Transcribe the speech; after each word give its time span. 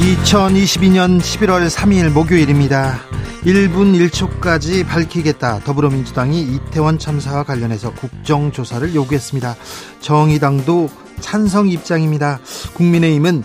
2022년 0.00 1.20
11월 1.20 1.68
3일 1.68 2.08
목요일입니다. 2.08 3.00
1분 3.44 4.08
1초까지 4.08 4.86
밝히겠다. 4.86 5.60
더불어민주당이 5.60 6.40
이태원 6.40 6.98
참사와 6.98 7.42
관련해서 7.42 7.92
국정조사를 7.92 8.94
요구했습니다. 8.94 9.56
정의당도 10.00 10.88
찬성 11.20 11.68
입장입니다. 11.68 12.40
국민의힘은 12.72 13.44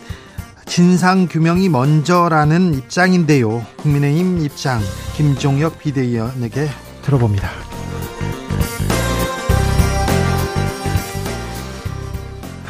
진상규명이 0.66 1.68
먼저라는 1.68 2.76
입장인데요. 2.76 3.66
국민의힘 3.76 4.46
입장 4.46 4.80
김종혁 5.18 5.80
비대위원에게 5.80 6.70
들어봅니다. 7.02 7.75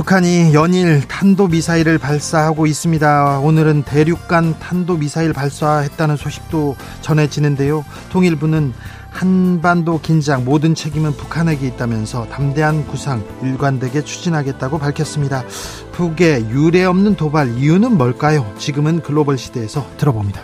북한이 0.06 0.54
연일 0.54 1.02
탄도미사일을 1.08 1.98
발사하고 1.98 2.68
있습니다. 2.68 3.40
오늘은 3.40 3.82
대륙간 3.86 4.60
탄도미사일 4.60 5.34
발사했다는 5.34 6.16
소식도 6.16 6.76
전해지는데요. 7.02 7.84
통일부는 8.12 8.72
한반도 9.10 10.00
긴장 10.00 10.46
모든 10.46 10.76
책임은 10.76 11.14
북한에게 11.14 11.66
있다면서 11.70 12.28
담대한 12.28 12.86
구상 12.86 13.24
일관되게 13.42 14.04
추진하겠다고 14.04 14.78
밝혔습니다. 14.78 15.44
북의 15.94 16.52
유례 16.52 16.86
없는 16.86 17.16
도발 17.16 17.58
이유는 17.58 17.98
뭘까요? 17.98 18.54
지금은 18.60 19.02
글로벌 19.02 19.40
시대에서 19.40 19.88
들어봅니다. 19.98 20.40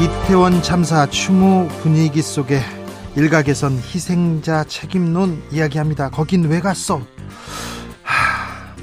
이태원 0.00 0.62
참사 0.62 1.08
추모 1.08 1.68
분위기 1.80 2.22
속에 2.22 2.60
일각에선 3.18 3.78
희생자 3.78 4.62
책임론 4.62 5.42
이야기합니다. 5.50 6.08
거긴 6.08 6.44
왜 6.44 6.60
갔어? 6.60 7.02
하, 8.04 8.74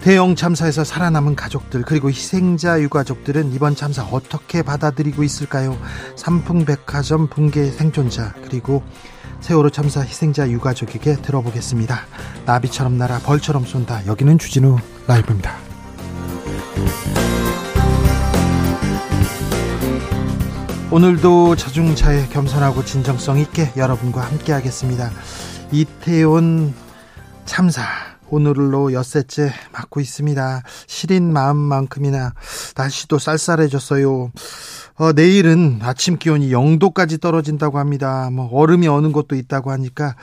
대형 0.00 0.34
참사에서 0.34 0.82
살아남은 0.82 1.36
가족들 1.36 1.82
그리고 1.82 2.10
희생자 2.10 2.80
유가족들은 2.80 3.52
이번 3.52 3.76
참사 3.76 4.02
어떻게 4.02 4.62
받아들이고 4.62 5.22
있을까요? 5.22 5.78
삼풍백화점 6.16 7.28
붕괴 7.28 7.70
생존자 7.70 8.34
그리고 8.42 8.82
세월호 9.40 9.70
참사 9.70 10.00
희생자 10.00 10.50
유가족에게 10.50 11.22
들어보겠습니다. 11.22 12.00
나비처럼 12.46 12.98
날아 12.98 13.20
벌처럼 13.20 13.64
쏜다. 13.64 14.06
여기는 14.06 14.38
주진우 14.38 14.76
라이브입니다. 15.06 15.56
오늘도 20.94 21.56
자중차에 21.56 22.28
겸손하고 22.28 22.84
진정성 22.84 23.40
있게 23.40 23.72
여러분과 23.76 24.20
함께 24.20 24.52
하겠습니다. 24.52 25.10
이태원 25.72 26.72
참사 27.46 27.82
오늘로 28.30 28.92
엿새째 28.92 29.52
맞고 29.72 29.98
있습니다. 29.98 30.62
시린 30.86 31.32
마음만큼이나 31.32 32.34
날씨도 32.76 33.18
쌀쌀해졌어요. 33.18 34.30
어, 34.96 35.12
내일은 35.12 35.80
아침 35.82 36.16
기온이 36.16 36.50
0도까지 36.50 37.20
떨어진다고 37.20 37.80
합니다. 37.80 38.30
뭐 38.30 38.48
얼음이 38.52 38.86
어는 38.86 39.10
곳도 39.10 39.34
있다고 39.34 39.72
하니까 39.72 40.14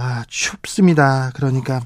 아, 0.00 0.24
춥습니다. 0.28 1.32
그러니까 1.34 1.80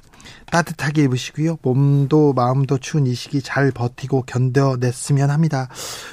따뜻하게 0.51 1.05
입으시고요. 1.05 1.57
몸도 1.63 2.35
마음도 2.35 2.77
추운 2.77 3.07
이 3.07 3.15
시기 3.15 3.41
잘 3.41 3.71
버티고 3.71 4.25
견뎌냈으면 4.27 5.31
합니다. 5.31 5.71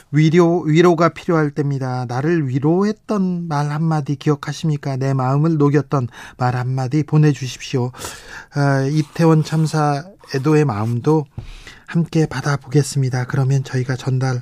위로, 0.10 0.62
위로가 0.62 1.10
필요할 1.10 1.52
때입니다. 1.52 2.06
나를 2.08 2.48
위로했던 2.48 3.50
말 3.50 3.70
한마디 3.70 4.16
기억하십니까? 4.16 4.96
내 4.96 5.14
마음을 5.14 5.58
녹였던 5.58 6.08
말 6.38 6.56
한마디 6.56 7.04
보내주십시오. 7.04 7.92
아, 8.56 8.84
이태원 8.90 9.44
참사 9.44 10.06
애도의 10.34 10.64
마음도 10.64 11.26
함께 11.86 12.28
받아보겠습니다. 12.28 13.26
그러면 13.26 13.66
저희가 13.66 13.98
전달 13.98 14.42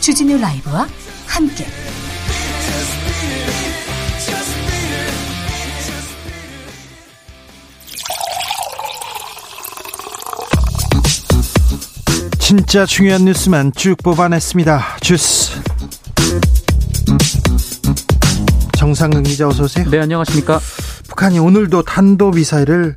주진우 0.00 0.38
라이브와 0.38 0.86
함께. 1.26 1.66
진짜 12.38 12.86
중요한 12.86 13.26
뉴스만 13.26 13.72
쭉 13.76 13.96
뽑아냈습니다. 14.02 14.98
주스. 15.00 15.60
정상근 18.78 19.24
기자 19.24 19.48
어서 19.48 19.64
오세요. 19.64 19.90
네, 19.90 19.98
안녕하십니까? 19.98 20.58
북한이 21.08 21.38
오늘도 21.40 21.82
탄도 21.82 22.30
미사일을 22.30 22.96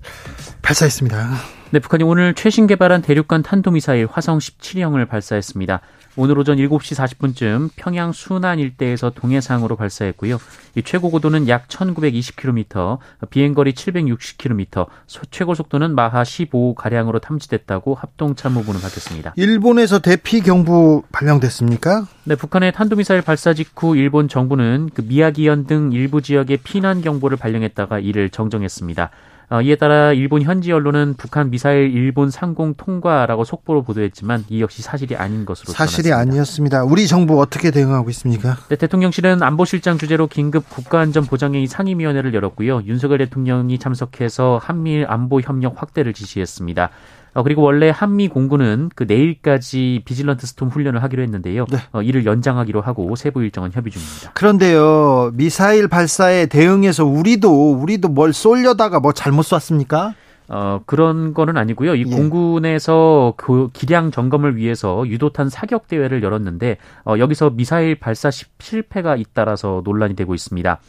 발사했습니다. 0.62 1.61
네, 1.74 1.80
북한이 1.80 2.04
오늘 2.04 2.34
최신 2.34 2.68
개발한 2.68 3.02
대륙간 3.02 3.44
탄도미사일 3.44 4.06
화성 4.12 4.40
17형을 4.40 5.08
발사했습니다. 5.08 5.80
오늘 6.18 6.38
오전 6.38 6.58
7시 6.58 6.98
40분쯤 6.98 7.70
평양 7.78 8.12
순안 8.12 8.60
일대에서 8.60 9.12
동해상으로 9.12 9.78
발사했고요. 9.78 10.38
이 10.76 10.84
최고 10.84 11.10
고도는 11.10 11.48
약 11.48 11.70
1920km, 11.70 12.98
비행거리 13.30 13.72
760km, 13.72 14.88
최고 15.30 15.56
속도는 15.56 15.96
마하 15.96 16.26
15 16.26 16.76
가량으로 16.76 17.20
탐지됐다고 17.20 17.96
합동참모부는 17.96 18.82
밝혔습니다. 18.82 19.34
일본에서 19.38 20.00
대피 20.00 20.42
경보 20.42 21.04
발령됐습니까? 21.14 22.06
네, 22.26 22.36
북한의 22.36 22.74
탄도미사일 22.74 23.22
발사 23.22 23.54
직후 23.54 23.96
일본 23.96 24.28
정부는 24.28 24.90
그 24.94 25.04
미야기현 25.04 25.68
등 25.68 25.94
일부 25.94 26.22
지역에 26.22 26.58
피난 26.58 27.02
경보를 27.02 27.38
발령했다가 27.38 28.00
이를 28.00 28.30
정정했습니다. 28.30 29.10
어, 29.52 29.62
이에 29.62 29.76
따라 29.76 30.14
일본 30.14 30.44
현지 30.44 30.72
언론은 30.72 31.16
북한 31.18 31.50
미사일 31.50 31.94
일본 31.94 32.30
상공 32.30 32.74
통과라고 32.74 33.44
속보로 33.44 33.84
보도했지만 33.84 34.46
이 34.48 34.62
역시 34.62 34.82
사실이 34.82 35.18
아닌 35.18 35.44
것으로 35.44 35.74
사실이 35.74 36.08
전했습니다. 36.08 36.32
아니었습니다. 36.32 36.84
우리 36.86 37.06
정부 37.06 37.42
어떻게 37.42 37.70
대응하고 37.70 38.10
있습니까? 38.12 38.56
네, 38.70 38.78
대통령실은 38.78 39.44
안보실장 39.44 39.98
주재로 39.98 40.28
긴급 40.28 40.70
국가안전보장회의 40.70 41.68
상임위원회를 41.68 42.34
열었고요. 42.34 42.84
윤석열 42.86 43.18
대통령이 43.18 43.78
참석해서 43.78 44.58
한미일 44.64 45.06
안보 45.10 45.42
협력 45.42 45.82
확대를 45.82 46.14
지시했습니다. 46.14 46.90
어, 47.34 47.44
그리고 47.44 47.62
원래 47.62 47.90
한미 47.90 48.28
공군은 48.28 48.90
그 48.96 49.06
내일까지 49.08 50.02
비질런트 50.06 50.46
스톰 50.48 50.70
훈련을 50.70 51.02
하기로 51.04 51.24
했는데요. 51.24 51.66
네. 51.72 51.78
어, 51.94 52.02
이를 52.02 52.26
연장하기로 52.26 52.82
하고 52.82 53.16
세부 53.16 53.42
일정은 53.44 53.72
협의 53.72 53.92
중입니다. 53.92 54.32
그런데요, 54.34 55.32
미사일 55.34 55.88
발사에 55.88 56.48
대응해서 56.48 57.06
우리도 57.06 57.72
우리도 57.82 58.10
뭘 58.10 58.34
쏠려다가 58.34 59.00
뭐 59.00 59.14
잘못 59.14 59.44
쐈습니까? 59.44 60.14
어, 60.50 60.82
그런 60.86 61.34
거는 61.34 61.56
아니고요. 61.56 61.96
이 61.96 62.02
예. 62.02 62.04
공군에서 62.04 63.36
그 63.38 63.70
기량 63.72 64.12
점검을 64.12 64.58
위해서 64.58 65.08
유도탄 65.08 65.48
사격 65.48 65.88
대회를 65.88 66.24
열었는데 66.24 66.76
어, 67.06 67.16
여기서 67.18 67.52
미사일 67.52 67.96
발사 67.96 68.30
시- 68.30 68.44
실패가 68.60 69.16
잇따라서 69.16 69.82
논란이 69.86 70.16
되고 70.18 70.36
있습니다. 70.36 70.80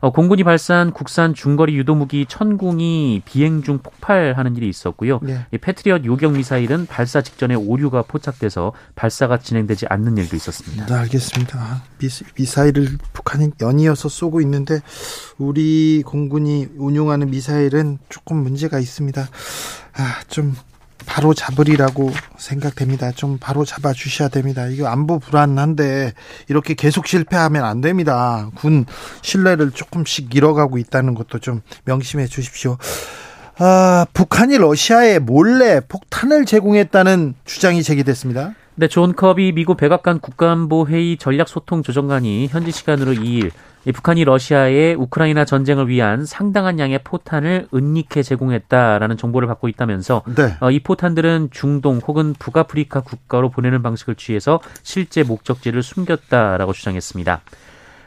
어, 0.00 0.10
공군이 0.12 0.44
발사한 0.44 0.92
국산 0.92 1.34
중거리 1.34 1.76
유도무기 1.76 2.26
천궁이 2.28 3.22
비행 3.24 3.62
중 3.62 3.78
폭발하는 3.78 4.56
일이 4.56 4.68
있었고요. 4.68 5.20
네. 5.22 5.46
이 5.52 5.58
패트리엇 5.58 6.04
요격 6.04 6.32
미사일은 6.32 6.86
발사 6.86 7.22
직전에 7.22 7.54
오류가 7.54 8.02
포착돼서 8.02 8.72
발사가 8.94 9.38
진행되지 9.38 9.86
않는 9.88 10.16
일도 10.18 10.36
있었습니다. 10.36 10.86
네, 10.86 10.94
알겠습니다. 10.94 11.82
미 12.34 12.44
사일을 12.44 12.98
북한이 13.12 13.52
연이어서 13.60 14.08
쏘고 14.08 14.40
있는데 14.42 14.80
우리 15.38 16.02
공군이 16.04 16.68
운용하는 16.76 17.30
미사일은 17.30 17.98
조금 18.08 18.38
문제가 18.38 18.78
있습니다. 18.78 19.28
아, 19.96 20.20
좀 20.28 20.54
바로 21.06 21.34
잡으리라고 21.34 22.10
생각됩니다. 22.36 23.12
좀 23.12 23.38
바로 23.38 23.64
잡아 23.64 23.92
주셔야 23.92 24.28
됩니다. 24.28 24.66
이거 24.66 24.88
안보 24.88 25.18
불안한데 25.18 26.12
이렇게 26.48 26.74
계속 26.74 27.06
실패하면 27.06 27.64
안 27.64 27.80
됩니다. 27.80 28.50
군 28.54 28.86
신뢰를 29.22 29.70
조금씩 29.70 30.34
잃어가고 30.34 30.78
있다는 30.78 31.14
것도 31.14 31.38
좀 31.38 31.62
명심해 31.84 32.26
주십시오. 32.26 32.78
아, 33.58 34.06
북한이 34.12 34.58
러시아에 34.58 35.20
몰래 35.20 35.80
폭탄을 35.80 36.44
제공했다는 36.44 37.34
주장이 37.44 37.82
제기됐습니다. 37.82 38.54
네, 38.76 38.88
존 38.88 39.14
커비 39.14 39.52
미국 39.52 39.76
백악관 39.76 40.18
국가안보 40.18 40.88
회의 40.88 41.16
전략소통조정관이 41.16 42.48
현지 42.48 42.72
시간으로 42.72 43.12
2일 43.12 43.52
북한이 43.92 44.24
러시아에 44.24 44.94
우크라이나 44.94 45.44
전쟁을 45.44 45.88
위한 45.88 46.24
상당한 46.24 46.78
양의 46.78 47.00
포탄을 47.04 47.68
은닉해 47.74 48.22
제공했다라는 48.22 49.16
정보를 49.16 49.48
받고 49.48 49.68
있다면서 49.68 50.22
네. 50.36 50.56
어, 50.60 50.70
이 50.70 50.80
포탄들은 50.80 51.48
중동 51.50 51.98
혹은 51.98 52.34
북아프리카 52.38 53.00
국가로 53.00 53.50
보내는 53.50 53.82
방식을 53.82 54.14
취해서 54.14 54.60
실제 54.82 55.22
목적지를 55.22 55.82
숨겼다라고 55.82 56.72
주장했습니다. 56.72 57.42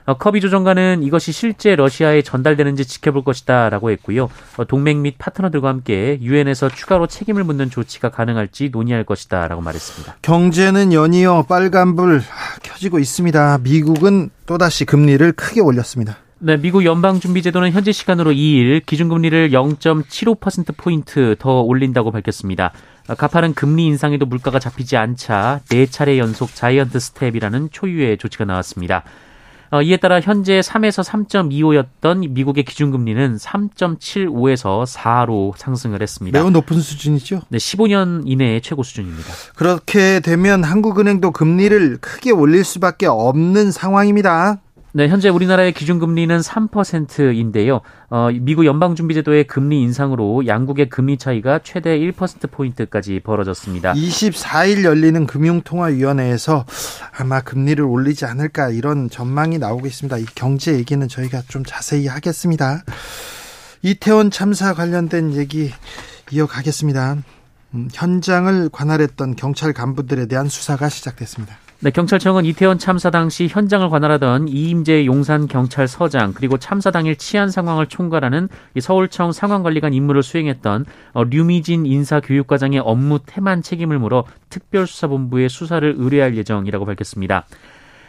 어, 0.07 0.13
커비 0.13 0.39
조정관은 0.39 1.04
이것이 1.04 1.33
실제 1.33 1.75
러시아에 1.75 2.21
전달되는지 2.21 2.86
지켜볼 2.86 3.25
것이다라고 3.25 3.92
했고요. 3.92 4.30
어, 4.56 4.63
동맹 4.63 5.01
및 5.01 5.15
파트너들과 5.18 5.68
함께 5.68 6.18
유엔에서 6.21 6.69
추가로 6.69 7.07
책임을 7.07 7.44
묻는 7.44 7.69
조치가 7.69 8.09
가능할지 8.09 8.69
논의할 8.71 9.04
것이다라고 9.04 9.62
말했습니다. 9.62 10.15
경제는 10.21 10.94
연이어 10.94 11.44
빨간불 11.50 12.21
켜지고 12.63 13.00
있습니다. 13.00 13.57
미국은 13.63 14.30
또다시 14.45 14.86
금리를 14.86 15.30
크게 15.33 15.59
올렸습니다. 15.59 16.15
네, 16.39 16.56
미국 16.56 16.86
연방준비제도는 16.86 17.71
현지 17.71 17.91
시간으로 17.92 18.31
2일 18.31 18.86
기준금리를 18.86 19.50
0.75%포인트 19.50 21.36
더 21.38 21.59
올린다고 21.59 22.12
밝혔습니다. 22.13 22.71
어, 23.09 23.15
가파른 23.15 23.54
금리 23.54 23.86
인상에도 23.88 24.25
물가가 24.25 24.57
잡히지 24.57 24.95
않자 24.95 25.59
4차례 25.65 26.18
연속 26.18 26.56
giant 26.55 26.97
step이라는 26.97 27.71
초유의 27.71 28.19
조치가 28.19 28.45
나왔습니다. 28.45 29.04
어, 29.71 29.81
이에 29.81 29.97
따라 29.97 30.21
현재 30.21 30.59
3에서 30.59 31.03
3.25였던 31.03 32.29
미국의 32.29 32.63
기준금리는 32.63 33.37
3.75에서 33.37 34.85
4로 34.85 35.53
상승을 35.57 36.01
했습니다. 36.01 36.39
매우 36.39 36.49
높은 36.49 36.79
수준이죠? 36.79 37.41
네, 37.49 37.57
15년 37.57 38.23
이내의 38.25 38.61
최고 38.61 38.83
수준입니다. 38.83 39.27
그렇게 39.55 40.19
되면 40.19 40.63
한국은행도 40.63 41.31
금리를 41.31 41.97
크게 41.97 42.31
올릴 42.31 42.63
수밖에 42.63 43.07
없는 43.07 43.71
상황입니다. 43.71 44.61
네, 44.97 45.09
현재 45.09 45.29
우리나라의 45.29 45.73
기준금리는 45.73 46.39
3%인데요. 46.39 47.81
어, 48.09 48.29
미국 48.31 48.65
연방준비제도의 48.65 49.45
금리 49.45 49.79
인상으로 49.83 50.47
양국의 50.47 50.89
금리 50.89 51.19
차이가 51.19 51.59
최대 51.63 51.99
1%포인트까지 51.99 53.19
벌어졌습니다. 53.19 53.94
24일 53.94 54.83
열리는 54.83 55.27
금융통화위원회에서 55.27 56.65
아마 57.15 57.41
금리를 57.41 57.85
올리지 57.85 58.25
않을까 58.25 58.71
이런 58.71 59.07
전망이 59.07 59.59
나오고 59.59 59.85
있습니다. 59.85 60.17
이 60.17 60.25
경제 60.33 60.73
얘기는 60.73 61.07
저희가 61.07 61.44
좀 61.47 61.63
자세히 61.63 62.07
하겠습니다. 62.07 62.81
이태원 63.83 64.31
참사 64.31 64.73
관련된 64.73 65.35
얘기 65.35 65.69
이어가겠습니다. 66.31 67.17
음, 67.75 67.88
현장을 67.94 68.69
관할했던 68.69 69.35
경찰 69.35 69.73
간부들에 69.73 70.25
대한 70.25 70.49
수사가 70.49 70.89
시작됐습니다. 70.89 71.55
네, 71.79 71.91
경찰청은 71.91 72.45
이태원 72.45 72.79
참사 72.79 73.12
당시 73.12 73.47
현장을 73.47 73.88
관할하던 73.88 74.47
이임재 74.47 75.06
용산 75.06 75.47
경찰서장 75.47 76.33
그리고 76.33 76.57
참사 76.57 76.89
당일 76.89 77.15
치안 77.15 77.51
상황을 77.51 77.85
총괄하는 77.85 78.50
서울청 78.79 79.31
상황관리관 79.31 79.94
임무를 79.94 80.24
수행했던 80.24 80.85
어, 81.13 81.24
류미진 81.24 81.85
인사교육과장의 81.85 82.79
업무 82.79 83.19
태만 83.24 83.62
책임을 83.62 84.00
물어 84.00 84.25
특별수사본부에 84.50 85.50
수사를 85.50 85.94
의뢰할 85.95 86.35
예정이라고 86.35 86.83
밝혔습니다. 86.83 87.45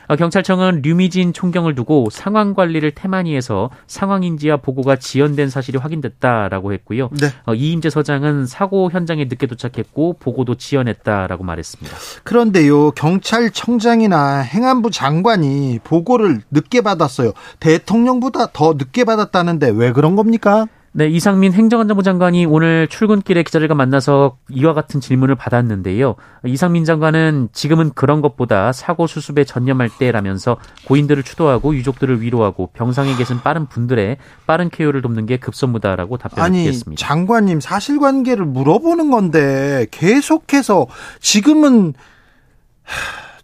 어, 0.08 0.16
경찰청은 0.16 0.80
류미진 0.82 1.32
총경을 1.32 1.74
두고 1.74 2.08
상황 2.10 2.54
관리를 2.54 2.92
태만히해서 2.92 3.70
상황 3.86 4.24
인지와 4.24 4.56
보고가 4.56 4.96
지연된 4.96 5.50
사실이 5.50 5.78
확인됐다라고 5.78 6.72
했고요. 6.72 7.10
네. 7.20 7.28
어, 7.44 7.54
이임재 7.54 7.90
서장은 7.90 8.46
사고 8.46 8.90
현장에 8.90 9.24
늦게 9.26 9.46
도착했고 9.46 10.16
보고도 10.18 10.54
지연했다라고 10.54 11.44
말했습니다. 11.44 11.96
그런데요, 12.24 12.92
경찰청장이나 12.92 14.38
행안부 14.38 14.90
장관이 14.90 15.80
보고를 15.84 16.40
늦게 16.50 16.80
받았어요. 16.80 17.32
대통령보다 17.60 18.46
더 18.52 18.72
늦게 18.72 19.04
받았다는데 19.04 19.70
왜 19.74 19.92
그런 19.92 20.16
겁니까? 20.16 20.66
네, 20.98 21.06
이상민 21.06 21.52
행정안전부 21.52 22.02
장관이 22.02 22.44
오늘 22.44 22.88
출근길에 22.88 23.44
기자들과 23.44 23.76
만나서 23.76 24.36
이와 24.50 24.74
같은 24.74 25.00
질문을 25.00 25.36
받았는데요. 25.36 26.16
이상민 26.44 26.84
장관은 26.84 27.50
지금은 27.52 27.92
그런 27.94 28.20
것보다 28.20 28.72
사고 28.72 29.06
수습에 29.06 29.44
전념할 29.44 29.90
때라면서 29.96 30.56
고인들을 30.88 31.22
추도하고 31.22 31.76
유족들을 31.76 32.20
위로하고 32.20 32.70
병상에 32.72 33.14
계신 33.14 33.38
빠른 33.38 33.66
분들의 33.66 34.16
빠른 34.48 34.70
쾌유를 34.70 35.00
돕는 35.02 35.26
게 35.26 35.36
급선무다라고 35.36 36.16
답변을 36.18 36.64
드렸습니다. 36.64 36.98
장관님 36.98 37.60
사실관계를 37.60 38.44
물어보는 38.44 39.12
건데 39.12 39.86
계속해서 39.92 40.88
지금은 41.20 41.94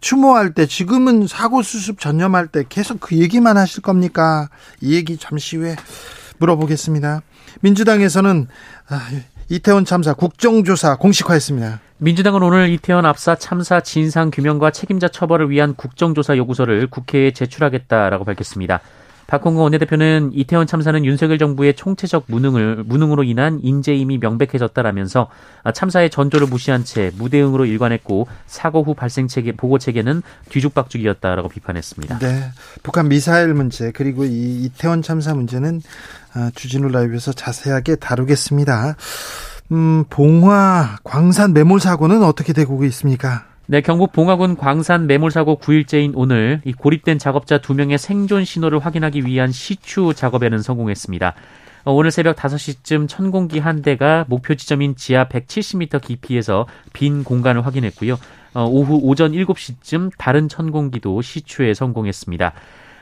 추모할 0.01 0.53
때 0.53 0.65
지금은 0.65 1.27
사고 1.27 1.61
수습 1.61 2.01
전념할 2.01 2.47
때 2.47 2.65
계속 2.67 2.99
그 2.99 3.15
얘기만 3.15 3.55
하실 3.55 3.81
겁니까? 3.81 4.49
이 4.81 4.93
얘기 4.93 5.15
잠시 5.15 5.55
후에 5.55 5.77
물어보겠습니다. 6.39 7.21
민주당에서는 7.61 8.47
아, 8.89 9.09
이태원 9.49 9.85
참사 9.85 10.13
국정조사 10.13 10.97
공식화했습니다. 10.97 11.79
민주당은 11.97 12.41
오늘 12.43 12.69
이태원 12.69 13.05
압사 13.05 13.35
참사 13.35 13.79
진상 13.79 14.31
규명과 14.31 14.71
책임자 14.71 15.07
처벌을 15.07 15.49
위한 15.49 15.75
국정조사 15.75 16.35
요구서를 16.37 16.87
국회에 16.87 17.31
제출하겠다라고 17.31 18.25
밝혔습니다. 18.25 18.81
박홍근 19.27 19.61
원내대표는 19.61 20.31
이태원 20.33 20.67
참사는 20.67 21.03
윤석열 21.03 21.37
정부의 21.37 21.75
총체적 21.75 22.25
무능을 22.27 22.83
무능으로 22.85 23.23
인한 23.23 23.59
인재임이 23.61 24.19
명백해졌다라면서 24.19 25.29
참사의 25.73 26.09
전조를 26.09 26.47
무시한 26.47 26.83
채 26.83 27.11
무대응으로 27.17 27.65
일관했고 27.65 28.27
사고 28.45 28.83
후 28.83 28.93
발생 28.93 29.27
체계 29.27 29.51
보고 29.51 29.79
체계는 29.79 30.21
뒤죽박죽이었다라고 30.49 31.49
비판했습니다. 31.49 32.19
네, 32.19 32.51
북한 32.83 33.09
미사일 33.09 33.53
문제 33.53 33.91
그리고 33.91 34.25
이 34.25 34.63
이태원 34.63 35.01
참사 35.01 35.33
문제는 35.33 35.81
아, 36.33 36.51
주진우 36.53 36.89
라이브에서 36.89 37.31
자세하게 37.33 37.95
다루겠습니다. 37.95 38.95
음, 39.71 40.03
봉화 40.09 40.97
광산 41.03 41.53
매몰 41.53 41.79
사고는 41.79 42.23
어떻게 42.23 42.53
되고 42.53 42.83
있습니까? 42.85 43.45
네, 43.67 43.81
경북 43.81 44.11
봉화군 44.11 44.57
광산 44.57 45.07
매몰 45.07 45.31
사고 45.31 45.57
9일째인 45.57 46.11
오늘 46.13 46.61
이 46.65 46.71
고립된 46.71 47.17
작업자 47.17 47.57
2명의 47.57 47.97
생존 47.97 48.45
신호를 48.45 48.77
확인하기 48.77 49.25
위한 49.25 49.51
시추 49.51 50.13
작업에는 50.15 50.61
성공했습니다. 50.61 51.33
어, 51.85 51.91
오늘 51.91 52.11
새벽 52.11 52.35
5시쯤 52.35 53.07
천공기 53.07 53.57
한 53.57 53.81
대가 53.81 54.23
목표 54.27 54.53
지점인 54.53 54.95
지하 54.95 55.27
170m 55.27 55.99
깊이에서 55.99 56.67
빈 56.93 57.23
공간을 57.23 57.65
확인했고요. 57.65 58.19
어, 58.53 58.65
오후 58.65 58.99
오전 59.01 59.31
7시쯤 59.31 60.11
다른 60.15 60.47
천공기도 60.47 61.23
시추에 61.23 61.73
성공했습니다. 61.73 62.53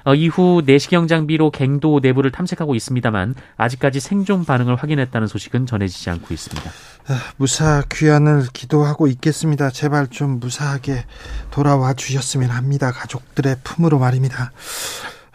어, 0.05 0.15
이후 0.15 0.61
내시경 0.65 1.07
장비로 1.07 1.51
갱도 1.51 1.99
내부를 2.01 2.31
탐색하고 2.31 2.75
있습니다만 2.75 3.35
아직까지 3.57 3.99
생존 3.99 4.45
반응을 4.45 4.75
확인했다는 4.75 5.27
소식은 5.27 5.65
전해지지 5.65 6.09
않고 6.09 6.33
있습니다. 6.33 6.69
아, 7.07 7.19
무사 7.37 7.83
귀환을 7.91 8.47
기도하고 8.53 9.07
있겠습니다. 9.07 9.69
제발 9.69 10.07
좀 10.07 10.39
무사하게 10.39 11.05
돌아와 11.51 11.93
주셨으면 11.93 12.49
합니다. 12.49 12.91
가족들의 12.91 13.57
품으로 13.63 13.99
말입니다. 13.99 14.51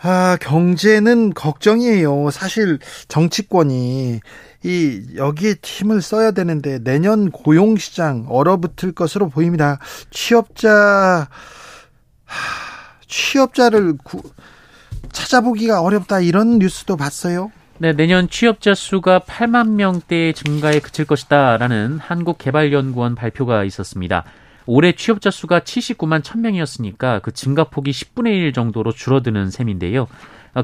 아, 0.00 0.36
경제는 0.40 1.34
걱정이에요. 1.34 2.30
사실 2.30 2.78
정치권이 3.08 4.20
이 4.64 5.06
여기에 5.16 5.56
힘을 5.62 6.02
써야 6.02 6.30
되는데 6.30 6.78
내년 6.78 7.30
고용 7.30 7.76
시장 7.76 8.26
얼어붙을 8.28 8.92
것으로 8.92 9.28
보입니다. 9.28 9.78
취업자 10.10 11.28
취업자를 13.06 13.96
구, 14.02 14.22
찾아보기가 15.12 15.82
어렵다 15.82 16.20
이런 16.20 16.58
뉴스도 16.58 16.96
봤어요. 16.96 17.50
네, 17.78 17.92
내년 17.92 18.28
취업자 18.28 18.74
수가 18.74 19.20
8만 19.20 19.70
명대 19.70 20.32
증가에 20.32 20.80
그칠 20.80 21.04
것이다라는 21.04 21.98
한국개발연구원 22.00 23.14
발표가 23.14 23.62
있었습니다. 23.64 24.24
올해 24.66 24.92
취업자 24.92 25.30
수가 25.30 25.60
79만 25.60 26.22
1000명이었으니까 26.22 27.22
그 27.22 27.32
증가폭이 27.32 27.90
10분의 27.90 28.26
1 28.26 28.52
정도로 28.52 28.92
줄어드는 28.92 29.50
셈인데요. 29.50 30.08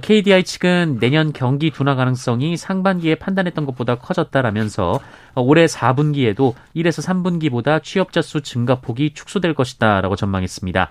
KDI 0.02 0.44
측은 0.44 0.98
내년 0.98 1.32
경기 1.32 1.70
둔화 1.70 1.94
가능성이 1.94 2.56
상반기에 2.56 3.14
판단했던 3.14 3.64
것보다 3.64 3.94
커졌다라면서 3.94 5.00
올해 5.36 5.66
4분기에도 5.66 6.54
1에서 6.74 7.06
3분기보다 7.06 7.82
취업자 7.82 8.20
수 8.20 8.40
증가폭이 8.40 9.14
축소될 9.14 9.54
것이다라고 9.54 10.16
전망했습니다. 10.16 10.90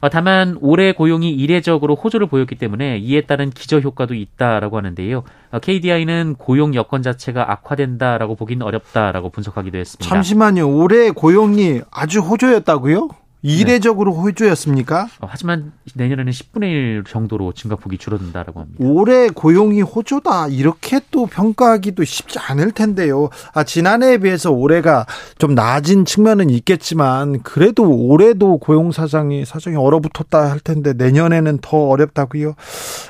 어, 0.00 0.08
다만 0.08 0.56
올해 0.60 0.92
고용이 0.92 1.30
이례적으로 1.30 1.94
호조를 1.94 2.26
보였기 2.26 2.54
때문에 2.54 2.98
이에 2.98 3.22
따른 3.22 3.50
기저 3.50 3.80
효과도 3.80 4.14
있다라고 4.14 4.78
하는데요. 4.78 5.24
KDI는 5.60 6.36
어, 6.38 6.42
고용 6.42 6.74
여건 6.74 7.02
자체가 7.02 7.52
악화된다라고 7.52 8.34
보기는 8.34 8.64
어렵다라고 8.64 9.30
분석하기도 9.30 9.76
했습니다. 9.76 10.08
잠시만요. 10.08 10.74
올해 10.74 11.10
고용이 11.10 11.82
아주 11.90 12.20
호조였다고요? 12.20 13.08
이례적으로 13.42 14.12
네. 14.12 14.18
호조였습니까? 14.18 15.08
어, 15.20 15.26
하지만 15.30 15.72
내년에는 15.94 16.30
10분의 16.30 16.62
1 16.64 17.04
정도로 17.08 17.52
증가폭이 17.52 17.96
줄어든다라고 17.96 18.60
합니다. 18.60 18.84
올해 18.84 19.28
고용이 19.28 19.80
호조다 19.80 20.48
이렇게 20.48 21.00
또 21.10 21.24
평가하기도 21.26 22.04
쉽지 22.04 22.38
않을 22.38 22.72
텐데요. 22.72 23.30
아, 23.54 23.64
지난해에 23.64 24.18
비해서 24.18 24.50
올해가 24.50 25.06
좀 25.38 25.54
나아진 25.54 26.04
측면은 26.04 26.50
있겠지만 26.50 27.42
그래도 27.42 27.84
올해도 27.90 28.58
고용 28.58 28.92
사정이 28.92 29.46
사정이 29.46 29.76
얼어붙었다 29.76 30.50
할 30.50 30.60
텐데 30.60 30.92
내년에는 30.92 31.58
더 31.62 31.88
어렵다고요. 31.88 32.54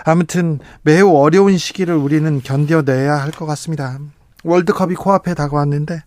아무튼 0.05 0.61
매우 0.83 1.17
어려운 1.17 1.57
시기를 1.59 1.97
우리는 1.97 2.41
견뎌내야 2.43 3.15
할 3.15 3.31
것 3.31 3.47
같습니다. 3.47 3.99
월드컵이 4.45 4.95
코앞에 4.97 5.35
다가왔는데. 5.35 6.03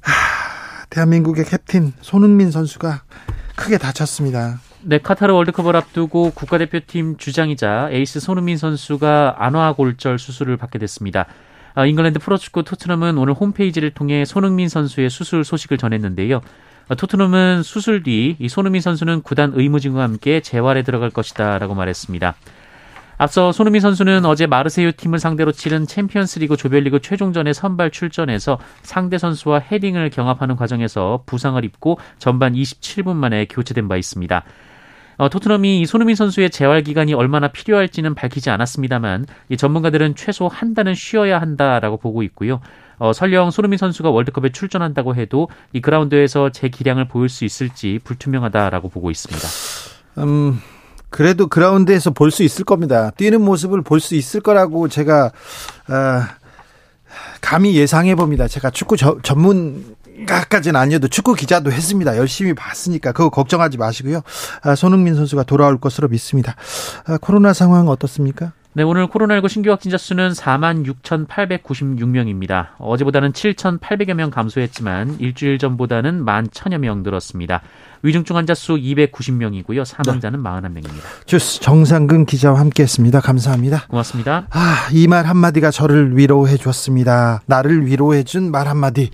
하... 0.00 0.37
대한민국의 0.90 1.44
캡틴 1.44 1.92
손흥민 2.00 2.50
선수가 2.50 3.02
크게 3.56 3.78
다쳤습니다. 3.78 4.60
네, 4.82 4.98
카타르 4.98 5.32
월드컵을 5.34 5.74
앞두고 5.76 6.30
국가대표팀 6.30 7.16
주장이자 7.16 7.88
에이스 7.90 8.20
손흥민 8.20 8.56
선수가 8.56 9.36
안와골절 9.38 10.18
수술을 10.18 10.56
받게 10.56 10.78
됐습니다. 10.78 11.26
아, 11.74 11.84
잉글랜드 11.84 12.18
프로축구 12.20 12.62
토트넘은 12.64 13.18
오늘 13.18 13.34
홈페이지를 13.34 13.90
통해 13.90 14.24
손흥민 14.24 14.68
선수의 14.68 15.10
수술 15.10 15.44
소식을 15.44 15.78
전했는데요. 15.78 16.40
아, 16.88 16.94
토트넘은 16.94 17.62
수술 17.62 18.02
뒤 18.02 18.36
이 18.38 18.48
손흥민 18.48 18.80
선수는 18.80 19.22
구단 19.22 19.52
의무진과 19.54 20.02
함께 20.02 20.40
재활에 20.40 20.82
들어갈 20.82 21.10
것이다라고 21.10 21.74
말했습니다. 21.74 22.34
앞서 23.18 23.50
손흥민 23.50 23.80
선수는 23.80 24.24
어제 24.24 24.46
마르세유 24.46 24.92
팀을 24.92 25.18
상대로 25.18 25.50
치른 25.52 25.86
챔피언스리그 25.86 26.56
조별리그 26.56 27.00
최종전에 27.00 27.52
선발 27.52 27.90
출전해서 27.90 28.58
상대 28.82 29.18
선수와 29.18 29.58
헤딩을 29.58 30.10
경합하는 30.10 30.54
과정에서 30.56 31.24
부상을 31.26 31.62
입고 31.64 31.98
전반 32.18 32.54
27분 32.54 33.16
만에 33.16 33.46
교체된 33.46 33.88
바 33.88 33.96
있습니다. 33.96 34.44
어, 35.18 35.28
토트넘이 35.28 35.80
이 35.80 35.86
손흥민 35.86 36.14
선수의 36.14 36.48
재활 36.50 36.84
기간이 36.84 37.12
얼마나 37.12 37.48
필요할지는 37.48 38.14
밝히지 38.14 38.50
않았습니다만 38.50 39.26
이 39.48 39.56
전문가들은 39.56 40.14
최소 40.14 40.46
한 40.46 40.74
달은 40.74 40.94
쉬어야 40.94 41.40
한다라고 41.40 41.96
보고 41.96 42.22
있고요. 42.22 42.60
어, 42.98 43.12
설령 43.12 43.50
손흥민 43.50 43.78
선수가 43.78 44.10
월드컵에 44.10 44.50
출전한다고 44.50 45.16
해도 45.16 45.48
이 45.72 45.80
그라운드에서 45.80 46.50
제 46.50 46.68
기량을 46.68 47.08
보일 47.08 47.28
수 47.28 47.44
있을지 47.44 47.98
불투명하다라고 48.04 48.88
보고 48.90 49.10
있습니다. 49.10 49.48
음, 50.18 50.60
그래도 51.10 51.46
그라운드에서 51.46 52.10
볼 52.10 52.30
수 52.30 52.42
있을 52.42 52.64
겁니다. 52.64 53.10
뛰는 53.16 53.40
모습을 53.42 53.82
볼 53.82 54.00
수 54.00 54.14
있을 54.14 54.40
거라고 54.40 54.88
제가 54.88 55.26
어, 55.88 56.22
감히 57.40 57.74
예상해 57.76 58.14
봅니다. 58.14 58.46
제가 58.48 58.70
축구 58.70 58.96
저, 58.96 59.18
전문 59.22 59.96
가까지는 60.26 60.78
아니어도 60.78 61.08
축구 61.08 61.34
기자도 61.34 61.70
했습니다. 61.72 62.16
열심히 62.16 62.52
봤으니까 62.52 63.12
그거 63.12 63.30
걱정하지 63.30 63.78
마시고요. 63.78 64.22
아, 64.62 64.74
손흥민 64.74 65.14
선수가 65.14 65.44
돌아올 65.44 65.78
것으로 65.80 66.08
믿습니다. 66.08 66.56
아, 67.06 67.18
코로나 67.20 67.52
상황 67.52 67.88
어떻습니까? 67.88 68.52
네, 68.74 68.82
오늘 68.82 69.06
코로나19 69.08 69.48
신규 69.48 69.70
확진자 69.70 69.96
수는 69.96 70.30
4만 70.32 70.84
6,896명입니다. 71.02 72.68
어제보다는 72.78 73.32
7,800여 73.32 74.14
명 74.14 74.30
감소했지만 74.30 75.16
일주일 75.20 75.58
전보다는 75.58 76.24
1만 76.24 76.50
1,000여 76.50 76.78
명 76.78 77.02
늘었습니다. 77.02 77.62
위중증 78.02 78.36
환자 78.36 78.54
수 78.54 78.74
290명이고요. 78.76 79.84
사망자는 79.84 80.42
네. 80.42 80.48
41명입니다. 80.48 81.02
주스 81.26 81.60
정상근 81.60 82.26
기자와 82.26 82.60
함께했습니다. 82.60 83.20
감사합니다. 83.20 83.86
고맙습니다. 83.88 84.46
아, 84.50 84.88
이 84.92 85.06
말 85.08 85.26
한마디가 85.26 85.70
저를 85.70 86.16
위로해 86.16 86.56
줬습니다. 86.56 87.42
나를 87.46 87.86
위로해 87.86 88.22
준 88.22 88.50
말 88.50 88.68
한마디. 88.68 89.10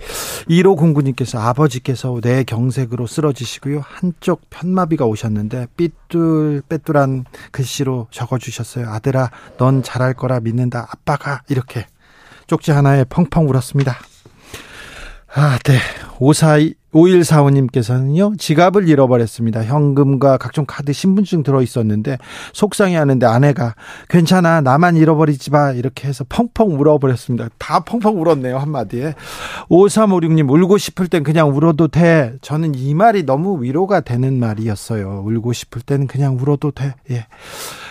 1호 0.49 0.77
공구님께서 0.77 1.39
아버지께서 1.39 2.19
내 2.21 2.43
경색으로 2.43 3.07
쓰러지시고요. 3.07 3.81
한쪽 3.83 4.41
편마비가 4.49 5.05
오셨는데 5.05 5.67
삐뚤 5.77 6.61
빼뚤한 6.69 7.25
글씨로 7.51 8.07
적어 8.11 8.37
주셨어요. 8.37 8.89
아들아, 8.89 9.31
넌 9.57 9.81
잘할 9.83 10.13
거라 10.13 10.39
믿는다. 10.39 10.87
아빠가 10.91 11.41
이렇게 11.49 11.87
쪽지 12.47 12.71
하나에 12.71 13.03
펑펑 13.05 13.49
울었습니다. 13.49 13.97
아, 15.37 15.57
네. 15.65 15.77
542 16.19 16.75
5145님께서는요, 16.95 18.39
지갑을 18.39 18.87
잃어버렸습니다. 18.87 19.63
현금과 19.63 20.37
각종 20.37 20.65
카드, 20.65 20.93
신분증 20.93 21.43
들어있었는데, 21.43 22.17
속상해 22.53 22.95
하는데 22.95 23.25
아내가, 23.25 23.75
괜찮아, 24.07 24.61
나만 24.61 24.95
잃어버리지 24.95 25.51
마. 25.51 25.71
이렇게 25.71 26.07
해서 26.07 26.23
펑펑 26.27 26.79
울어버렸습니다. 26.79 27.49
다 27.57 27.81
펑펑 27.81 28.21
울었네요, 28.21 28.57
한마디에. 28.57 29.13
5356님, 29.69 30.49
울고 30.49 30.77
싶을 30.77 31.07
땐 31.07 31.23
그냥 31.23 31.49
울어도 31.49 31.89
돼. 31.89 32.33
저는 32.41 32.75
이 32.75 32.93
말이 32.93 33.25
너무 33.25 33.61
위로가 33.61 33.99
되는 33.99 34.39
말이었어요. 34.39 35.23
울고 35.25 35.53
싶을 35.53 35.81
땐 35.81 36.07
그냥 36.07 36.37
울어도 36.39 36.71
돼. 36.71 36.95
예. 37.11 37.27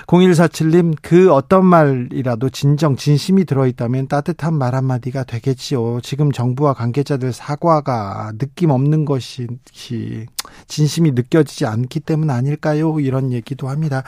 0147님, 0.07 0.97
그 1.01 1.33
어떤 1.33 1.65
말이라도 1.65 2.51
진정, 2.51 2.95
진심이 2.95 3.45
들어있다면 3.47 4.09
따뜻한 4.09 4.53
말 4.55 4.75
한마디가 4.75 5.25
되겠지요. 5.25 6.01
지금 6.03 6.31
정부와 6.31 6.75
관계자들 6.75 7.33
사과가 7.33 8.14
느낌 8.39 8.71
없는 8.71 9.05
것이 9.05 9.47
진심이 10.67 11.13
느껴지지 11.13 11.67
않기 11.67 12.01
때문 12.01 12.31
아닐까요? 12.31 13.01
이런 13.01 13.33
얘기도 13.33 13.69
합니다. 13.69 14.03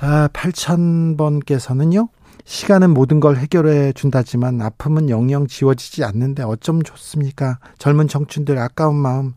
아, 0.00 0.28
8000번께서는요, 0.32 2.08
시간은 2.44 2.90
모든 2.92 3.20
걸 3.20 3.36
해결해 3.36 3.92
준다지만 3.92 4.60
아픔은 4.60 5.10
영영 5.10 5.46
지워지지 5.46 6.02
않는데 6.04 6.42
어쩜 6.42 6.82
좋습니까? 6.82 7.58
젊은 7.78 8.08
청춘들 8.08 8.58
아까운 8.58 8.96
마음, 8.96 9.34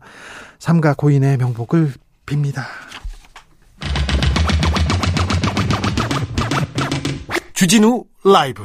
삼가 0.58 0.94
고인의 0.94 1.36
명복을 1.36 1.92
빕니다. 2.26 2.62
주진우 7.54 8.04
라이브 8.24 8.64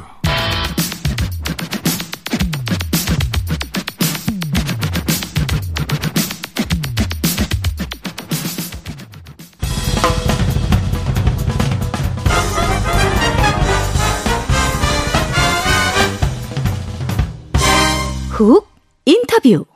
훅 18.32 18.66
인터뷰 19.04 19.66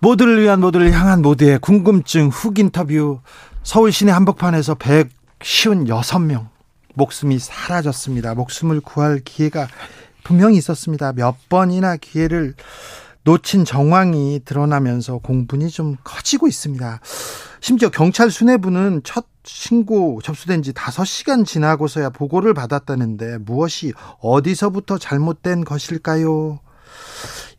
모두를 0.00 0.42
위한 0.42 0.60
모두를 0.60 0.92
향한 0.92 1.22
모두의 1.22 1.60
궁금증 1.60 2.28
훅 2.28 2.58
인터뷰 2.58 3.20
서울 3.62 3.92
시내 3.92 4.10
한복판에서 4.10 4.74
156명 4.74 6.48
목숨이 6.94 7.38
사라졌습니다. 7.38 8.34
목숨을 8.34 8.80
구할 8.80 9.20
기회가 9.24 9.68
분명히 10.24 10.56
있었습니다. 10.56 11.12
몇 11.12 11.36
번이나 11.48 11.96
기회를 11.96 12.54
놓친 13.22 13.64
정황이 13.64 14.40
드러나면서 14.44 15.18
공분이 15.18 15.70
좀 15.70 15.96
커지고 16.02 16.48
있습니다. 16.48 17.00
심지어 17.60 17.90
경찰 17.90 18.32
수뇌부는 18.32 19.02
첫 19.04 19.26
신고 19.44 20.20
접수된 20.20 20.62
지 20.62 20.72
5시간 20.72 21.46
지나고서야 21.46 22.10
보고를 22.10 22.54
받았다는데 22.54 23.38
무엇이 23.38 23.92
어디서부터 24.20 24.98
잘못된 24.98 25.64
것일까요? 25.64 26.58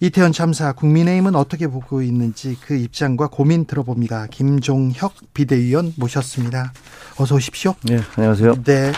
이태원 0.03 0.31
참사 0.31 0.73
국민의힘은 0.73 1.35
어떻게 1.35 1.67
보고 1.67 2.01
있는지 2.01 2.57
그 2.59 2.73
입장과 2.73 3.27
고민 3.27 3.65
들어봅니다. 3.65 4.25
김종혁 4.31 5.13
비대위원 5.35 5.93
모셨습니다. 5.95 6.73
어서 7.19 7.35
오십시오. 7.35 7.75
네, 7.83 7.99
안녕하세요. 8.17 8.63
네. 8.63 8.91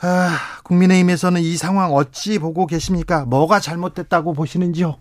아, 0.00 0.36
국민의힘에서는 0.64 1.40
이 1.40 1.56
상황 1.56 1.94
어찌 1.94 2.40
보고 2.40 2.66
계십니까? 2.66 3.24
뭐가 3.24 3.60
잘못됐다고 3.60 4.32
보시는지요? 4.32 4.96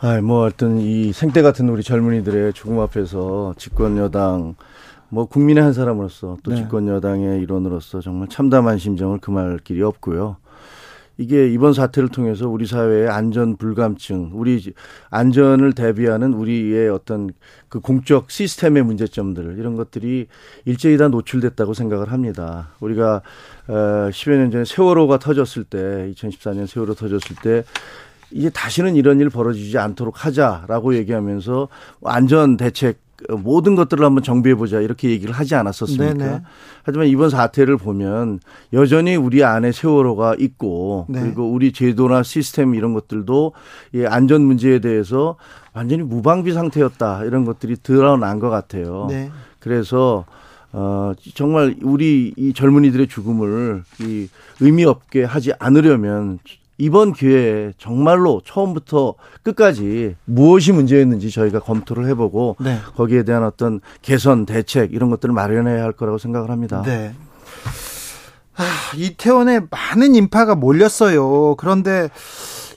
아, 0.00 0.20
뭐 0.20 0.44
어떤 0.44 0.78
이 0.78 1.14
생태 1.14 1.40
같은 1.40 1.70
우리 1.70 1.82
젊은이들의 1.82 2.52
죽음 2.52 2.80
앞에서 2.80 3.54
집권 3.56 3.96
여당 3.96 4.56
뭐 5.08 5.24
국민의 5.24 5.64
한 5.64 5.72
사람으로서 5.72 6.36
또 6.42 6.50
네. 6.50 6.58
집권 6.58 6.86
여당의 6.86 7.40
일원으로서 7.40 8.02
정말 8.02 8.28
참담한 8.28 8.76
심정을 8.76 9.20
금할 9.20 9.58
길이 9.64 9.80
없고요. 9.82 10.36
이게 11.18 11.48
이번 11.48 11.72
사태를 11.72 12.10
통해서 12.10 12.48
우리 12.48 12.66
사회의 12.66 13.08
안전 13.08 13.56
불감증, 13.56 14.32
우리 14.34 14.62
안전을 15.10 15.72
대비하는 15.72 16.34
우리의 16.34 16.90
어떤 16.90 17.30
그 17.68 17.80
공적 17.80 18.30
시스템의 18.30 18.82
문제점들 18.82 19.56
이런 19.58 19.76
것들이 19.76 20.26
일제히 20.66 20.98
다 20.98 21.08
노출됐다고 21.08 21.72
생각을 21.72 22.12
합니다. 22.12 22.70
우리가 22.80 23.22
어 23.68 23.72
10여 24.10 24.36
년 24.36 24.50
전에 24.50 24.64
세월호가 24.64 25.18
터졌을 25.18 25.64
때 25.64 26.12
2014년 26.14 26.66
세월호 26.66 26.94
터졌을 26.94 27.36
때 27.42 27.64
이제 28.30 28.50
다시는 28.50 28.96
이런 28.96 29.20
일 29.20 29.30
벌어지지 29.30 29.78
않도록 29.78 30.24
하자라고 30.24 30.96
얘기하면서 30.96 31.68
안전 32.04 32.56
대책 32.56 33.05
모든 33.30 33.74
것들을 33.74 34.04
한번 34.04 34.22
정비해 34.22 34.54
보자 34.54 34.80
이렇게 34.80 35.10
얘기를 35.10 35.34
하지 35.34 35.54
않았었습니까? 35.54 36.14
네네. 36.14 36.42
하지만 36.82 37.06
이번 37.06 37.30
사태를 37.30 37.76
보면 37.76 38.40
여전히 38.72 39.16
우리 39.16 39.42
안에 39.42 39.72
세월호가 39.72 40.36
있고 40.38 41.06
네. 41.08 41.20
그리고 41.20 41.50
우리 41.50 41.72
제도나 41.72 42.22
시스템 42.22 42.74
이런 42.74 42.92
것들도 42.92 43.52
이 43.94 44.04
안전 44.04 44.42
문제에 44.42 44.80
대해서 44.80 45.36
완전히 45.72 46.02
무방비 46.02 46.52
상태였다 46.52 47.24
이런 47.24 47.44
것들이 47.44 47.76
드러난 47.82 48.38
것 48.38 48.50
같아요. 48.50 49.06
네. 49.08 49.30
그래서 49.60 50.24
어 50.72 51.12
정말 51.34 51.76
우리 51.82 52.34
이 52.36 52.52
젊은이들의 52.52 53.08
죽음을 53.08 53.82
이 54.00 54.28
의미 54.60 54.84
없게 54.84 55.24
하지 55.24 55.52
않으려면 55.58 56.38
이번 56.78 57.12
기회에 57.12 57.72
정말로 57.78 58.42
처음부터 58.44 59.14
끝까지 59.42 60.16
무엇이 60.24 60.72
문제였는지 60.72 61.30
저희가 61.30 61.60
검토를 61.60 62.06
해보고 62.08 62.56
네. 62.60 62.78
거기에 62.96 63.22
대한 63.22 63.44
어떤 63.44 63.80
개선 64.02 64.46
대책 64.46 64.92
이런 64.92 65.10
것들을 65.10 65.34
마련해야 65.34 65.82
할 65.82 65.92
거라고 65.92 66.18
생각을 66.18 66.50
합니다. 66.50 66.82
네. 66.84 67.14
아, 68.56 68.64
이태원에 68.96 69.60
많은 69.70 70.14
인파가 70.14 70.54
몰렸어요. 70.54 71.56
그런데 71.56 72.08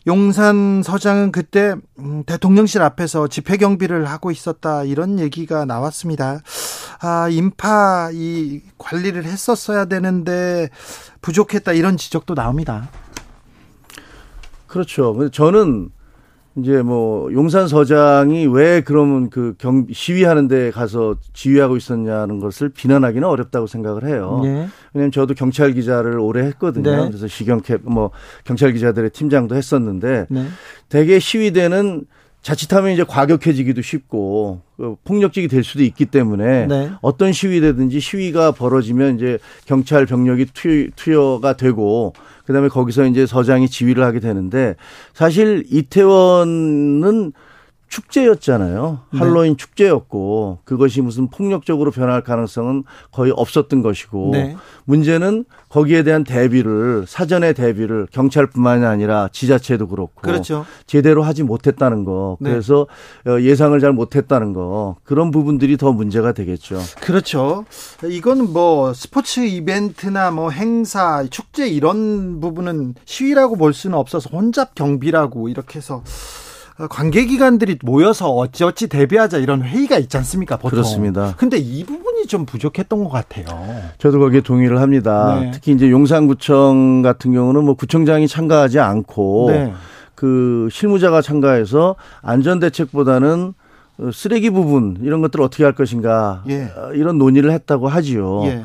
용산 0.07 0.81
서장은 0.83 1.31
그때 1.31 1.75
음, 1.99 2.23
대통령실 2.25 2.81
앞에서 2.81 3.27
집회 3.27 3.57
경비를 3.57 4.05
하고 4.05 4.31
있었다 4.31 4.83
이런 4.83 5.19
얘기가 5.19 5.65
나왔습니다. 5.65 6.39
아, 7.01 7.29
인파 7.29 8.09
이 8.13 8.61
관리를 8.77 9.25
했었어야 9.25 9.85
되는데 9.85 10.69
부족했다 11.21 11.73
이런 11.73 11.97
지적도 11.97 12.33
나옵니다. 12.33 12.89
그렇죠. 14.69 15.13
근데 15.13 15.29
저는 15.31 15.89
이제 16.57 16.81
뭐 16.81 17.31
용산 17.31 17.67
서장이 17.67 18.47
왜 18.47 18.81
그러면 18.81 19.29
그 19.29 19.55
경 19.57 19.85
시위하는 19.91 20.47
데 20.47 20.71
가서 20.71 21.15
지휘하고 21.33 21.77
있었냐는 21.77 22.39
것을 22.39 22.69
비난하기는 22.69 23.27
어렵다고 23.27 23.67
생각을 23.67 24.07
해요. 24.07 24.41
네. 24.43 24.67
왜냐하면 24.93 25.11
저도 25.11 25.33
경찰 25.33 25.73
기자를 25.73 26.19
오래 26.19 26.43
했거든요. 26.47 26.89
네. 26.89 27.07
그래서 27.07 27.27
시경캡 27.27 27.79
뭐 27.83 28.11
경찰 28.43 28.73
기자들의 28.73 29.09
팀장도 29.11 29.55
했었는데 29.55 30.27
네. 30.29 30.45
대개 30.89 31.19
시위대는 31.19 32.05
자칫하면 32.41 32.91
이제 32.91 33.03
과격해지기도 33.03 33.81
쉽고 33.81 34.61
그 34.77 34.95
폭력적이 35.03 35.49
될 35.49 35.63
수도 35.63 35.83
있기 35.83 36.05
때문에 36.05 36.67
네. 36.67 36.89
어떤 37.01 37.33
시위대든지 37.33 37.99
시위가 37.99 38.51
벌어지면 38.53 39.15
이제 39.15 39.39
경찰 39.65 40.05
병력이 40.05 40.47
투여가 40.95 41.53
되고 41.57 42.13
그다음에 42.49 42.67
거기서 42.67 43.05
이제 43.05 43.27
서장이 43.27 43.69
지휘를 43.69 44.03
하게 44.03 44.19
되는데 44.19 44.75
사실 45.13 45.63
이태원은 45.69 47.31
축제였잖아요. 47.89 48.99
네. 49.11 49.19
할로윈 49.19 49.57
축제였고 49.57 50.59
그것이 50.63 51.01
무슨 51.01 51.27
폭력적으로 51.29 51.91
변할 51.91 52.23
가능성은 52.23 52.83
거의 53.11 53.33
없었던 53.35 53.81
것이고 53.81 54.29
네. 54.31 54.55
문제는 54.85 55.45
거기에 55.69 56.03
대한 56.03 56.23
대비를 56.23 57.05
사전에 57.07 57.53
대비를 57.53 58.07
경찰뿐만이 58.11 58.85
아니라 58.85 59.29
지자체도 59.31 59.87
그렇고 59.87 60.21
그렇죠. 60.21 60.65
제대로 60.85 61.23
하지 61.23 61.43
못했다는 61.43 62.05
거. 62.05 62.37
네. 62.39 62.51
그래서 62.51 62.87
어, 63.27 63.39
예상을 63.39 63.79
잘 63.79 63.91
못했다는 63.91 64.53
거. 64.53 64.95
그런 65.03 65.31
부분들이 65.31 65.77
더 65.77 65.91
문제가 65.91 66.31
되겠죠. 66.31 66.79
그렇죠. 67.01 67.65
이건 68.03 68.53
뭐 68.53 68.93
스포츠 68.93 69.41
이벤트나 69.41 70.31
뭐 70.31 70.49
행사, 70.49 71.23
축제 71.29 71.67
이런 71.67 72.39
부분은 72.39 72.95
시위라고 73.05 73.55
볼 73.57 73.73
수는 73.73 73.97
없어서 73.97 74.29
혼잡 74.31 74.75
경비라고 74.75 75.49
이렇게 75.49 75.79
해서 75.79 76.03
관계기관들이 76.87 77.79
모여서 77.83 78.29
어찌어찌 78.29 78.87
대비하자 78.87 79.37
이런 79.37 79.61
회의가 79.63 79.97
있지 79.97 80.15
않습니까? 80.17 80.55
보통. 80.57 80.71
그렇습니다. 80.71 81.33
근데 81.37 81.57
이 81.57 81.83
부분이 81.83 82.27
좀 82.27 82.45
부족했던 82.45 83.03
것 83.03 83.09
같아요. 83.09 83.45
저도 83.97 84.19
거기에 84.19 84.41
동의를 84.41 84.79
합니다. 84.79 85.39
네. 85.41 85.51
특히 85.51 85.73
이제 85.73 85.89
용산구청 85.91 87.01
같은 87.01 87.33
경우는 87.33 87.65
뭐 87.65 87.73
구청장이 87.73 88.27
참가하지 88.27 88.79
않고 88.79 89.47
네. 89.49 89.73
그 90.15 90.69
실무자가 90.71 91.21
참가해서 91.21 91.95
안전대책보다는 92.21 93.53
쓰레기 94.13 94.49
부분 94.49 94.97
이런 95.01 95.21
것들을 95.21 95.43
어떻게 95.43 95.63
할 95.65 95.73
것인가 95.73 96.43
예. 96.49 96.69
이런 96.93 97.17
논의를 97.17 97.51
했다고 97.51 97.89
하지요. 97.89 98.43
예. 98.45 98.63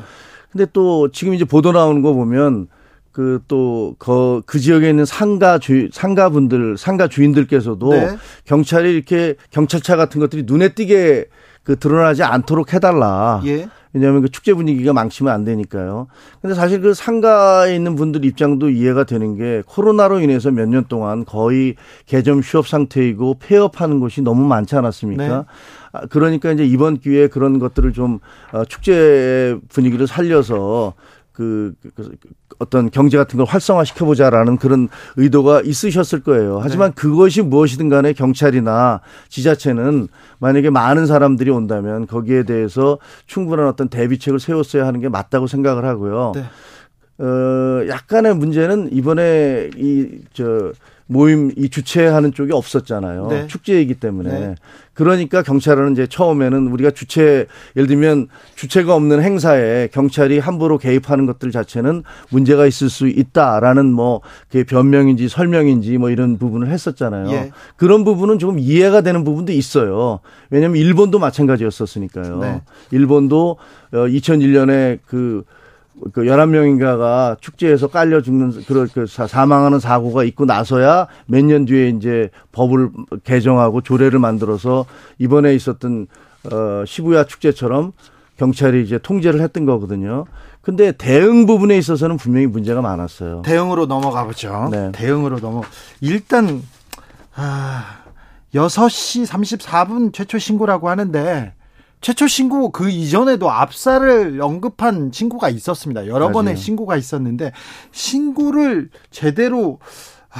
근데 0.51 0.65
또 0.71 1.11
지금 1.11 1.33
이제 1.33 1.43
보도 1.43 1.73
나오는 1.73 2.01
거 2.01 2.13
보면 2.13 2.67
그또그 3.15 4.41
그 4.45 4.59
지역에 4.59 4.89
있는 4.89 5.05
상가 5.05 5.57
주 5.57 5.87
상가분들 5.93 6.77
상가 6.77 7.07
주인들께서도 7.07 7.89
네. 7.91 8.17
경찰이 8.43 8.93
이렇게 8.93 9.35
경찰차 9.51 9.95
같은 9.95 10.19
것들이 10.19 10.43
눈에 10.45 10.69
띄게 10.73 11.25
그 11.63 11.79
드러나지 11.79 12.23
않도록 12.23 12.73
해달라. 12.73 13.41
예. 13.45 13.69
왜냐하면 13.93 14.21
그 14.21 14.29
축제 14.29 14.53
분위기가 14.53 14.91
망치면 14.91 15.33
안 15.33 15.45
되니까요. 15.45 16.07
근데 16.41 16.53
사실 16.53 16.81
그 16.81 16.93
상가에 16.93 17.73
있는 17.73 17.95
분들 17.95 18.25
입장도 18.25 18.69
이해가 18.69 19.05
되는 19.05 19.37
게 19.37 19.63
코로나로 19.65 20.19
인해서 20.19 20.51
몇 20.51 20.67
년 20.67 20.83
동안 20.89 21.23
거의 21.23 21.75
개점 22.05 22.41
휴업 22.41 22.67
상태이고 22.67 23.37
폐업하는 23.39 24.01
곳이 24.01 24.21
너무 24.21 24.45
많지 24.45 24.75
않았습니까? 24.75 25.27
네. 25.27 25.43
아, 25.93 26.01
그러니까 26.09 26.51
이제 26.51 26.65
이번 26.65 26.97
기회에 26.97 27.27
그런 27.29 27.57
것들을 27.59 27.93
좀 27.93 28.19
어, 28.51 28.65
축제 28.65 29.57
분위기를 29.69 30.07
살려서 30.07 30.93
그, 31.35 31.73
그, 31.95 32.15
어떤 32.59 32.89
경제 32.89 33.17
같은 33.17 33.37
걸 33.37 33.45
활성화시켜 33.45 34.05
보자라는 34.05 34.57
그런 34.57 34.87
의도가 35.17 35.61
있으셨을 35.61 36.23
거예요. 36.23 36.59
하지만 36.61 36.91
네. 36.91 36.95
그것이 36.95 37.41
무엇이든 37.41 37.89
간에 37.89 38.13
경찰이나 38.13 39.01
지자체는 39.27 40.07
만약에 40.39 40.69
많은 40.69 41.05
사람들이 41.05 41.51
온다면 41.51 42.07
거기에 42.07 42.43
대해서 42.43 42.97
충분한 43.27 43.67
어떤 43.67 43.89
대비책을 43.89 44.39
세웠어야 44.39 44.87
하는 44.87 45.01
게 45.01 45.09
맞다고 45.09 45.47
생각을 45.47 45.83
하고요. 45.85 46.31
네. 46.35 46.45
어, 47.17 47.87
약간의 47.87 48.35
문제는 48.35 48.89
이번에 48.93 49.69
이, 49.75 50.19
저, 50.33 50.71
모임 51.07 51.51
이 51.55 51.69
주최하는 51.69 52.33
쪽이 52.33 52.51
없었잖아요. 52.51 53.27
네. 53.27 53.47
축제이기 53.47 53.95
때문에. 53.95 54.39
네. 54.39 54.55
그러니까 54.95 55.43
경찰은 55.43 55.91
이제 55.91 56.07
처음에는 56.07 56.67
우리가 56.67 56.91
주최 56.91 57.45
예를 57.75 57.87
들면 57.87 58.29
주체가 58.55 58.95
없는 58.95 59.21
행사에 59.21 59.89
경찰이 59.91 60.39
함부로 60.39 60.77
개입하는 60.77 61.25
것들 61.25 61.51
자체는 61.51 62.03
문제가 62.29 62.65
있을 62.65 62.89
수 62.89 63.07
있다라는 63.07 63.85
뭐 63.91 64.21
그게 64.47 64.63
변명인지 64.63 65.27
설명인지 65.27 65.97
뭐 65.97 66.09
이런 66.09 66.37
부분을 66.37 66.69
했었잖아요. 66.69 67.29
예. 67.31 67.51
그런 67.75 68.03
부분은 68.03 68.39
조금 68.39 68.57
이해가 68.57 69.01
되는 69.01 69.23
부분도 69.23 69.51
있어요. 69.51 70.21
왜냐하면 70.49 70.77
일본도 70.77 71.19
마찬가지였었으니까요. 71.19 72.39
네. 72.39 72.61
일본도 72.91 73.57
2001년에 73.91 74.97
어, 74.97 75.43
그그 76.03 76.23
11명인가가 76.23 77.39
축제에서 77.39 77.87
깔려 77.87 78.21
죽는 78.21 78.63
그런 78.65 78.87
그 78.93 79.05
사망하는 79.07 79.79
사고가 79.79 80.23
있고 80.25 80.45
나서야 80.45 81.07
몇 81.25 81.43
년 81.45 81.65
뒤에 81.65 81.89
이제 81.89 82.29
법을 82.51 82.89
개정하고 83.23 83.81
조례를 83.81 84.19
만들어서 84.19 84.85
이번에 85.19 85.55
있었던 85.55 86.07
어 86.51 86.83
시부야 86.85 87.23
축제처럼 87.23 87.93
경찰이 88.37 88.83
이제 88.83 88.97
통제를 88.97 89.41
했던 89.41 89.65
거거든요. 89.65 90.25
근데 90.61 90.91
대응 90.91 91.45
부분에 91.45 91.77
있어서는 91.77 92.17
분명히 92.17 92.47
문제가 92.47 92.81
많았어요. 92.81 93.41
대응으로 93.43 93.85
넘어가 93.85 94.25
보죠. 94.25 94.67
네. 94.71 94.91
대응으로 94.91 95.39
넘어 95.39 95.61
일단 96.01 96.61
아 97.35 97.99
6시 98.53 99.25
34분 99.27 100.13
최초 100.13 100.37
신고라고 100.37 100.89
하는데 100.89 101.53
최초 102.05 102.27
신고 102.27 102.69
그 102.69 102.87
이전에도 102.87 103.49
압사를 103.49 104.39
언급한 104.39 105.09
신고가 105.11 105.49
있었습니다. 105.49 106.05
여러 106.05 106.25
맞아요. 106.25 106.33
번의 106.33 106.55
신고가 106.55 106.97
있었는데 106.97 107.51
신고를 107.91 108.91
제대로 109.09 109.79
하, 110.29 110.39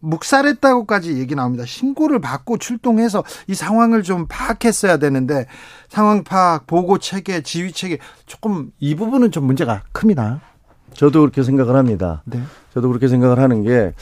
묵살했다고까지 0.00 1.16
얘기 1.16 1.34
나옵니다. 1.34 1.64
신고를 1.64 2.20
받고 2.20 2.58
출동해서 2.58 3.24
이 3.46 3.54
상황을 3.54 4.02
좀 4.02 4.26
파악했어야 4.28 4.98
되는데 4.98 5.46
상황 5.88 6.24
파악, 6.24 6.66
보고 6.66 6.98
체계, 6.98 7.40
지휘 7.40 7.72
체계 7.72 7.96
조금 8.26 8.70
이 8.78 8.94
부분은 8.94 9.30
좀 9.30 9.46
문제가 9.46 9.84
큽니다. 9.92 10.42
저도 10.92 11.20
그렇게 11.20 11.42
생각을 11.42 11.74
합니다. 11.74 12.22
네. 12.26 12.42
저도 12.74 12.88
그렇게 12.88 13.08
생각을 13.08 13.38
하는 13.38 13.62
게 13.62 13.94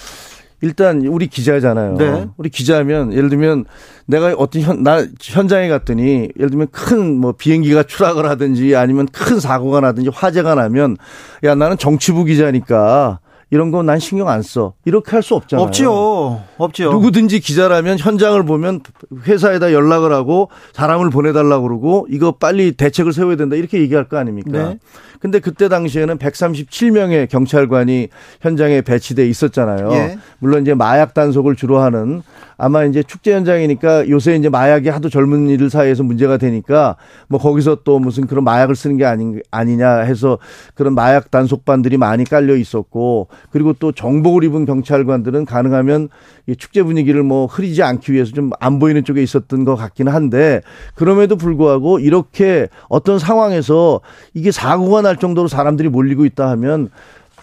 일단 0.62 1.07
우리 1.07 1.27
기자잖아요. 1.27 1.94
네. 1.96 2.29
우리 2.37 2.51
기자면 2.51 3.12
예를 3.12 3.29
들면 3.31 3.64
내가 4.07 4.35
어떤 4.37 4.62
현, 4.62 4.83
나 4.83 5.05
현장에 5.20 5.68
갔더니 5.68 6.29
예를 6.37 6.51
들면 6.51 6.68
큰 6.70 7.18
뭐 7.20 7.33
비행기가 7.33 7.83
추락을 7.85 8.29
하든지 8.29 8.77
아니면 8.77 9.07
큰 9.12 9.40
사고가 9.40 9.81
나든지 9.81 10.11
화재가 10.12 10.55
나면 10.55 10.96
야 11.44 11.55
나는 11.55 11.77
정치부 11.79 12.25
기자니까 12.25 13.20
이런 13.53 13.73
거 13.73 13.83
난 13.83 13.99
신경 13.99 14.29
안 14.29 14.42
써. 14.42 14.75
이렇게 14.85 15.11
할 15.11 15.23
수 15.23 15.35
없잖아요. 15.35 15.66
없지요. 15.66 16.40
없지요. 16.57 16.92
누구든지 16.92 17.40
기자라면 17.40 17.99
현장을 17.99 18.40
보면 18.44 18.81
회사에다 19.27 19.73
연락을 19.73 20.12
하고 20.12 20.51
사람을 20.73 21.11
보내달라고 21.11 21.64
그러고 21.66 22.07
이거 22.11 22.31
빨리 22.33 22.73
대책을 22.73 23.12
세워야 23.12 23.37
된다 23.37 23.57
이렇게 23.57 23.81
얘기할 23.81 24.09
거 24.09 24.18
아닙니까? 24.18 24.51
네. 24.53 24.79
근데 25.20 25.38
그때 25.38 25.68
당시에는 25.68 26.18
137명의 26.18 27.28
경찰관이 27.28 28.09
현장에 28.40 28.80
배치돼 28.83 29.28
있었잖아요. 29.28 29.92
예. 29.92 30.18
물론 30.38 30.62
이제 30.62 30.74
마약 30.74 31.14
단속을 31.14 31.56
주로 31.56 31.78
하는 31.78 32.22
아마 32.56 32.85
이제 32.85 33.02
축제 33.02 33.35
현장이니까 33.35 34.09
요새 34.11 34.37
이제 34.37 34.48
마약이 34.48 34.88
하도 34.90 35.09
젊은이들 35.09 35.70
사이에서 35.70 36.02
문제가 36.02 36.37
되니까 36.37 36.96
뭐 37.28 37.40
거기서 37.40 37.78
또 37.85 37.98
무슨 37.98 38.26
그런 38.26 38.44
마약을 38.44 38.76
쓰는 38.76 38.98
게 38.98 39.06
아니, 39.06 39.38
아니냐 39.50 40.00
해서 40.00 40.38
그런 40.74 40.94
마약 40.94 41.30
단속반들이 41.30 41.96
많이 41.96 42.24
깔려 42.24 42.56
있었고 42.56 43.28
그리고 43.50 43.72
또 43.74 43.92
정복을 43.92 44.44
입은 44.44 44.66
경찰관들은 44.66 45.46
가능하면 45.46 46.09
이 46.46 46.56
축제 46.56 46.83
분위기를 46.83 47.22
뭐 47.22 47.46
흐리지 47.46 47.83
않기 47.83 48.12
위해서 48.12 48.33
좀 48.33 48.50
안 48.59 48.78
보이는 48.78 49.04
쪽에 49.04 49.22
있었던 49.22 49.64
것 49.64 49.76
같기는 49.76 50.12
한데 50.12 50.61
그럼에도 50.94 51.37
불구하고 51.37 51.98
이렇게 51.98 52.68
어떤 52.88 53.18
상황에서 53.18 54.00
이게 54.35 54.50
사고가 54.50 55.02
날 55.11 55.16
정도로 55.16 55.49
사람들이 55.49 55.88
몰리고 55.88 56.25
있다 56.25 56.49
하면 56.51 56.88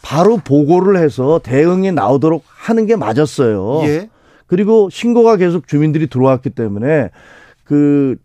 바로 0.01 0.37
보고를 0.37 1.01
해서 1.01 1.41
대응이 1.43 1.91
나오도록 1.91 2.43
하는 2.47 2.85
게 2.85 2.95
맞았어요. 2.95 3.81
예. 3.83 4.09
그리고 4.45 4.89
신고가 4.89 5.35
계속 5.35 5.67
주민들이 5.67 6.07
들어왔기 6.07 6.51
때문에 6.51 7.09
그, 7.65 8.15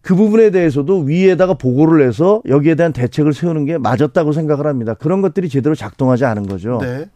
그 0.00 0.16
부분에 0.16 0.50
대해서도 0.50 1.02
위에다가 1.02 1.54
보고를 1.54 2.04
해서 2.04 2.42
여기에 2.48 2.74
대한 2.74 2.92
대책을 2.92 3.32
세우는 3.32 3.66
게 3.66 3.78
맞았다고 3.78 4.32
생각을 4.32 4.66
합니다. 4.66 4.94
그런 4.94 5.22
것들이 5.22 5.48
제대로 5.48 5.76
작동하지 5.76 6.24
않은 6.24 6.48
거죠. 6.48 6.80
네. 6.82 7.08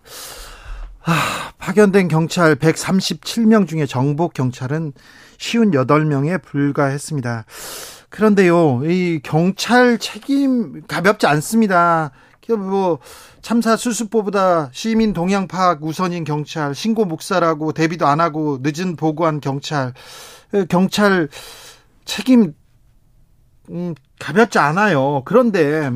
아, 1.05 1.13
파견된 1.59 2.07
경찰 2.07 2.55
137명 2.55 3.67
중에 3.67 3.87
정복 3.87 4.35
경찰은 4.35 4.93
58명에 5.39 6.41
불과했습니다. 6.43 7.45
그런데요, 8.17 8.81
이 8.87 9.21
경찰 9.23 9.99
책임 9.99 10.87
가볍지 10.87 11.27
않습니다. 11.27 12.13
뭐 12.49 12.99
참사 13.43 13.77
수습보보다 13.77 14.71
시민 14.73 15.13
동향 15.13 15.47
파악 15.47 15.83
우선인 15.83 16.25
경찰 16.25 16.75
신고 16.75 17.05
묵살하고 17.05 17.73
대비도 17.73 18.07
안 18.07 18.21
하고 18.21 18.59
늦은 18.63 18.97
보고한 18.97 19.41
경찰 19.41 19.93
경찰 20.71 21.29
책임 22.07 22.55
음, 23.69 23.95
가볍지 24.19 24.59
않아요. 24.61 25.21
그런데 25.27 25.91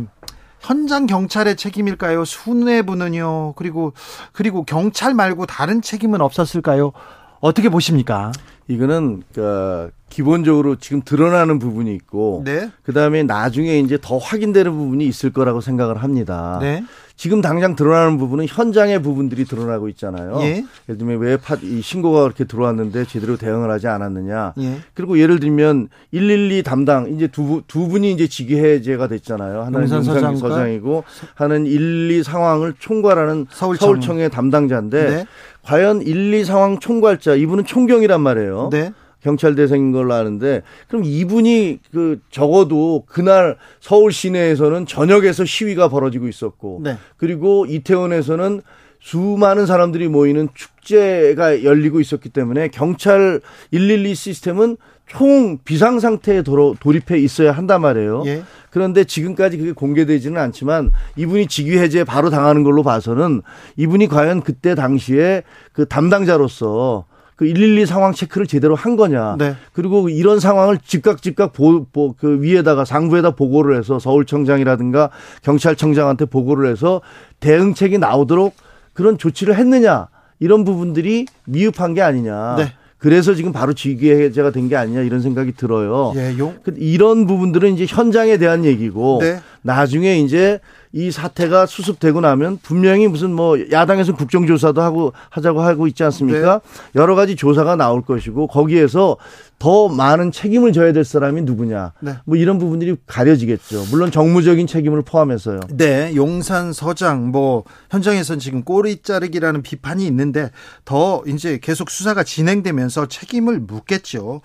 현장 0.59 1.07
경찰의 1.07 1.57
책임일까요? 1.57 2.27
순뇌부는요. 2.27 3.55
그리고 3.55 3.95
그리고 4.33 4.65
경찰 4.65 5.15
말고 5.15 5.47
다른 5.47 5.81
책임은 5.81 6.21
없었을까요? 6.21 6.93
어떻게 7.41 7.71
보십니까? 7.71 8.31
이거는 8.71 9.25
그 9.35 9.91
기본적으로 10.09 10.77
지금 10.77 11.03
드러나는 11.03 11.59
부분이 11.59 11.93
있고 11.95 12.43
네. 12.45 12.71
그다음에 12.85 13.25
나중에 13.25 13.79
이제 13.81 13.99
더 14.01 14.19
확인되는 14.19 14.71
부분이 14.71 15.05
있을 15.07 15.33
거라고 15.33 15.61
생각을 15.61 16.03
합니다. 16.03 16.59
네. 16.61 16.85
지금 17.17 17.43
당장 17.43 17.77
드러나는 17.77 18.17
부분은 18.17 18.47
현장의 18.49 19.03
부분들이 19.03 19.45
드러나고 19.45 19.91
있잖아요. 19.91 20.39
예. 20.41 20.65
를 20.87 20.97
들면 20.97 21.19
왜 21.19 21.37
파, 21.37 21.55
이 21.63 21.83
신고가 21.83 22.23
그렇게 22.23 22.45
들어왔는데 22.45 23.05
제대로 23.05 23.37
대응을 23.37 23.71
하지 23.71 23.89
않았느냐. 23.89 24.55
예. 24.59 24.79
그리고 24.95 25.19
예를 25.19 25.39
들면 25.39 25.91
112 26.13 26.63
담당 26.63 27.13
이제 27.13 27.27
두, 27.27 27.63
두 27.67 27.89
분이 27.89 28.11
이제 28.11 28.27
직위해제가 28.27 29.09
됐잖아요. 29.09 29.65
하나는 29.65 29.91
용산 29.91 30.35
서장이고 30.35 31.05
하는 31.35 31.67
1, 31.67 32.11
2 32.11 32.23
상황을 32.23 32.73
총괄하는 32.79 33.49
서울청. 33.51 33.87
서울청의 33.87 34.31
담당자인데 34.31 35.11
네. 35.11 35.27
과연 35.63 36.03
1, 36.03 36.35
2 36.35 36.45
상황 36.45 36.79
총괄자 36.79 37.35
이분은 37.35 37.65
총경이란 37.65 38.21
말이에요. 38.21 38.71
네. 38.73 38.93
경찰 39.23 39.55
대상인 39.55 39.93
걸로 39.93 40.15
아는데 40.15 40.63
그럼 40.89 41.05
이분이 41.05 41.81
그 41.93 42.21
적어도 42.31 43.05
그날 43.07 43.57
서울 43.81 44.13
시내에서는 44.13 44.87
저녁에서 44.87 45.45
시위가 45.45 45.89
벌어지고 45.89 46.27
있었고 46.27 46.81
네. 46.83 46.97
그리고 47.17 47.67
이태원에서는 47.67 48.63
수많은 49.01 49.67
사람들이 49.67 50.09
모이는 50.09 50.49
축제가 50.55 51.65
열리고 51.65 52.01
있었기 52.01 52.29
때문에 52.29 52.69
경찰 52.69 53.41
112 53.71 54.15
시스템은 54.15 54.77
총 55.11 55.59
비상 55.65 55.99
상태에 55.99 56.43
돌입해 56.43 57.19
있어야 57.19 57.51
한단 57.51 57.81
말이에요. 57.81 58.23
예. 58.27 58.43
그런데 58.71 59.03
지금까지 59.03 59.59
그게 59.59 59.73
공개되지는 59.73 60.41
않지만 60.41 60.93
이분이 61.17 61.49
직위 61.49 61.79
해제 61.79 62.05
바로 62.05 62.31
당하는 62.31 62.63
걸로 62.63 62.85
봐서는 62.85 63.43
이분이 63.77 64.07
과연 64.07 64.43
그때 64.43 64.77
당시에 64.77 65.43
그 65.73 65.87
담당자로서 65.87 67.07
그112 67.37 67.87
상황 67.87 68.13
체크를 68.13 68.47
제대로 68.47 68.77
한 68.77 68.97
거냐. 68.97 69.35
네. 69.37 69.57
그리고 69.73 70.09
이런 70.09 70.39
상황을 70.39 70.79
즉각 70.85 71.23
즉각 71.23 71.53
보, 71.53 71.85
보, 71.87 72.13
그 72.13 72.41
위에다가 72.43 72.85
상부에다 72.85 73.33
보고를 73.33 73.77
해서 73.79 73.99
서울청장이라든가 73.99 75.11
경찰청장한테 75.43 76.27
보고를 76.27 76.71
해서 76.71 77.01
대응책이 77.41 77.99
나오도록 77.99 78.55
그런 78.93 79.19
조치를 79.19 79.57
했느냐. 79.57 80.09
이런 80.39 80.65
부분들이 80.65 81.27
미흡한 81.47 81.95
게 81.95 82.03
아니냐. 82.03 82.57
네. 82.57 82.73
그래서 83.01 83.35
지금 83.35 83.51
바로 83.53 83.73
직위해제가 83.73 84.51
된 84.53 84.69
게 84.69 84.77
아니냐 84.77 85.01
이런 85.01 85.21
생각이 85.23 85.53
들어요. 85.53 86.13
예, 86.17 86.37
용. 86.39 86.55
그 86.63 86.75
이런 86.77 87.27
부분들은 87.27 87.75
이제 87.75 87.87
현장에 87.89 88.37
대한 88.37 88.65
얘기고 88.65 89.19
네. 89.23 89.41
나중에 89.63 90.19
이제 90.19 90.61
이 90.93 91.13
사태가 91.13 91.67
수습되고 91.67 92.21
나면 92.21 92.59
분명히 92.63 93.07
무슨 93.07 93.33
뭐 93.33 93.57
야당에서 93.71 94.15
국정조사도 94.15 94.83
하고 94.83 95.13
하자고 95.29 95.61
하고 95.61 95.87
있지 95.87 96.03
않습니까? 96.05 96.61
네. 96.65 97.01
여러 97.01 97.15
가지 97.15 97.37
조사가 97.37 97.77
나올 97.77 98.03
것이고 98.03 98.49
거기에서 98.49 99.17
더 99.61 99.89
많은 99.89 100.33
책임을 100.33 100.73
져야 100.73 100.93
될 100.93 101.05
사람이 101.05 101.43
누구냐. 101.43 101.93
네. 102.01 102.17
뭐 102.25 102.37
이런 102.37 102.59
부분들이 102.59 102.97
가려지겠죠. 103.07 103.85
물론 103.91 104.11
정무적인 104.11 104.67
책임을 104.67 105.03
포함해서요. 105.03 105.61
네. 105.71 106.13
용산 106.17 106.73
서장 106.73 107.31
뭐 107.31 107.63
현장에서는 107.91 108.41
지금 108.41 108.65
꼬리 108.65 109.03
자르기라는 109.03 109.63
비판이 109.63 110.05
있는데 110.07 110.51
더 110.85 111.23
이제 111.29 111.61
계속 111.63 111.91
수사가 111.91 112.25
진행되면서 112.25 113.07
책임을 113.07 113.61
묻겠죠. 113.61 114.41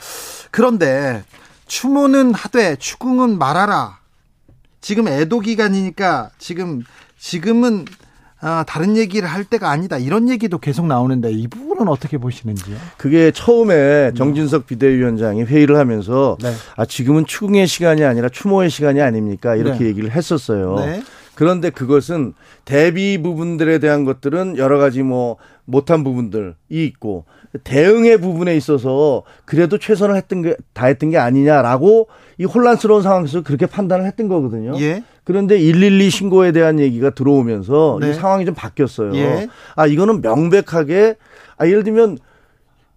그런데 0.51 1.23
추모는 1.65 2.34
하되 2.34 2.75
추궁은 2.75 3.39
말하라. 3.39 4.05
지금 4.86 5.08
애도 5.08 5.39
기간이니까 5.39 6.30
지금 6.38 6.84
지금은 7.17 7.86
아, 8.39 8.63
다른 8.67 8.95
얘기를 8.95 9.28
할 9.28 9.43
때가 9.43 9.71
아니다. 9.71 9.98
이런 9.98 10.30
얘기도 10.30 10.60
계속 10.60 10.86
나오는데 10.86 11.32
이 11.32 11.48
부분은 11.48 11.88
어떻게 11.88 12.19
보시는지요? 12.19 12.78
그게 12.95 13.32
처음에 13.32 14.12
정진석 14.15 14.67
비대위원장이 14.67 15.41
회의를 15.41 15.78
하면서 15.78 16.38
네. 16.39 16.54
아, 16.76 16.86
지금은 16.86 17.26
추궁의 17.26 17.65
시간이 17.65 18.04
아니라 18.04 18.30
추모의 18.30 18.69
시간이 18.69 19.02
아닙니까? 19.02 19.56
이렇게 19.56 19.80
네. 19.80 19.86
얘기를 19.88 20.12
했었어요. 20.12 20.76
네. 20.76 21.02
그런데 21.34 21.71
그것은 21.71 22.36
대비 22.63 23.19
부분들에 23.19 23.80
대한 23.80 24.06
것들은 24.06 24.60
여러 24.60 24.78
가지 24.78 25.02
뭐 25.02 25.38
못한 25.65 26.04
부분들이 26.04 26.54
있고 26.69 27.26
대응의 27.63 28.20
부분에 28.20 28.56
있어서 28.56 29.24
그래도 29.46 29.78
최선을 29.78 30.15
했던 30.15 30.41
게 30.41 30.56
다 30.74 30.88
했던 30.88 31.10
게 31.10 31.18
아니냐라고 31.18 32.08
이 32.38 32.44
혼란스러운 32.46 33.02
상황에서 33.02 33.41
그렇게 33.41 33.65
판단을 33.65 34.06
했던 34.06 34.28
거거든요. 34.28 34.78
예. 34.80 35.04
그런데 35.24 35.58
112 35.58 36.10
신고에 36.10 36.52
대한 36.52 36.80
얘기가 36.80 37.12
들어오면서 37.12 37.98
네. 38.02 38.10
이 38.10 38.13
상황이 38.13 38.46
좀 38.46 38.54
바뀌었어요. 38.56 39.15
예. 39.15 39.48
아 39.76 39.88
이거는 39.88 40.22
명백하게 40.22 41.15
아 41.58 41.68
예를 41.68 41.84
들면 41.84 42.18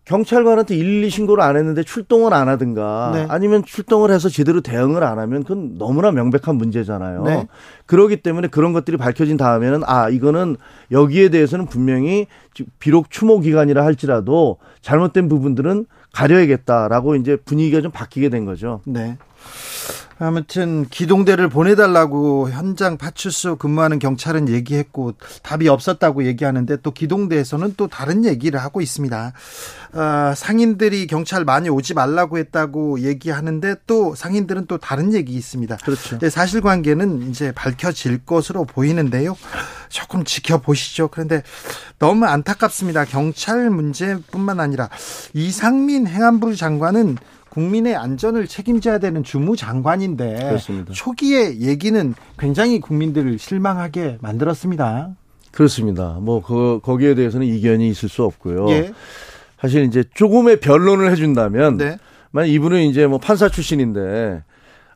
경찰관한테 0.09 0.75
112 0.75 1.11
신고를 1.11 1.45
안 1.45 1.57
했는데 1.57 1.83
출동을 1.83 2.33
안 2.33 2.49
하든가 2.49 3.11
네. 3.13 3.27
아니면 3.29 3.63
출동을 3.63 4.11
해서 4.11 4.31
제대로 4.31 4.63
대응을 4.63 5.05
안 5.05 5.19
하면 5.19 5.43
그건 5.43 5.77
너무나 5.77 6.11
명백한 6.11 6.57
문제잖아요. 6.57 7.25
네. 7.25 7.47
그러기 7.85 8.23
때문에 8.23 8.49
그런 8.49 8.73
것들이 8.73 8.97
밝혀진 8.97 9.37
다음에는 9.37 9.83
아 9.85 10.09
이거는 10.09 10.57
여기에 10.91 11.29
대해서는 11.29 11.67
분명히 11.67 12.27
비록 12.79 13.11
추모 13.11 13.41
기간이라 13.41 13.85
할지라도 13.85 14.57
잘못된 14.81 15.29
부분들은 15.29 15.85
가려야겠다라고 16.15 17.15
이제 17.17 17.37
분위기가 17.37 17.83
좀 17.83 17.93
바뀌게 17.93 18.31
된 18.31 18.47
거죠. 18.47 18.81
네. 18.87 19.19
아무튼 20.21 20.87
기동대를 20.89 21.49
보내달라고 21.49 22.51
현장 22.51 22.97
파출소 22.97 23.57
근무하는 23.57 23.99
경찰은 23.99 24.49
얘기했고 24.49 25.15
답이 25.43 25.69
없었다고 25.69 26.25
얘기하는데 26.25 26.77
또 26.83 26.91
기동대에서는 26.91 27.75
또 27.77 27.87
다른 27.87 28.25
얘기를 28.25 28.61
하고 28.61 28.81
있습니다. 28.81 29.33
어, 29.93 30.33
상인들이 30.37 31.07
경찰 31.07 31.45
많이 31.45 31.69
오지 31.69 31.95
말라고 31.95 32.39
했다고 32.39 33.01
얘기하는데 33.01 33.77
또 33.87 34.15
상인들은 34.15 34.67
또 34.67 34.79
다른 34.79 35.15
얘기 35.15 35.35
있습니다. 35.35 35.77
그렇죠. 35.77 36.19
사실관계는 36.29 37.31
이제 37.31 37.53
밝혀질 37.53 38.25
것으로 38.25 38.65
보이는데요. 38.65 39.37
조금 39.89 40.25
지켜보시죠. 40.25 41.09
그런데 41.09 41.43
너무 41.99 42.27
안타깝습니다. 42.27 43.05
경찰 43.05 43.71
문제뿐만 43.71 44.61
아니라 44.61 44.89
이상민 45.33 46.07
행안부 46.07 46.57
장관은 46.57 47.17
국민의 47.59 47.97
안전을 47.97 48.47
책임져야 48.47 48.99
되는 48.99 49.25
주무장관인데 49.25 50.45
그렇습니다. 50.45 50.93
초기에 50.93 51.59
얘기는 51.59 52.15
굉장히 52.39 52.79
국민들을 52.79 53.37
실망하게 53.41 54.19
만들었습니다. 54.21 55.17
그렇습니다. 55.51 56.19
뭐 56.21 56.41
그, 56.41 56.79
거기에 56.85 57.17
대해서는 57.17 57.49
이견이 57.49 57.89
있을 57.89 58.09
수 58.09 58.23
없고요. 58.23 58.71
예. 58.71 58.93
사실 59.61 59.83
이제 59.83 60.05
조금의 60.15 60.61
변론을 60.61 61.11
해준다면, 61.11 61.79
네. 61.79 61.99
만약 62.31 62.47
이분은 62.47 62.83
이제 62.83 63.09
뭐 63.09 63.19
판사 63.19 63.49
출신인데 63.49 64.45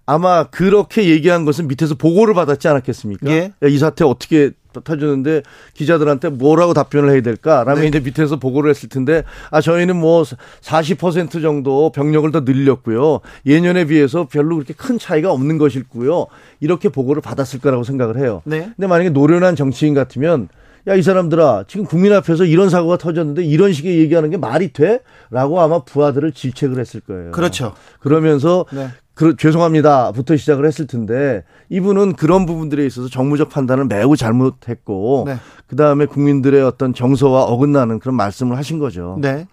아마 0.06 0.44
그렇게 0.44 1.08
얘기한 1.08 1.44
것은 1.44 1.66
밑에서 1.66 1.96
보고를 1.96 2.32
받았지 2.32 2.68
않았겠습니까? 2.68 3.28
예. 3.28 3.52
이 3.64 3.76
사태 3.76 4.04
어떻게 4.04 4.52
터주는데 4.80 5.42
기자들한테 5.74 6.30
뭐라고 6.30 6.74
답변을 6.74 7.10
해야 7.10 7.20
될까라면 7.20 7.82
네. 7.82 7.88
이제 7.88 8.00
밑에서 8.00 8.36
보고를 8.36 8.70
했을 8.70 8.88
텐데 8.88 9.24
아 9.50 9.60
저희는 9.60 9.96
뭐 9.96 10.22
40% 10.22 11.42
정도 11.42 11.92
병력을 11.92 12.30
더 12.32 12.40
늘렸고요. 12.40 13.20
예년에 13.46 13.86
비해서 13.86 14.26
별로 14.30 14.56
그렇게 14.56 14.74
큰 14.74 14.98
차이가 14.98 15.32
없는 15.32 15.58
것일고요. 15.58 16.26
이렇게 16.60 16.88
보고를 16.88 17.22
받았을 17.22 17.60
거라고 17.60 17.84
생각을 17.84 18.18
해요. 18.18 18.42
네. 18.44 18.70
근데 18.76 18.86
만약에 18.86 19.10
노련한 19.10 19.56
정치인 19.56 19.94
같으면 19.94 20.48
야, 20.88 20.96
이 20.96 21.02
사람들아, 21.02 21.64
지금 21.68 21.86
국민 21.86 22.12
앞에서 22.12 22.44
이런 22.44 22.68
사고가 22.68 22.96
터졌는데 22.96 23.44
이런 23.44 23.72
식의 23.72 23.98
얘기하는 24.00 24.30
게 24.30 24.36
말이 24.36 24.72
돼? 24.72 24.98
라고 25.30 25.60
아마 25.60 25.84
부하들을 25.84 26.32
질책을 26.32 26.78
했을 26.80 27.00
거예요. 27.00 27.30
그렇죠. 27.30 27.74
그러면서 28.00 28.66
네. 28.72 28.88
그, 29.14 29.36
죄송합니다부터 29.36 30.36
시작을 30.36 30.66
했을 30.66 30.86
텐데 30.86 31.44
이분은 31.68 32.14
그런 32.14 32.46
부분들에 32.46 32.84
있어서 32.86 33.08
정무적 33.08 33.50
판단을 33.50 33.84
매우 33.84 34.16
잘못했고 34.16 35.24
네. 35.26 35.36
그 35.66 35.76
다음에 35.76 36.06
국민들의 36.06 36.62
어떤 36.62 36.94
정서와 36.94 37.44
어긋나는 37.44 37.98
그런 37.98 38.14
말씀을 38.14 38.56
하신 38.56 38.78
거죠. 38.78 39.16
네. 39.20 39.46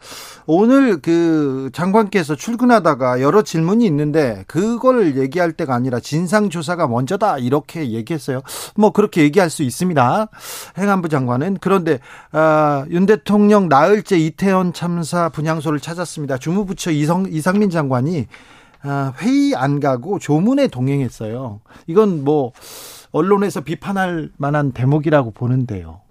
오늘 0.45 1.01
그 1.01 1.69
장관께서 1.73 2.35
출근하다가 2.35 3.21
여러 3.21 3.41
질문이 3.41 3.85
있는데 3.85 4.43
그걸 4.47 5.17
얘기할 5.17 5.53
때가 5.53 5.75
아니라 5.75 5.99
진상 5.99 6.49
조사가 6.49 6.87
먼저다 6.87 7.37
이렇게 7.37 7.91
얘기했어요. 7.91 8.41
뭐 8.75 8.91
그렇게 8.91 9.21
얘기할 9.21 9.49
수 9.49 9.63
있습니다. 9.63 10.27
행안부 10.77 11.07
장관은 11.07 11.57
그런데 11.61 11.99
아, 12.31 12.85
윤 12.89 13.05
대통령 13.05 13.69
나흘째 13.69 14.17
이태원 14.17 14.73
참사 14.73 15.29
분향소를 15.29 15.79
찾았습니다. 15.79 16.37
주무부처 16.37 16.91
이성, 16.91 17.27
이상민 17.29 17.69
장관이 17.69 18.25
아, 18.81 19.13
회의 19.19 19.55
안 19.55 19.79
가고 19.79 20.19
조문에 20.19 20.67
동행했어요. 20.67 21.59
이건 21.87 22.23
뭐 22.23 22.53
언론에서 23.11 23.61
비판할 23.61 24.29
만한 24.37 24.71
대목이라고 24.71 25.31
보는데요. 25.31 26.01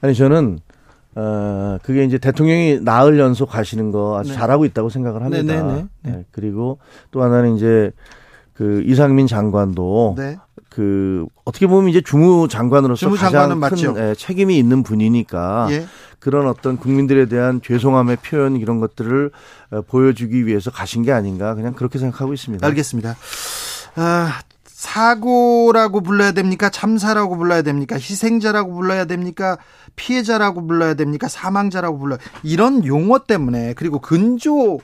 아니 0.00 0.14
저는 0.14 0.58
어 1.16 1.78
그게 1.82 2.04
이제 2.04 2.18
대통령이 2.18 2.80
나흘 2.80 3.18
연속 3.18 3.50
가시는 3.50 3.92
거 3.92 4.18
아주 4.18 4.30
네. 4.30 4.36
잘하고 4.36 4.64
있다고 4.64 4.88
생각을 4.88 5.22
합니다. 5.22 5.42
네네네. 5.42 5.72
네, 5.72 5.74
네, 5.74 5.86
네. 6.02 6.10
네. 6.10 6.24
그리고 6.32 6.78
또 7.12 7.22
하나는 7.22 7.56
이제 7.56 7.92
그 8.54 8.82
이상민 8.86 9.26
장관도 9.26 10.14
네. 10.16 10.38
그 10.70 11.26
어떻게 11.44 11.66
보면 11.66 11.90
이제 11.90 12.00
주무 12.00 12.48
장관으로서 12.48 12.98
주무 12.98 13.16
가장 13.16 13.60
큰 13.60 13.96
예, 13.96 14.14
책임이 14.14 14.56
있는 14.58 14.82
분이니까 14.82 15.68
예. 15.70 15.86
그런 16.18 16.48
어떤 16.48 16.78
국민들에 16.78 17.26
대한 17.26 17.60
죄송함의 17.62 18.18
표현 18.22 18.56
이런 18.56 18.80
것들을 18.80 19.30
어, 19.70 19.82
보여주기 19.82 20.46
위해서 20.46 20.70
가신 20.70 21.02
게 21.02 21.12
아닌가 21.12 21.54
그냥 21.54 21.74
그렇게 21.74 21.98
생각하고 21.98 22.32
있습니다. 22.32 22.66
알겠습니다. 22.66 23.16
아, 23.96 24.40
사고라고 24.64 26.00
불러야 26.00 26.32
됩니까? 26.32 26.70
참사라고 26.70 27.36
불러야 27.36 27.62
됩니까? 27.62 27.96
희생자라고 27.96 28.74
불러야 28.74 29.04
됩니까? 29.04 29.58
피해자라고 29.96 30.66
불러야 30.66 30.94
됩니까? 30.94 31.28
사망자라고 31.28 31.98
불러 31.98 32.18
이런 32.42 32.84
용어 32.84 33.18
때문에 33.20 33.74
그리고 33.74 34.00
근조 34.00 34.78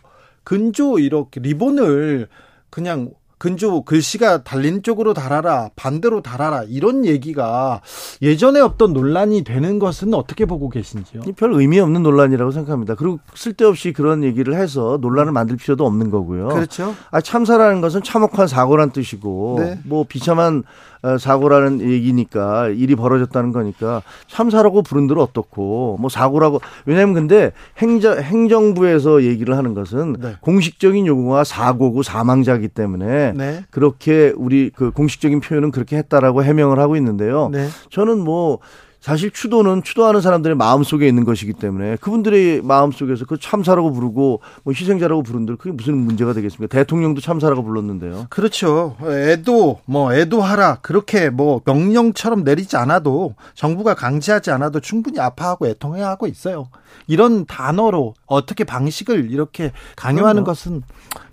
근조 0.44 0.98
이렇게 0.98 1.40
리본을 1.40 2.28
그냥 2.70 3.11
근조 3.40 3.83
글씨가 3.85 4.42
달린 4.42 4.83
쪽으로 4.83 5.14
달아라 5.14 5.70
반대로 5.74 6.20
달아라 6.20 6.62
이런 6.68 7.07
얘기가 7.07 7.81
예전에 8.20 8.61
없던 8.61 8.92
논란이 8.92 9.44
되는 9.44 9.79
것은 9.79 10.12
어떻게 10.12 10.44
보고 10.44 10.68
계신지요? 10.68 11.22
별 11.37 11.55
의미 11.55 11.81
없는 11.81 12.03
논란이라고 12.03 12.50
생각합니다. 12.50 12.96
그리고 12.96 13.18
쓸데없이 13.35 13.94
그런 13.94 14.24
얘기를 14.24 14.55
해서 14.55 14.98
논란을 15.00 15.33
만들 15.33 15.57
필요도 15.57 15.87
없는 15.87 16.11
거고요. 16.11 16.48
그렇죠. 16.48 16.94
아 17.11 17.22
참사라는 17.22 17.81
것은 17.81 18.03
참혹한 18.03 18.46
사고란 18.46 18.90
뜻이고 18.90 19.57
네. 19.59 19.81
뭐 19.85 20.05
비참한 20.07 20.62
어, 21.03 21.16
사고라는 21.16 21.81
얘기니까 21.81 22.68
일이 22.68 22.94
벌어졌다는 22.94 23.53
거니까 23.53 24.03
참사라고 24.26 24.83
부른 24.83 25.07
대로 25.07 25.22
어떻고 25.22 25.96
뭐 25.98 26.11
사고라고 26.11 26.61
왜냐하면 26.85 27.14
근데 27.14 27.53
행정 27.79 28.18
행정부에서 28.18 29.22
얘기를 29.22 29.57
하는 29.57 29.72
것은 29.72 30.16
네. 30.20 30.35
공식적인 30.42 31.07
용어가 31.07 31.44
사고고 31.44 32.03
사망자이기 32.03 32.68
때문에 32.68 33.29
네. 33.36 33.64
그렇게 33.70 34.32
우리 34.36 34.70
그 34.70 34.90
공식적인 34.90 35.40
표현은 35.40 35.70
그렇게 35.70 35.96
했다라고 35.96 36.44
해명을 36.44 36.78
하고 36.78 36.96
있는데요. 36.96 37.48
네. 37.52 37.68
저는 37.90 38.18
뭐 38.18 38.58
사실 39.00 39.30
추도는 39.30 39.82
추도하는 39.82 40.20
사람들의 40.20 40.56
마음 40.56 40.82
속에 40.82 41.08
있는 41.08 41.24
것이기 41.24 41.54
때문에 41.54 41.96
그분들의 42.02 42.60
마음 42.60 42.92
속에서 42.92 43.24
그 43.24 43.38
참사라고 43.40 43.92
부르고 43.92 44.42
뭐 44.62 44.74
희생자라고 44.74 45.22
부른들 45.22 45.56
그게 45.56 45.72
무슨 45.72 45.96
문제가 45.96 46.34
되겠습니까? 46.34 46.76
대통령도 46.76 47.22
참사라고 47.22 47.64
불렀는데요. 47.64 48.26
그렇죠. 48.28 48.96
애도 49.02 49.80
뭐 49.86 50.12
애도하라 50.12 50.80
그렇게 50.82 51.30
뭐 51.30 51.62
명령처럼 51.64 52.44
내리지 52.44 52.76
않아도 52.76 53.36
정부가 53.54 53.94
강제하지 53.94 54.50
않아도 54.50 54.80
충분히 54.80 55.18
아파하고 55.18 55.66
애통해야 55.66 56.06
하고 56.06 56.26
있어요. 56.26 56.68
이런 57.06 57.46
단어로 57.46 58.14
어떻게 58.26 58.64
방식을 58.64 59.30
이렇게 59.30 59.72
강요하는. 59.96 60.44
것은 60.44 60.82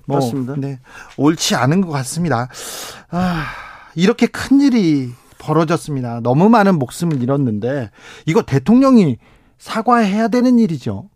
뭐 0.07 0.17
맞습니다. 0.17 0.55
네, 0.57 0.79
옳지 1.17 1.55
않은 1.55 1.81
것 1.81 1.89
같습니다. 1.89 2.47
아, 3.11 3.43
이렇게 3.95 4.25
큰 4.25 4.61
일이 4.61 5.11
벌어졌습니다. 5.37 6.21
너무 6.23 6.49
많은 6.49 6.79
목숨을 6.79 7.21
잃었는데 7.21 7.91
이거 8.25 8.41
대통령이 8.41 9.17
사과해야 9.59 10.29
되는 10.29 10.57
일이죠. 10.59 11.09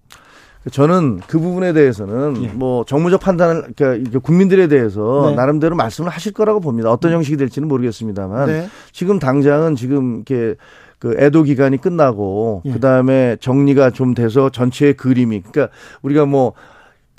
저는 0.71 1.21
그 1.25 1.39
부분에 1.39 1.73
대해서는 1.73 2.43
예. 2.43 2.47
뭐 2.49 2.85
정무적 2.85 3.19
판단을 3.19 3.73
그러니까 3.75 4.19
국민들에 4.19 4.67
대해서 4.67 5.29
네. 5.29 5.35
나름대로 5.35 5.75
말씀을 5.75 6.11
하실 6.11 6.33
거라고 6.33 6.59
봅니다. 6.59 6.91
어떤 6.91 7.13
형식이 7.13 7.35
될지는 7.37 7.67
모르겠습니다만 7.67 8.47
네. 8.47 8.67
지금 8.91 9.17
당장은 9.17 9.75
지금 9.75 10.17
이렇게 10.17 10.55
그 10.99 11.15
애도 11.17 11.43
기간이 11.43 11.77
끝나고 11.77 12.61
예. 12.65 12.73
그다음에 12.73 13.37
정리가 13.39 13.89
좀 13.89 14.13
돼서 14.13 14.51
전체의 14.51 14.93
그림이 14.97 15.41
그러니까 15.41 15.75
우리가 16.03 16.27
뭐 16.27 16.53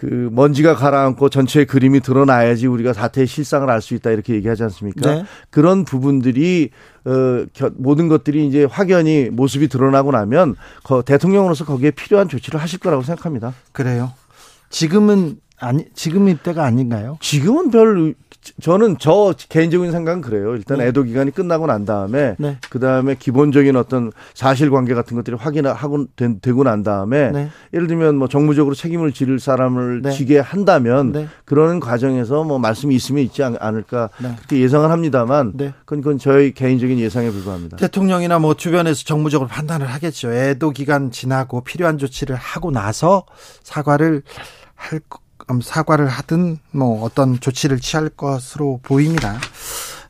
그 0.03 0.29
먼지가 0.33 0.75
가라앉고 0.75 1.29
전체의 1.29 1.67
그림이 1.67 2.01
드러나야지 2.01 2.67
우리가 2.67 2.93
사태의 2.93 3.29
실상을 3.29 3.71
알 3.71 3.81
수 3.81 3.95
있다 3.95 4.11
이렇게 4.11 4.35
얘기하지 4.35 4.65
않습니까? 4.65 5.15
네. 5.15 5.25
그런 5.51 5.85
부분들이 5.85 6.71
어 7.05 7.47
모든 7.77 8.09
것들이 8.09 8.49
이제 8.49 8.65
확연히 8.65 9.29
모습이 9.31 9.69
드러나고 9.69 10.11
나면 10.11 10.57
대통령으로서 11.05 11.65
거기에 11.65 11.93
필요한 11.93 12.29
조치를 12.29 12.61
하실 12.61 12.81
거라고 12.81 13.05
생각합니다. 13.05 13.55
그래요. 13.71 14.13
지금은 14.71 15.37
아니 15.63 15.85
지금이 15.95 16.39
때가 16.39 16.65
아닌가요? 16.65 17.19
지금은 17.21 17.71
별 17.71 18.15
저는 18.61 18.97
저 18.99 19.33
개인적인 19.49 19.93
생각은 19.93 20.21
그래요. 20.21 20.57
일단 20.57 20.79
네. 20.79 20.87
애도 20.87 21.05
기간이 21.05 21.31
끝나고 21.31 21.67
난 21.67 21.85
다음에 21.85 22.35
네. 22.39 22.59
그 22.71 22.81
다음에 22.81 23.15
기본적인 23.15 23.77
어떤 23.77 24.11
사실관계 24.35 24.95
같은 24.95 25.17
것들이 25.17 25.37
확인하고 25.37 26.07
되고 26.17 26.65
난 26.65 26.83
다음에 26.83 27.31
네. 27.31 27.51
예를 27.73 27.87
들면 27.87 28.17
뭐 28.17 28.27
정무적으로 28.27 28.75
책임을 28.75 29.13
지를 29.13 29.39
사람을 29.39 30.03
네. 30.03 30.11
지게 30.11 30.41
한다면 30.41 31.13
네. 31.13 31.29
그러는 31.45 31.79
과정에서 31.79 32.43
뭐 32.43 32.59
말씀이 32.59 32.93
있으면 32.97 33.23
있지 33.23 33.45
않을까 33.45 34.11
네. 34.21 34.35
그렇게 34.37 34.59
예상을 34.59 34.91
합니다만 34.91 35.53
그건, 35.53 36.01
그건 36.01 36.19
저희 36.19 36.53
개인적인 36.53 36.99
예상에 36.99 37.31
불과합니다. 37.31 37.77
대통령이나 37.77 38.41
뭐 38.41 38.55
주변에서 38.55 39.05
정무적으로 39.05 39.49
판단을 39.49 39.87
하겠죠. 39.87 40.33
애도 40.33 40.71
기간 40.71 41.13
지나고 41.13 41.61
필요한 41.63 41.97
조치를 41.97 42.35
하고 42.35 42.73
나서 42.73 43.25
사과를 43.63 44.23
할 44.75 45.01
사과를 45.63 46.09
하든 46.09 46.59
뭐 46.71 47.03
어떤 47.03 47.39
조치를 47.39 47.81
취할 47.81 48.09
것으로 48.09 48.81
보입니다. 48.83 49.39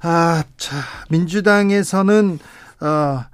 아, 0.02 0.42
자, 0.56 0.76
민주당에서는 1.10 2.38
어 2.80 3.24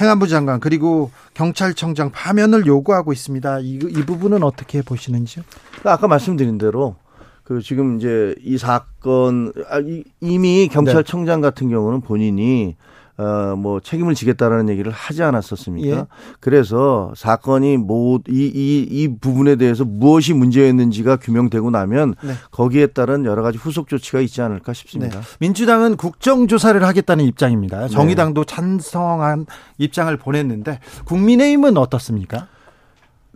행안부 0.00 0.28
장관 0.28 0.60
그리고 0.60 1.10
경찰청장 1.34 2.10
파면을 2.12 2.66
요구하고 2.66 3.12
있습니다. 3.12 3.60
이, 3.60 3.78
이 3.82 4.04
부분은 4.04 4.42
어떻게 4.42 4.82
보시는지요? 4.82 5.44
아까 5.84 6.06
말씀드린 6.06 6.58
대로 6.58 6.96
그 7.42 7.62
지금 7.62 7.96
이제 7.96 8.34
이 8.42 8.58
사건 8.58 9.52
아, 9.70 9.80
이미 10.20 10.68
경찰청장 10.68 11.40
네. 11.40 11.48
같은 11.48 11.68
경우는 11.68 12.02
본인이 12.02 12.76
어, 13.18 13.56
뭐 13.56 13.80
책임을 13.80 14.14
지겠다라는 14.14 14.68
얘기를 14.68 14.92
하지 14.92 15.24
않았었습니까? 15.24 15.96
예. 15.96 16.04
그래서 16.38 17.12
사건이 17.16 17.76
뭐, 17.76 18.20
이, 18.28 18.44
이, 18.54 18.86
이 18.88 19.08
부분에 19.20 19.56
대해서 19.56 19.84
무엇이 19.84 20.34
문제였는지가 20.34 21.16
규명되고 21.16 21.70
나면 21.70 22.14
네. 22.22 22.34
거기에 22.52 22.86
따른 22.86 23.24
여러 23.24 23.42
가지 23.42 23.58
후속 23.58 23.88
조치가 23.88 24.20
있지 24.20 24.40
않을까 24.40 24.72
싶습니다. 24.72 25.20
네. 25.20 25.26
민주당은 25.40 25.96
국정조사를 25.96 26.80
하겠다는 26.82 27.24
입장입니다. 27.24 27.80
네. 27.80 27.88
정의당도 27.88 28.44
찬성한 28.44 29.46
입장을 29.78 30.16
보냈는데 30.16 30.78
국민의힘은 31.04 31.76
어떻습니까? 31.76 32.46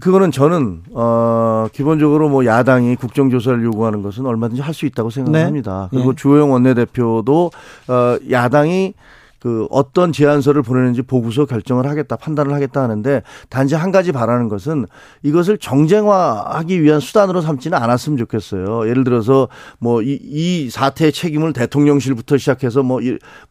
그거는 0.01 0.31
저는 0.31 0.83
어 0.95 1.67
기본적으로 1.73 2.29
뭐 2.29 2.45
야당이 2.47 2.97
국정조사를 2.97 3.63
요구하는 3.65 4.03
것은 4.03 4.27
얼마든지 4.27 4.63
할 4.63 4.75
수 4.75 4.87
있다고 4.87 5.11
생각합니다. 5.11 5.89
네. 5.93 5.97
그리고 5.97 6.13
네. 6.13 6.17
주호영 6.17 6.51
원내대표도 6.51 7.51
어 7.89 8.17
야당이 8.31 8.95
그 9.43 9.67
어떤 9.71 10.13
제안서를 10.13 10.63
보내는지 10.63 11.03
보고서 11.03 11.47
결정을 11.47 11.89
하겠다 11.89 12.15
판단을 12.15 12.55
하겠다 12.55 12.81
하는데 12.81 13.25
단지 13.49 13.75
한 13.75 13.91
가지 13.91 14.13
바라는 14.13 14.49
것은 14.49 14.87
이것을 15.25 15.59
정쟁화하기 15.59 16.81
위한 16.81 17.01
수단으로 17.01 17.41
삼지는 17.41 17.77
않았으면 17.77 18.19
좋겠어요. 18.19 18.89
예를 18.89 19.03
들어서 19.03 19.49
뭐이 19.81 20.17
이 20.23 20.71
사태의 20.71 21.11
책임을 21.11 21.55
대통령실부터 21.55 22.39
시작해서 22.39 22.85
뭐, 22.85 23.01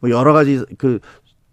뭐 0.00 0.08
여러 0.08 0.32
가지 0.32 0.64
그 0.78 0.98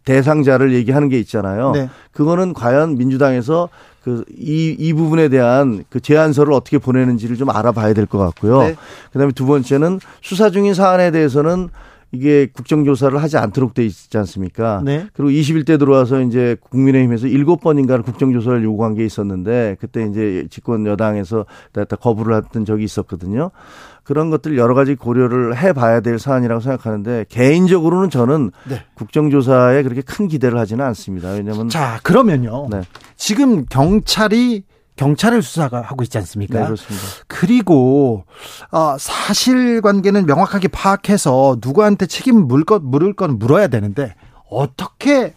대상자를 0.05 0.73
얘기하는 0.73 1.09
게 1.09 1.19
있잖아요. 1.19 1.71
네. 1.71 1.89
그거는 2.13 2.53
과연 2.53 2.97
민주당에서 2.97 3.67
그이이 4.05 4.93
부분에 4.93 5.27
대한 5.27 5.83
그 5.89 5.99
제안서를 5.99 6.53
어떻게 6.53 6.77
보내는지를 6.77 7.35
좀 7.35 7.49
알아봐야 7.49 7.93
될 7.93 8.05
것 8.05 8.17
같고요. 8.17 8.61
네. 8.61 8.75
그다음에 9.11 9.33
두 9.33 9.45
번째는 9.45 9.99
수사 10.21 10.49
중인 10.49 10.73
사안에 10.73 11.11
대해서는 11.11 11.67
이게 12.11 12.47
국정조사를 12.51 13.21
하지 13.21 13.37
않도록 13.37 13.73
돼 13.73 13.85
있지 13.85 14.17
않습니까? 14.17 14.81
네. 14.83 15.05
그리고 15.13 15.29
21대 15.31 15.77
들어와서 15.77 16.21
이제 16.21 16.55
국민의힘에서 16.69 17.27
일곱 17.27 17.61
번인가를 17.61 18.03
국정조사를 18.03 18.63
요구한 18.63 18.95
게 18.95 19.05
있었는데 19.05 19.77
그때 19.79 20.05
이제 20.05 20.47
집권 20.49 20.85
여당에서 20.85 21.45
다 21.71 21.83
거부를 21.85 22.37
했던 22.37 22.65
적이 22.65 22.83
있었거든요. 22.85 23.51
그런 24.03 24.31
것들 24.31 24.57
여러 24.57 24.73
가지 24.73 24.95
고려를 24.95 25.55
해봐야 25.55 25.99
될 25.99 26.17
사안이라고 26.17 26.61
생각하는데 26.61 27.25
개인적으로는 27.29 28.09
저는 28.09 28.49
네. 28.67 28.83
국정조사에 28.95 29.83
그렇게 29.83 30.01
큰 30.01 30.27
기대를 30.27 30.57
하지는 30.57 30.83
않습니다. 30.85 31.29
왜냐하면 31.29 31.69
자 31.69 31.99
그러면요. 32.01 32.69
네. 32.71 32.81
지금 33.17 33.65
경찰이 33.65 34.63
경찰을 34.99 35.41
수사하고 35.41 36.03
있지 36.03 36.17
않습니까? 36.17 36.59
네, 36.59 36.65
그렇습니다. 36.65 37.05
그리고 37.27 38.25
어, 38.69 38.97
사실관계는 38.99 40.25
명확하게 40.25 40.67
파악해서 40.67 41.59
누구한테 41.63 42.05
책임 42.05 42.47
물 42.47 42.65
것, 42.65 42.81
물을 42.83 43.13
건 43.13 43.39
물어야 43.39 43.67
되는데 43.67 44.15
어떻게 44.49 45.35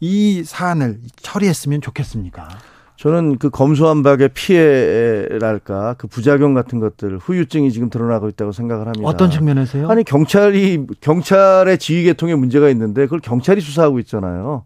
이 0.00 0.42
사안을 0.42 1.00
처리했으면 1.20 1.82
좋겠습니까? 1.82 2.48
저는 2.96 3.36
그 3.36 3.50
검소한 3.50 4.02
박의 4.02 4.30
피해랄까 4.30 5.94
그 5.98 6.06
부작용 6.06 6.54
같은 6.54 6.80
것들 6.80 7.18
후유증이 7.18 7.70
지금 7.72 7.90
드러나고 7.90 8.28
있다고 8.30 8.52
생각을 8.52 8.86
합니다. 8.86 9.06
어떤 9.06 9.30
측면에서요? 9.30 9.88
아니 9.88 10.02
경찰이 10.02 10.86
경찰의 11.02 11.76
지휘 11.76 12.04
계통에 12.04 12.34
문제가 12.34 12.70
있는데 12.70 13.02
그걸 13.02 13.20
경찰이 13.20 13.60
수사하고 13.60 13.98
있잖아요. 13.98 14.64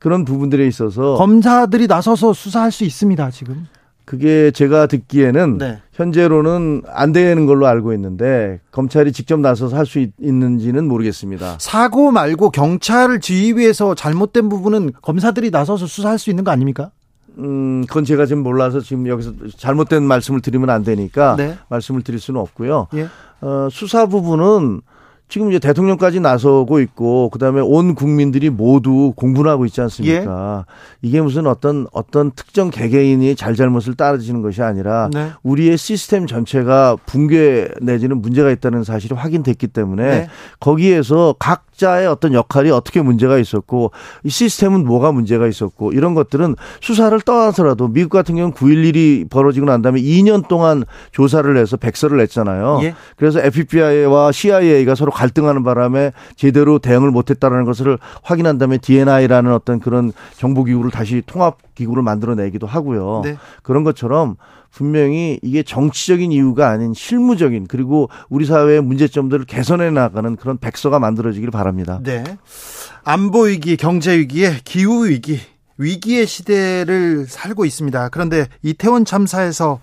그런 0.00 0.24
부분들에 0.24 0.66
있어서 0.66 1.14
검사들이 1.14 1.86
나서서 1.86 2.32
수사할 2.32 2.72
수 2.72 2.84
있습니다, 2.84 3.30
지금. 3.30 3.66
그게 4.06 4.50
제가 4.50 4.86
듣기에는 4.86 5.58
네. 5.58 5.78
현재로는 5.92 6.82
안 6.88 7.12
되는 7.12 7.46
걸로 7.46 7.68
알고 7.68 7.92
있는데 7.92 8.58
검찰이 8.72 9.12
직접 9.12 9.38
나서서 9.38 9.76
할 9.76 9.86
수 9.86 10.04
있는지는 10.18 10.88
모르겠습니다. 10.88 11.58
사고 11.60 12.10
말고 12.10 12.50
경찰 12.50 13.20
지휘부에서 13.20 13.94
잘못된 13.94 14.48
부분은 14.48 14.92
검사들이 15.00 15.50
나서서 15.50 15.86
수사할 15.86 16.18
수 16.18 16.30
있는 16.30 16.42
거 16.42 16.50
아닙니까? 16.50 16.90
음, 17.38 17.84
그건 17.86 18.04
제가 18.04 18.26
지금 18.26 18.42
몰라서 18.42 18.80
지금 18.80 19.06
여기서 19.06 19.32
잘못된 19.56 20.02
말씀을 20.02 20.40
드리면 20.40 20.70
안 20.70 20.82
되니까 20.82 21.36
네. 21.36 21.56
말씀을 21.68 22.02
드릴 22.02 22.18
수는 22.18 22.40
없고요. 22.40 22.88
예. 22.94 23.06
어, 23.42 23.68
수사 23.70 24.06
부분은 24.06 24.80
지금 25.30 25.48
이제 25.48 25.60
대통령까지 25.60 26.18
나서고 26.18 26.80
있고 26.80 27.30
그다음에 27.30 27.60
온 27.60 27.94
국민들이 27.94 28.50
모두 28.50 29.12
공분하고 29.14 29.64
있지 29.64 29.80
않습니까? 29.80 30.64
예. 30.66 31.08
이게 31.08 31.20
무슨 31.20 31.46
어떤 31.46 31.86
어떤 31.92 32.32
특정 32.32 32.68
개개인이 32.68 33.36
잘잘못을 33.36 33.94
따르지는 33.94 34.42
것이 34.42 34.60
아니라 34.60 35.08
네. 35.12 35.30
우리의 35.44 35.78
시스템 35.78 36.26
전체가 36.26 36.96
붕괴 37.06 37.68
내지는 37.80 38.20
문제가 38.20 38.50
있다는 38.50 38.82
사실이 38.82 39.14
확인됐기 39.14 39.68
때문에 39.68 40.02
네. 40.02 40.28
거기에서 40.58 41.36
각자의 41.38 42.08
어떤 42.08 42.34
역할이 42.34 42.72
어떻게 42.72 43.00
문제가 43.00 43.38
있었고 43.38 43.92
이 44.24 44.30
시스템은 44.30 44.84
뭐가 44.84 45.12
문제가 45.12 45.46
있었고 45.46 45.92
이런 45.92 46.14
것들은 46.14 46.56
수사를 46.80 47.18
떠나서라도 47.20 47.86
미국 47.86 48.10
같은 48.10 48.34
경우는 48.34 48.54
9.11이 48.54 49.30
벌어지고 49.30 49.66
난 49.66 49.80
다음에 49.80 50.00
2년 50.00 50.48
동안 50.48 50.82
조사를 51.12 51.56
해서 51.56 51.76
백서를 51.76 52.18
냈잖아요. 52.18 52.80
예. 52.82 52.94
그래서 53.16 53.40
FBI와 53.40 54.32
CIA가 54.32 54.96
서로 54.96 55.12
갈등하는 55.20 55.62
바람에 55.62 56.12
제대로 56.34 56.78
대응을 56.78 57.10
못했다라는 57.10 57.66
것을 57.66 57.98
확인한 58.22 58.56
다음에 58.56 58.78
DNI라는 58.78 59.52
어떤 59.52 59.78
그런 59.78 60.12
정보기구를 60.38 60.90
다시 60.90 61.22
통합기구를 61.26 62.02
만들어내기도 62.02 62.66
하고요. 62.66 63.20
네. 63.24 63.36
그런 63.62 63.84
것처럼 63.84 64.36
분명히 64.70 65.38
이게 65.42 65.62
정치적인 65.62 66.32
이유가 66.32 66.70
아닌 66.70 66.94
실무적인 66.94 67.66
그리고 67.66 68.08
우리 68.30 68.46
사회의 68.46 68.80
문제점들을 68.80 69.44
개선해 69.44 69.90
나가는 69.90 70.36
그런 70.36 70.56
백서가 70.56 70.98
만들어지길 70.98 71.50
바랍니다. 71.50 72.00
네. 72.02 72.24
안보 73.04 73.42
위기, 73.42 73.76
경제 73.76 74.16
위기에 74.16 74.60
기후 74.64 75.06
위기, 75.06 75.38
위기의 75.76 76.26
시대를 76.26 77.26
살고 77.26 77.66
있습니다. 77.66 78.08
그런데 78.08 78.46
이태원 78.62 79.04
참사에서 79.04 79.80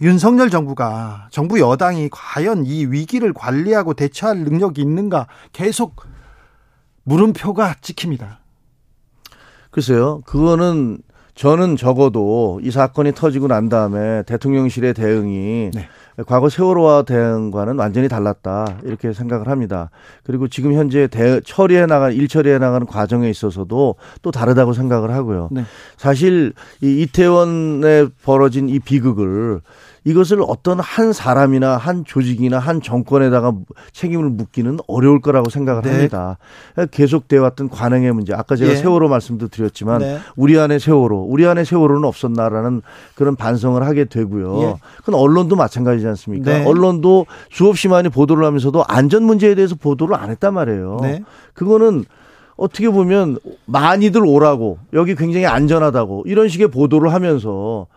윤석열 0.00 0.50
정부가 0.50 1.28
정부 1.30 1.60
여당이 1.60 2.08
과연 2.10 2.64
이 2.66 2.86
위기를 2.86 3.32
관리하고 3.32 3.94
대처할 3.94 4.38
능력이 4.38 4.80
있는가 4.80 5.26
계속 5.52 5.96
물음표가 7.04 7.76
찍힙니다. 7.80 8.40
글쎄요. 9.70 10.22
그거는 10.26 10.98
저는 11.34 11.76
적어도 11.76 12.60
이 12.62 12.70
사건이 12.70 13.12
터지고 13.12 13.46
난 13.46 13.68
다음에 13.68 14.22
대통령실의 14.22 14.94
대응이 14.94 15.70
네. 15.74 15.88
과거 16.26 16.48
세월호와 16.48 17.02
대응과는 17.02 17.78
완전히 17.78 18.08
달랐다 18.08 18.78
이렇게 18.84 19.12
생각을 19.12 19.48
합니다. 19.48 19.90
그리고 20.24 20.48
지금 20.48 20.72
현재 20.72 21.06
대, 21.08 21.42
처리해 21.42 21.84
나간 21.84 22.14
일 22.14 22.26
처리해 22.26 22.58
나가는 22.58 22.86
과정에 22.86 23.28
있어서도 23.28 23.96
또 24.22 24.30
다르다고 24.30 24.72
생각을 24.72 25.10
하고요. 25.10 25.50
네. 25.52 25.64
사실 25.98 26.54
이 26.80 27.02
이태원에 27.02 28.06
벌어진 28.24 28.70
이 28.70 28.78
비극을 28.78 29.60
이것을 30.06 30.38
어떤 30.46 30.78
한 30.78 31.12
사람이나 31.12 31.76
한 31.76 32.04
조직이나 32.04 32.60
한 32.60 32.80
정권에다가 32.80 33.54
책임을 33.92 34.30
묻기는 34.30 34.78
어려울 34.86 35.20
거라고 35.20 35.50
생각을 35.50 35.82
네. 35.82 35.90
합니다. 35.90 36.38
계속돼 36.92 37.38
왔던 37.38 37.68
관행의 37.68 38.12
문제. 38.12 38.32
아까 38.32 38.54
제가 38.54 38.70
예. 38.70 38.76
세월호 38.76 39.08
말씀도 39.08 39.48
드렸지만 39.48 39.98
네. 39.98 40.18
우리 40.36 40.56
안에 40.58 40.78
세월호, 40.78 41.26
우리 41.28 41.44
안에 41.44 41.64
세월호는 41.64 42.04
없었나라는 42.04 42.82
그런 43.16 43.34
반성을 43.34 43.82
하게 43.82 44.04
되고요. 44.04 44.60
예. 44.62 44.74
그건 44.98 45.16
언론도 45.16 45.56
마찬가지지 45.56 46.06
않습니까? 46.06 46.58
네. 46.58 46.64
언론도 46.64 47.26
수없이 47.50 47.88
많이 47.88 48.08
보도를 48.08 48.44
하면서도 48.44 48.84
안전 48.86 49.24
문제에 49.24 49.56
대해서 49.56 49.74
보도를 49.74 50.14
안 50.14 50.30
했단 50.30 50.54
말이에요. 50.54 50.98
네. 51.02 51.24
그거는 51.52 52.04
어떻게 52.56 52.88
보면 52.88 53.38
많이들 53.64 54.24
오라고 54.24 54.78
여기 54.92 55.16
굉장히 55.16 55.46
안전하다고 55.46 56.22
이런 56.26 56.48
식의 56.48 56.68
보도를 56.68 57.12
하면서 57.12 57.88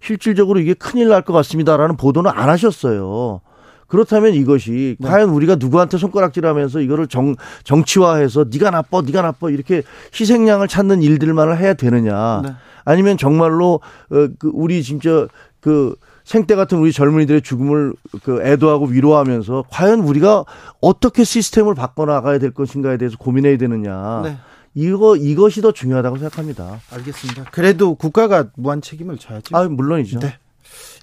실질적으로 0.00 0.60
이게 0.60 0.74
큰일 0.74 1.08
날 1.08 1.22
것 1.22 1.32
같습니다라는 1.32 1.96
보도는 1.96 2.30
안 2.34 2.48
하셨어요. 2.48 3.40
그렇다면 3.86 4.34
이것이 4.34 4.96
네. 5.00 5.08
과연 5.08 5.30
우리가 5.30 5.56
누구한테 5.56 5.96
손가락질하면서 5.96 6.80
이거를 6.80 7.06
정 7.08 7.34
정치화해서 7.64 8.46
네가 8.50 8.70
나빠, 8.70 9.00
네가 9.00 9.22
나빠 9.22 9.50
이렇게 9.50 9.82
희생양을 10.18 10.68
찾는 10.68 11.02
일들만을 11.02 11.58
해야 11.58 11.74
되느냐? 11.74 12.42
네. 12.44 12.52
아니면 12.84 13.16
정말로 13.16 13.80
어, 14.10 14.28
그 14.38 14.50
우리 14.52 14.82
진짜 14.82 15.26
그 15.60 15.94
생때 16.24 16.54
같은 16.54 16.78
우리 16.78 16.92
젊은이들의 16.92 17.40
죽음을 17.40 17.94
그 18.22 18.42
애도하고 18.42 18.86
위로하면서 18.86 19.64
과연 19.70 20.00
우리가 20.00 20.44
어떻게 20.82 21.24
시스템을 21.24 21.74
바꿔 21.74 22.04
나가야 22.04 22.38
될 22.38 22.50
것인가에 22.52 22.98
대해서 22.98 23.16
고민해야 23.16 23.56
되느냐? 23.56 24.20
네. 24.24 24.36
이거 24.74 25.16
이것이 25.16 25.60
더 25.60 25.72
중요하다고 25.72 26.18
생각합니다. 26.18 26.80
알겠습니다. 26.90 27.44
그래도 27.50 27.94
국가가 27.94 28.46
무한 28.56 28.80
책임을 28.80 29.18
져야죠. 29.18 29.56
아, 29.56 29.64
물론이죠. 29.64 30.20
네. 30.20 30.38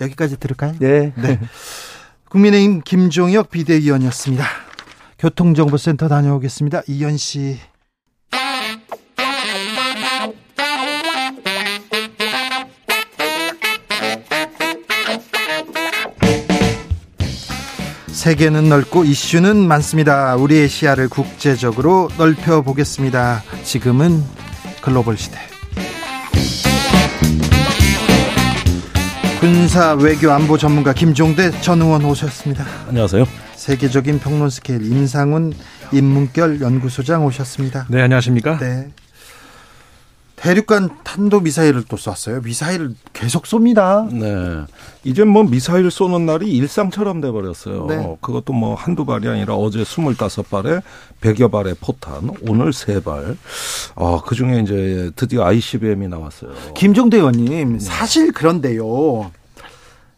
여기까지 0.01 0.37
들을까요? 0.37 0.75
네. 0.79 1.13
네. 1.17 1.39
국민의힘 2.29 2.81
김종혁 2.81 3.49
비대위원이었습니다. 3.49 4.45
교통정보센터 5.19 6.07
다녀오겠습니다. 6.07 6.83
이현 6.87 7.17
씨. 7.17 7.57
세계는 18.25 18.69
넓고 18.69 19.03
이슈는 19.03 19.67
많습니다. 19.67 20.35
우리의 20.35 20.67
시야를 20.67 21.09
국제적으로 21.09 22.09
넓혀 22.17 22.63
보겠습니다. 22.63 23.43
지금은 23.63 24.23
글로벌 24.81 25.15
시대. 25.15 25.37
군사 29.39 29.93
외교 29.93 30.31
안보 30.31 30.57
전문가 30.57 30.91
김종대 30.91 31.51
전 31.61 31.83
의원 31.83 32.03
오셨습니다. 32.03 32.65
안녕하세요. 32.87 33.27
세계적인 33.57 34.17
평론 34.17 34.49
스케일 34.49 34.91
임상훈 34.91 35.53
인문결 35.91 36.61
연구소장 36.61 37.23
오셨습니다. 37.27 37.85
네, 37.91 38.01
안녕하십니까? 38.01 38.57
네. 38.57 38.87
대륙간 40.35 40.89
탄도 41.03 41.39
미사일을 41.39 41.83
또 41.87 41.97
쐈어요. 41.97 42.41
미사일을 42.41 42.95
계속 43.13 43.43
쏩니다. 43.43 44.11
네. 44.11 44.65
이제 45.03 45.23
뭐 45.23 45.43
미사일 45.43 45.89
쏘는 45.89 46.25
날이 46.25 46.51
일상처럼 46.51 47.21
돼 47.21 47.31
버렸어요. 47.31 47.85
네. 47.87 48.17
그것도 48.21 48.53
뭐 48.53 48.75
한두 48.75 49.05
발이 49.05 49.27
아니라 49.27 49.55
어제 49.55 49.83
25발에 49.83 50.81
100여 51.21 51.51
발의 51.51 51.75
포탄, 51.79 52.29
오늘 52.41 52.71
3발. 52.71 53.37
아, 53.95 54.21
그중에 54.25 54.59
이제 54.59 55.11
드디어 55.15 55.45
ICBM이 55.45 56.07
나왔어요. 56.09 56.51
김종대 56.75 57.17
의원님, 57.17 57.73
네. 57.73 57.79
사실 57.79 58.31
그런데요. 58.31 59.31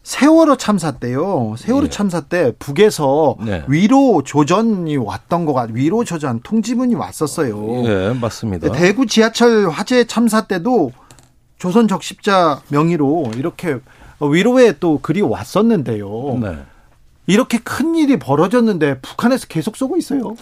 세월호 0.08 0.56
참사 0.56 0.92
때요. 0.92 1.54
세월호 1.58 1.88
네. 1.88 1.90
참사 1.90 2.22
때 2.22 2.54
북에서 2.58 3.36
네. 3.44 3.62
위로 3.68 4.22
조전이 4.24 4.96
왔던 4.96 5.44
거가 5.44 5.66
위로 5.70 6.02
조전 6.02 6.40
통지문이 6.42 6.94
왔었어요. 6.94 7.82
네, 7.82 8.14
맞습니다. 8.14 8.72
대구 8.72 9.04
지하철 9.04 9.68
화재 9.68 10.06
참사 10.06 10.46
때도 10.46 10.92
조선 11.58 11.88
적십자 11.88 12.62
명의로 12.68 13.32
이렇게 13.36 13.80
위로에 14.18 14.78
또 14.80 14.98
글이 15.02 15.20
왔었는데요. 15.20 16.38
네. 16.40 16.56
이렇게 17.26 17.58
큰 17.58 17.94
일이 17.94 18.18
벌어졌는데 18.18 19.00
북한에서 19.00 19.46
계속 19.46 19.76
쏘고 19.76 19.98
있어요. 19.98 20.36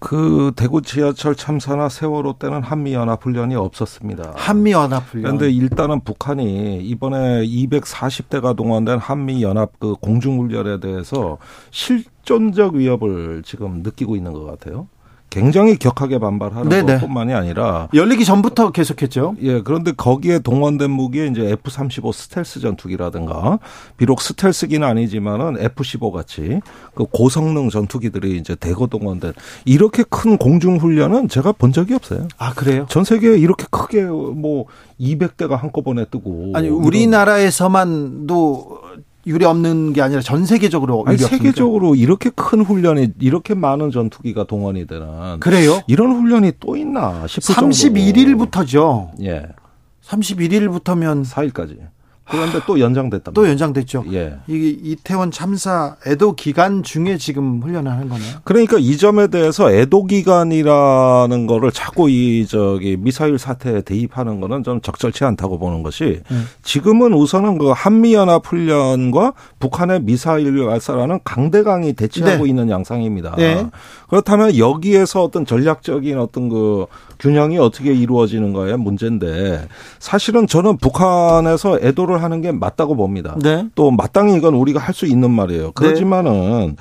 그 0.00 0.52
대구 0.56 0.80
지하철 0.80 1.36
참사나 1.36 1.90
세월호 1.90 2.38
때는 2.38 2.62
한미연합훈련이 2.62 3.54
없었습니다. 3.54 4.32
한미연합훈련. 4.34 5.22
그런데 5.22 5.50
일단은 5.50 6.00
북한이 6.00 6.80
이번에 6.82 7.44
240대가 7.46 8.56
동원된 8.56 8.98
한미연합 8.98 9.78
그 9.78 9.94
공중훈련에 10.00 10.80
대해서 10.80 11.36
실존적 11.70 12.74
위협을 12.74 13.42
지금 13.44 13.82
느끼고 13.82 14.16
있는 14.16 14.32
것 14.32 14.44
같아요. 14.44 14.88
굉장히 15.30 15.76
격하게 15.76 16.18
반발하는 16.18 16.68
네네. 16.68 16.98
것뿐만이 16.98 17.32
아니라 17.32 17.88
열리기 17.94 18.24
전부터 18.24 18.72
계속했죠. 18.72 19.36
예, 19.42 19.62
그런데 19.62 19.92
거기에 19.92 20.40
동원된 20.40 20.90
무기에 20.90 21.28
이제 21.28 21.52
F-35 21.52 22.12
스텔스 22.12 22.58
전투기라든가 22.60 23.60
비록 23.96 24.20
스텔스기는 24.20 24.86
아니지만은 24.86 25.56
F-15 25.60 26.12
같이 26.12 26.60
그 26.94 27.04
고성능 27.04 27.70
전투기들이 27.70 28.36
이제 28.36 28.56
대거 28.56 28.88
동원된 28.88 29.32
이렇게 29.64 30.02
큰 30.08 30.36
공중 30.36 30.78
훈련은 30.78 31.28
제가 31.28 31.52
본 31.52 31.72
적이 31.72 31.94
없어요. 31.94 32.26
아 32.36 32.52
그래요? 32.52 32.86
전 32.88 33.04
세계에 33.04 33.38
이렇게 33.38 33.64
크게 33.70 34.02
뭐 34.02 34.66
200대가 35.00 35.56
한꺼번에 35.56 36.04
뜨고 36.04 36.52
아니 36.54 36.68
우리나라에서만도 36.68 38.80
유례 39.30 39.46
없는 39.46 39.92
게 39.92 40.02
아니라 40.02 40.20
전 40.20 40.44
세계적으로 40.44 41.04
아니, 41.06 41.16
세계적으로 41.16 41.94
이렇게 41.94 42.30
큰 42.30 42.62
훈련이 42.62 43.12
이렇게 43.20 43.54
많은 43.54 43.90
전투기가 43.90 44.44
동원이 44.44 44.86
되는 44.86 45.38
그래요? 45.38 45.80
이런 45.86 46.12
훈련이 46.12 46.52
또 46.58 46.76
있나 46.76 47.26
싶을 47.28 47.54
31일부터죠. 47.54 49.10
예. 49.22 49.46
31일부터면 50.04 51.24
4일까지. 51.24 51.78
그런데 52.30 52.60
또 52.66 52.78
연장됐다. 52.78 53.32
또 53.32 53.48
연장됐죠. 53.48 54.04
예. 54.12 54.36
이게 54.46 54.68
이태원 54.68 55.30
참사 55.30 55.96
애도 56.06 56.34
기간 56.34 56.82
중에 56.82 57.18
지금 57.18 57.60
훈련을 57.62 57.90
하는 57.90 58.08
거네요. 58.08 58.36
그러니까 58.44 58.76
이 58.78 58.96
점에 58.96 59.26
대해서 59.26 59.72
애도 59.72 60.04
기간이라는 60.04 61.46
거를 61.46 61.72
자꾸 61.72 62.08
이 62.08 62.46
저기 62.46 62.96
미사일 62.96 63.38
사태에 63.38 63.82
대입하는 63.82 64.40
거는 64.40 64.62
좀 64.62 64.80
적절치 64.80 65.24
않다고 65.24 65.58
보는 65.58 65.82
것이 65.82 66.20
음. 66.30 66.46
지금은 66.62 67.12
우선은 67.12 67.58
그 67.58 67.70
한미 67.70 68.14
연합 68.14 68.46
훈련과 68.46 69.32
북한의 69.58 70.02
미사일 70.02 70.64
발사라는 70.66 71.20
강대강이 71.24 71.94
대치하고 71.94 72.44
네. 72.44 72.48
있는 72.48 72.70
양상입니다. 72.70 73.34
네. 73.36 73.66
그렇다면 74.08 74.56
여기에서 74.56 75.22
어떤 75.22 75.46
전략적인 75.46 76.18
어떤 76.18 76.48
그 76.48 76.86
균형이 77.20 77.58
어떻게 77.58 77.92
이루어지는가의 77.92 78.76
문제인데 78.78 79.68
사실은 79.98 80.46
저는 80.46 80.78
북한에서 80.78 81.78
애도를 81.80 82.19
하는 82.22 82.40
게 82.40 82.52
맞다고 82.52 82.94
봅니다. 82.96 83.36
네. 83.42 83.66
또 83.74 83.90
마땅히 83.90 84.36
이건 84.36 84.54
우리가 84.54 84.78
할 84.80 84.94
수 84.94 85.06
있는 85.06 85.30
말이에요. 85.30 85.66
네. 85.66 85.72
그렇지만은 85.74 86.76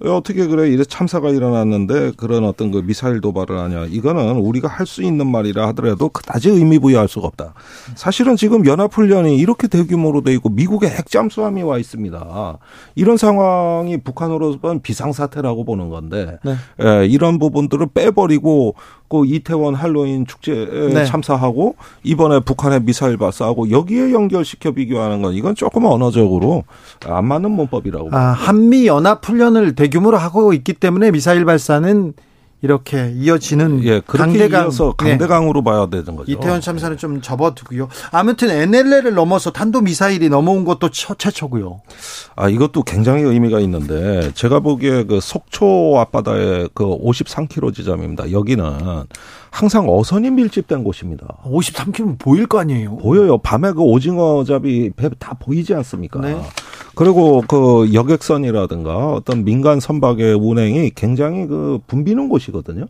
네. 0.00 0.08
어떻게 0.10 0.46
그래 0.46 0.68
이래 0.68 0.84
참사가 0.84 1.30
일어났는데 1.30 2.12
그런 2.16 2.44
어떤 2.44 2.70
그 2.70 2.82
미사일 2.84 3.20
도발을 3.20 3.58
하냐 3.58 3.86
이거는 3.86 4.36
우리가 4.36 4.68
할 4.68 4.86
수 4.86 5.02
있는 5.02 5.26
말이라 5.26 5.66
하더라도 5.68 6.10
그다지 6.10 6.50
의미 6.50 6.78
부여할 6.78 7.08
수가 7.08 7.26
없다. 7.28 7.54
사실은 7.94 8.36
지금 8.36 8.66
연합훈련이 8.66 9.36
이렇게 9.38 9.66
대규모로 9.66 10.20
돼 10.22 10.32
있고 10.34 10.50
미국의 10.50 10.90
핵잠수함이 10.90 11.62
와 11.62 11.78
있습니다. 11.78 12.58
이런 12.94 13.16
상황이 13.16 13.96
북한으로서는 13.96 14.82
비상사태라고 14.82 15.64
보는 15.64 15.88
건데 15.88 16.38
네. 16.44 16.54
예, 16.82 17.06
이런 17.06 17.38
부분들을 17.38 17.86
빼버리고 17.94 18.74
그 19.14 19.24
이태원 19.26 19.76
할로윈 19.76 20.26
축제에 20.26 20.66
네. 20.92 21.04
참사하고 21.04 21.76
이번에 22.02 22.40
북한의 22.40 22.82
미사일 22.82 23.16
발사하고 23.16 23.70
여기에 23.70 24.12
연결시켜 24.12 24.72
비교하는 24.72 25.22
건 25.22 25.34
이건 25.34 25.54
조금 25.54 25.84
언어적으로 25.84 26.64
안 27.06 27.24
맞는 27.26 27.52
문법이라고. 27.52 28.08
아, 28.10 28.18
한미 28.32 28.88
연합 28.88 29.24
훈련을 29.24 29.76
대규모로 29.76 30.16
하고 30.16 30.52
있기 30.52 30.72
때문에 30.72 31.12
미사일 31.12 31.44
발사는 31.44 32.14
이렇게 32.68 33.12
이어지는 33.14 33.84
예, 33.84 34.00
강대강 34.06 34.70
서 34.70 34.94
네. 35.02 35.10
강대강으로 35.10 35.60
네. 35.60 35.64
봐야 35.64 35.86
되는 35.86 36.16
거죠. 36.16 36.32
이태원 36.32 36.62
참사는 36.62 36.96
좀 36.96 37.20
접어두고요. 37.20 37.90
아무튼 38.10 38.48
NLL을 38.48 39.12
넘어서 39.12 39.52
탄도 39.52 39.82
미사일이 39.82 40.30
넘어온 40.30 40.64
것도 40.64 40.88
최초고요. 40.90 41.82
아 42.36 42.48
이것도 42.48 42.84
굉장히 42.84 43.22
의미가 43.22 43.60
있는데 43.60 44.32
제가 44.32 44.60
보기에 44.60 45.04
그 45.04 45.20
속초 45.20 45.98
앞바다의 46.00 46.70
그 46.72 46.84
53km 46.86 47.74
지점입니다. 47.74 48.32
여기는 48.32 48.64
항상 49.50 49.86
어선이 49.86 50.30
밀집된 50.30 50.84
곳입니다. 50.84 51.26
53km 51.44 52.18
보일 52.18 52.46
거 52.46 52.60
아니에요? 52.60 52.96
보여요. 52.96 53.36
밤에 53.38 53.72
그 53.72 53.82
오징어 53.82 54.42
잡이 54.44 54.90
배 54.96 55.10
다 55.18 55.34
보이지 55.38 55.74
않습니까? 55.74 56.18
네. 56.20 56.40
그리고 56.94 57.42
그 57.46 57.92
여객선이라든가 57.92 59.12
어떤 59.12 59.44
민간 59.44 59.80
선박의 59.80 60.34
운행이 60.34 60.90
굉장히 60.94 61.46
그 61.46 61.78
붐비는 61.86 62.28
곳이거든요. 62.28 62.86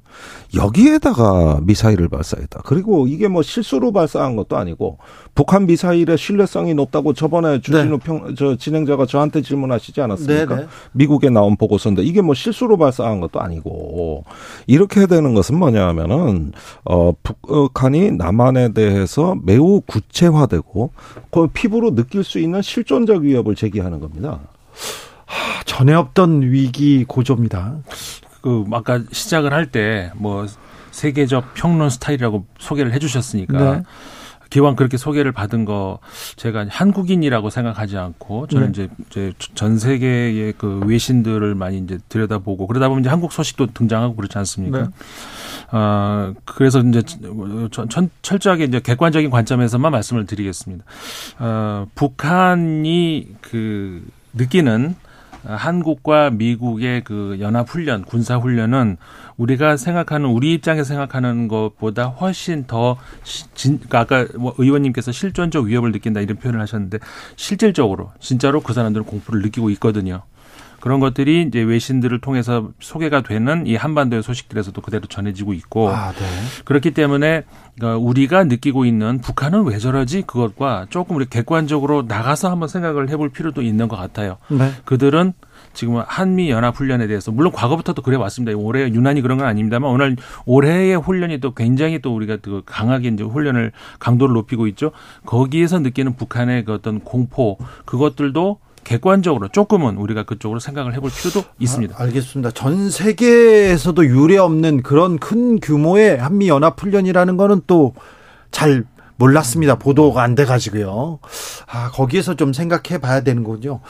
여기에다가 0.55 1.61
미사일을 1.62 2.09
발사했다. 2.09 2.62
그리고 2.64 3.07
이게 3.07 3.28
뭐 3.28 3.42
실수로 3.42 3.92
발사한 3.92 4.36
것도 4.36 4.57
아니고 4.57 4.98
북한 5.34 5.66
미사일의 5.66 6.16
신뢰성이 6.16 6.74
높다고 6.74 7.12
저번에 7.12 7.61
주진우 7.61 7.98
네. 7.98 7.98
평, 7.98 8.34
저 8.36 8.57
진행자가 8.57 9.07
저한테 9.07 9.42
질문하시지 9.42 10.00
않았습니까? 10.00 10.55
네, 10.55 10.62
네. 10.62 10.68
미국에 10.92 11.30
나온 11.30 11.57
보고서인데 11.57 12.02
이게 12.02 12.20
뭐 12.20 12.34
실수로 12.34 12.76
발사한 12.76 13.20
것도 13.20 13.40
아니고 13.40 14.24
이렇게 14.66 15.07
되는 15.07 15.34
것은 15.34 15.59
뭐냐 15.59 15.86
하면은 15.88 16.52
어 16.84 17.12
북한이 17.22 18.12
남한에 18.12 18.72
대해서 18.72 19.36
매우 19.42 19.80
구체화되고 19.80 20.90
그 21.30 21.46
피부로 21.48 21.94
느낄 21.94 22.22
수 22.22 22.38
있는 22.38 22.62
실존적 22.62 23.22
위협을 23.22 23.55
제기하는 23.55 23.93
겁니다. 24.01 24.40
하, 25.26 25.62
전에 25.64 25.95
없던 25.95 26.42
위기 26.42 27.05
고조입니다. 27.05 27.76
그 28.42 28.64
아까 28.72 29.01
시작을 29.12 29.53
할 29.53 29.70
때 29.70 30.11
뭐 30.16 30.47
세계적 30.90 31.55
평론 31.55 31.90
스타일이라고 31.90 32.47
소개를 32.59 32.92
해주셨으니까 32.92 33.74
네. 33.76 33.82
기왕 34.55 34.76
그렇게 34.76 34.96
소개를 34.96 35.32
받은 35.32 35.64
거 35.64 35.98
제가 36.36 36.66
한국인이라고 36.68 37.50
생각하지 37.50 37.98
않고 37.98 38.46
저는 38.46 38.70
네. 38.70 38.84
이제 38.84 38.88
이제 39.11 39.32
전 39.57 39.80
세계의 39.80 40.55
그 40.57 40.80
외신들을 40.86 41.57
많이 41.57 41.78
이제 41.78 41.98
들여다보고 42.09 42.68
그러다 42.68 42.88
보면 42.88 43.02
이제 43.02 43.11
한국 43.11 43.32
소식도 43.32 43.72
등장하고 43.74 44.14
그렇지 44.14 44.38
않습니까? 44.38 44.82
네. 44.82 44.86
아 45.72 46.34
그래서 46.44 46.78
이제 46.82 47.02
천, 47.72 48.11
철저하게 48.22 48.62
이제 48.66 48.78
객관적인 48.78 49.28
관점에서만 49.28 49.90
말씀을 49.90 50.24
드리겠습니다. 50.24 50.84
어, 51.40 51.88
북한이 51.96 53.30
그 53.40 54.07
느끼는 54.34 54.94
한국과 55.44 56.30
미국의 56.30 57.02
그 57.02 57.38
연합 57.40 57.68
훈련, 57.68 58.05
군사 58.05 58.36
훈련은 58.36 58.98
우리가 59.37 59.76
생각하는 59.76 60.28
우리 60.28 60.53
입장에서 60.55 60.85
생각하는 60.85 61.49
것보다 61.49 62.07
훨씬 62.07 62.64
더 62.64 62.97
진, 63.55 63.78
그러니까 63.80 64.01
아까 64.01 64.26
뭐 64.39 64.55
의원님께서 64.59 65.12
실존적 65.12 65.64
위협을 65.64 65.93
느낀다 65.93 66.20
이런 66.20 66.37
표현을 66.37 66.61
하셨는데 66.61 66.99
실질적으로 67.37 68.12
진짜로 68.20 68.61
그 68.61 68.72
사람들은 68.72 69.07
공포를 69.07 69.43
느끼고 69.43 69.70
있거든요. 69.70 70.22
그런 70.85 71.01
것들이 71.01 71.47
이제 71.49 71.62
외신들을 71.62 72.20
통해서 72.20 72.68
소개가 72.78 73.22
되는 73.22 73.66
이 73.66 73.74
한반도의 73.74 74.22
소식들에서도 74.22 74.78
그대로 74.82 75.07
전해지고 75.07 75.55
있고 75.55 75.89
아, 75.89 76.12
네. 76.12 76.26
그렇기 76.66 76.91
때문에 76.91 77.45
그러니까 77.74 77.99
우리가 77.99 78.45
느끼고 78.45 78.85
있는 78.85 79.22
북한은 79.22 79.64
왜 79.64 79.78
저러지 79.78 80.24
그것과 80.26 80.89
조금 80.91 81.16
우리 81.16 81.24
객관적으로 81.24 82.03
나가서 82.07 82.51
한번 82.51 82.68
생각을 82.68 83.09
해볼 83.09 83.30
필요도 83.30 83.62
있는 83.62 83.89
것 83.89 83.97
같아요. 83.97 84.37
네. 84.49 84.72
그들은 84.85 85.32
지금 85.74 86.02
한미 86.06 86.50
연합 86.50 86.76
훈련에 86.76 87.06
대해서 87.06 87.30
물론 87.30 87.52
과거부터도 87.52 88.02
그래 88.02 88.16
왔습니다. 88.16 88.56
올해 88.56 88.82
유난히 88.88 89.20
그런 89.20 89.38
건 89.38 89.46
아닙니다만 89.46 89.90
오늘 89.90 90.16
올해의 90.46 90.96
훈련이 90.96 91.40
또 91.40 91.52
굉장히 91.52 92.00
또 92.00 92.14
우리가 92.14 92.38
그 92.42 92.62
강하게 92.64 93.08
이제 93.08 93.24
훈련을 93.24 93.72
강도를 93.98 94.34
높이고 94.34 94.66
있죠. 94.68 94.92
거기에서 95.26 95.80
느끼는 95.80 96.16
북한의 96.16 96.64
그 96.64 96.72
어떤 96.72 97.00
공포 97.00 97.58
그것들도 97.84 98.58
객관적으로 98.84 99.48
조금은 99.48 99.96
우리가 99.96 100.24
그쪽으로 100.24 100.60
생각을 100.60 100.94
해볼 100.94 101.10
필요도 101.10 101.48
있습니다. 101.58 101.96
아, 101.98 102.02
알겠습니다. 102.02 102.50
전 102.50 102.90
세계에서도 102.90 104.04
유례 104.06 104.36
없는 104.36 104.82
그런 104.82 105.18
큰 105.18 105.58
규모의 105.58 106.18
한미 106.18 106.48
연합 106.48 106.80
훈련이라는 106.80 107.36
거는 107.36 107.62
또 107.66 107.94
잘 108.54 108.84
몰랐습니다. 109.16 109.74
보도가 109.74 110.22
안 110.22 110.34
돼가지고요. 110.34 111.18
아, 111.66 111.90
거기에서 111.90 112.34
좀 112.34 112.52
생각해 112.52 112.98
봐야 113.00 113.20
되는군요. 113.22 113.80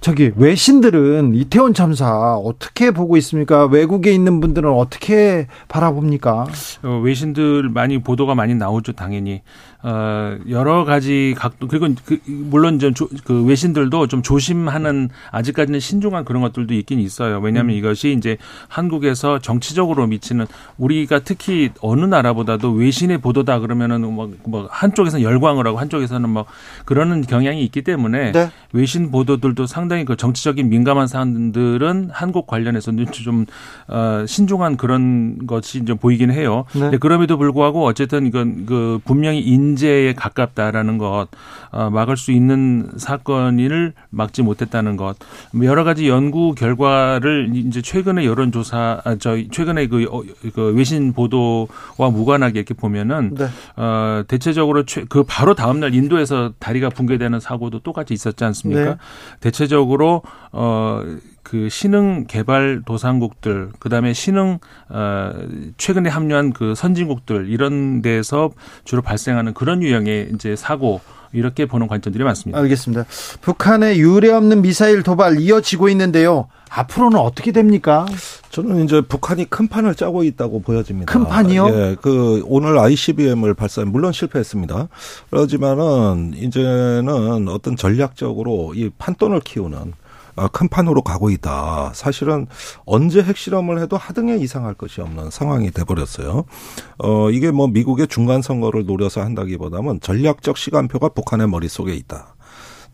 저기 0.00 0.32
외신들은 0.36 1.34
이태원 1.34 1.74
참사 1.74 2.36
어떻게 2.36 2.92
보고 2.92 3.16
있습니까? 3.16 3.66
외국에 3.66 4.12
있는 4.12 4.40
분들은 4.40 4.70
어떻게 4.70 5.48
바라봅니까? 5.66 6.46
어, 6.84 7.00
외신들 7.02 7.68
많이 7.70 7.98
보도가 7.98 8.34
많이 8.34 8.54
나오죠, 8.54 8.92
당연히. 8.92 9.42
어, 9.80 10.36
여러 10.48 10.84
가지 10.84 11.34
각도 11.38 11.68
그리고 11.68 11.88
그, 12.04 12.18
물론 12.26 12.80
좀 12.80 12.94
조, 12.94 13.08
그 13.24 13.44
외신들도 13.44 14.08
좀 14.08 14.22
조심하는 14.22 15.08
아직까지는 15.30 15.78
신중한 15.78 16.24
그런 16.24 16.42
것들도 16.42 16.74
있긴 16.74 16.98
있어요. 16.98 17.38
왜냐하면 17.38 17.76
음. 17.76 17.78
이것이 17.78 18.12
이제 18.18 18.38
한국에서 18.66 19.38
정치적으로 19.38 20.08
미치는 20.08 20.46
우리가 20.78 21.20
특히 21.20 21.70
어느 21.80 22.04
나라보다도 22.04 22.72
외신의 22.72 23.18
보도다 23.18 23.60
그러면은 23.60 24.00
뭐, 24.12 24.32
뭐 24.44 24.68
한쪽에서는 24.68 25.24
열광을 25.24 25.64
하고 25.68 25.78
한쪽에서는 25.78 26.28
뭐 26.28 26.44
그러는 26.84 27.20
경향이 27.22 27.62
있기 27.62 27.82
때문에 27.82 28.32
네. 28.32 28.50
외신 28.72 29.12
보도들도 29.12 29.66
상당히 29.66 30.04
그 30.04 30.16
정치적인 30.16 30.68
민감한 30.68 31.06
사안들은 31.06 32.10
한국 32.12 32.48
관련해서 32.48 32.90
좀 33.12 33.46
어, 33.86 34.24
신중한 34.26 34.76
그런 34.76 35.46
것이 35.46 35.78
이제 35.78 35.94
보이긴 35.94 36.32
해요. 36.32 36.64
네. 36.74 36.98
그럼에도 36.98 37.38
불구하고 37.38 37.84
어쨌든 37.84 38.26
이건 38.26 38.66
그 38.66 38.98
분명히 39.04 39.38
인 39.38 39.67
인재에 39.68 40.14
가깝다라는 40.14 40.98
것, 40.98 41.28
어, 41.70 41.90
막을 41.90 42.16
수 42.16 42.32
있는 42.32 42.90
사건을 42.96 43.92
막지 44.10 44.42
못했다는 44.42 44.96
것, 44.96 45.16
뭐 45.52 45.66
여러 45.66 45.84
가지 45.84 46.08
연구 46.08 46.54
결과를 46.54 47.50
이제 47.54 47.82
최근의 47.82 48.26
여론조사, 48.26 49.02
아, 49.04 49.16
저 49.16 49.36
최근에 49.50 49.86
그, 49.88 50.04
어, 50.10 50.22
그 50.54 50.72
외신 50.74 51.12
보도와 51.12 52.10
무관하게 52.10 52.60
이렇게 52.60 52.74
보면은 52.74 53.34
네. 53.34 53.46
어, 53.76 54.22
대체적으로 54.26 54.84
최, 54.84 55.04
그 55.08 55.22
바로 55.24 55.54
다음 55.54 55.80
날 55.80 55.94
인도에서 55.94 56.52
다리가 56.58 56.90
붕괴되는 56.90 57.40
사고도 57.40 57.80
똑같이 57.80 58.14
있었지 58.14 58.44
않습니까? 58.44 58.84
네. 58.84 58.96
대체적으로 59.40 60.22
어. 60.52 61.02
그 61.48 61.70
신흥 61.70 62.26
개발 62.26 62.82
도상국들 62.84 63.70
그다음에 63.78 64.12
신흥 64.12 64.58
어 64.90 65.32
최근에 65.78 66.10
합류한 66.10 66.52
그 66.52 66.74
선진국들 66.74 67.48
이런 67.48 68.02
데서 68.02 68.50
주로 68.84 69.00
발생하는 69.00 69.54
그런 69.54 69.82
유형의 69.82 70.32
이제 70.34 70.56
사고 70.56 71.00
이렇게 71.32 71.64
보는 71.64 71.86
관점들이 71.88 72.22
많습니다. 72.22 72.58
알겠습니다. 72.58 73.04
북한의 73.40 73.98
유례 73.98 74.30
없는 74.30 74.60
미사일 74.60 75.02
도발 75.02 75.40
이어지고 75.40 75.88
있는데요. 75.90 76.48
앞으로는 76.70 77.18
어떻게 77.18 77.50
됩니까? 77.50 78.04
저는 78.50 78.84
이제 78.84 79.00
북한이 79.00 79.46
큰 79.46 79.68
판을 79.68 79.94
짜고 79.94 80.24
있다고 80.24 80.60
보여집니다. 80.60 81.10
큰 81.10 81.24
판이요? 81.24 81.68
예, 81.68 81.96
그 82.00 82.42
오늘 82.46 82.78
ICBM을 82.78 83.54
발사 83.54 83.82
물론 83.86 84.12
실패했습니다. 84.12 84.88
그렇지만은 85.30 86.34
이제는 86.34 87.48
어떤 87.48 87.76
전략적으로 87.76 88.74
이 88.74 88.90
판돈을 88.98 89.40
키우는 89.40 89.78
아, 89.78 90.07
큰 90.46 90.68
판으로 90.68 91.02
가고 91.02 91.30
있다. 91.30 91.90
사실은 91.94 92.46
언제 92.86 93.20
핵실험을 93.20 93.80
해도 93.80 93.96
하등에 93.96 94.36
이상할 94.36 94.74
것이 94.74 95.00
없는 95.00 95.30
상황이 95.30 95.72
돼버렸어요. 95.72 96.44
어, 96.98 97.30
이게 97.30 97.50
뭐 97.50 97.66
미국의 97.66 98.06
중간 98.06 98.42
선거를 98.42 98.86
노려서 98.86 99.22
한다기보다는 99.22 100.00
전략적 100.00 100.56
시간표가 100.56 101.08
북한의 101.08 101.48
머릿속에 101.48 101.94
있다. 101.94 102.36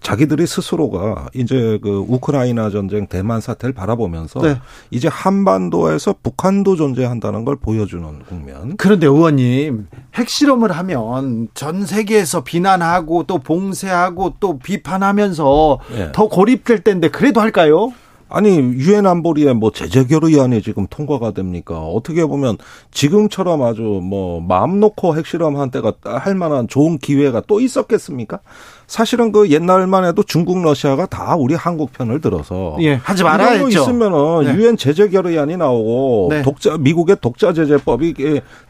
자기들이 0.05 0.47
스스로가 0.47 1.31
이제 1.35 1.79
그 1.83 2.05
우크라이나 2.07 2.69
전쟁 2.69 3.07
대만 3.07 3.41
사태를 3.41 3.73
바라보면서 3.73 4.41
네. 4.43 4.61
이제 4.91 5.09
한반도에서 5.09 6.15
북한도 6.23 6.77
존재한다는 6.77 7.47
걸 7.47 7.57
보여주는 7.57 8.05
국면. 8.29 8.77
그런데 8.77 9.07
의원님 9.07 9.89
핵실험을 10.15 10.73
하면 10.73 11.49
전 11.55 11.87
세계에서 11.87 12.45
비난하고 12.45 13.25
또 13.25 13.39
봉쇄하고 13.39 14.35
또 14.41 14.59
비판하면서 14.59 15.79
네. 15.97 16.13
더 16.13 16.29
고립될 16.29 16.85
텐데 16.85 17.09
그래도 17.09 17.41
할까요? 17.41 17.91
아니 18.29 18.59
유엔 18.59 19.07
안보리에 19.07 19.53
뭐 19.53 19.71
제재 19.71 20.05
결의안이 20.05 20.61
지금 20.61 20.87
통과가 20.89 21.31
됩니까? 21.31 21.81
어떻게 21.81 22.25
보면 22.27 22.57
지금처럼 22.91 23.63
아주 23.63 23.83
뭐 23.83 24.41
마음 24.41 24.81
놓고 24.81 25.17
핵실험한 25.17 25.71
때가 25.71 25.93
할 26.03 26.35
만한 26.35 26.67
좋은 26.67 26.99
기회가 26.99 27.43
또 27.47 27.61
있었겠습니까? 27.61 28.41
사실은 28.87 29.33
그 29.33 29.51
옛날만 29.51 30.05
해도 30.05 30.23
중국 30.23 30.63
러시아가 30.63 31.07
다 31.07 31.35
우리 31.37 31.55
한국 31.55 31.93
편을 31.93 32.21
들어서 32.21 32.77
예, 32.81 32.95
하지 32.95 33.23
말아야 33.25 33.53
했죠. 33.53 33.81
있으면은 33.81 34.45
네. 34.45 34.55
유엔 34.55 34.77
네. 34.77 34.77
제재 34.77 35.09
결의안이 35.09 35.57
나오고 35.57 36.29
네. 36.31 36.43
독자 36.43 36.77
미국의 36.77 37.17
독자 37.21 37.53
제재법이 37.53 38.15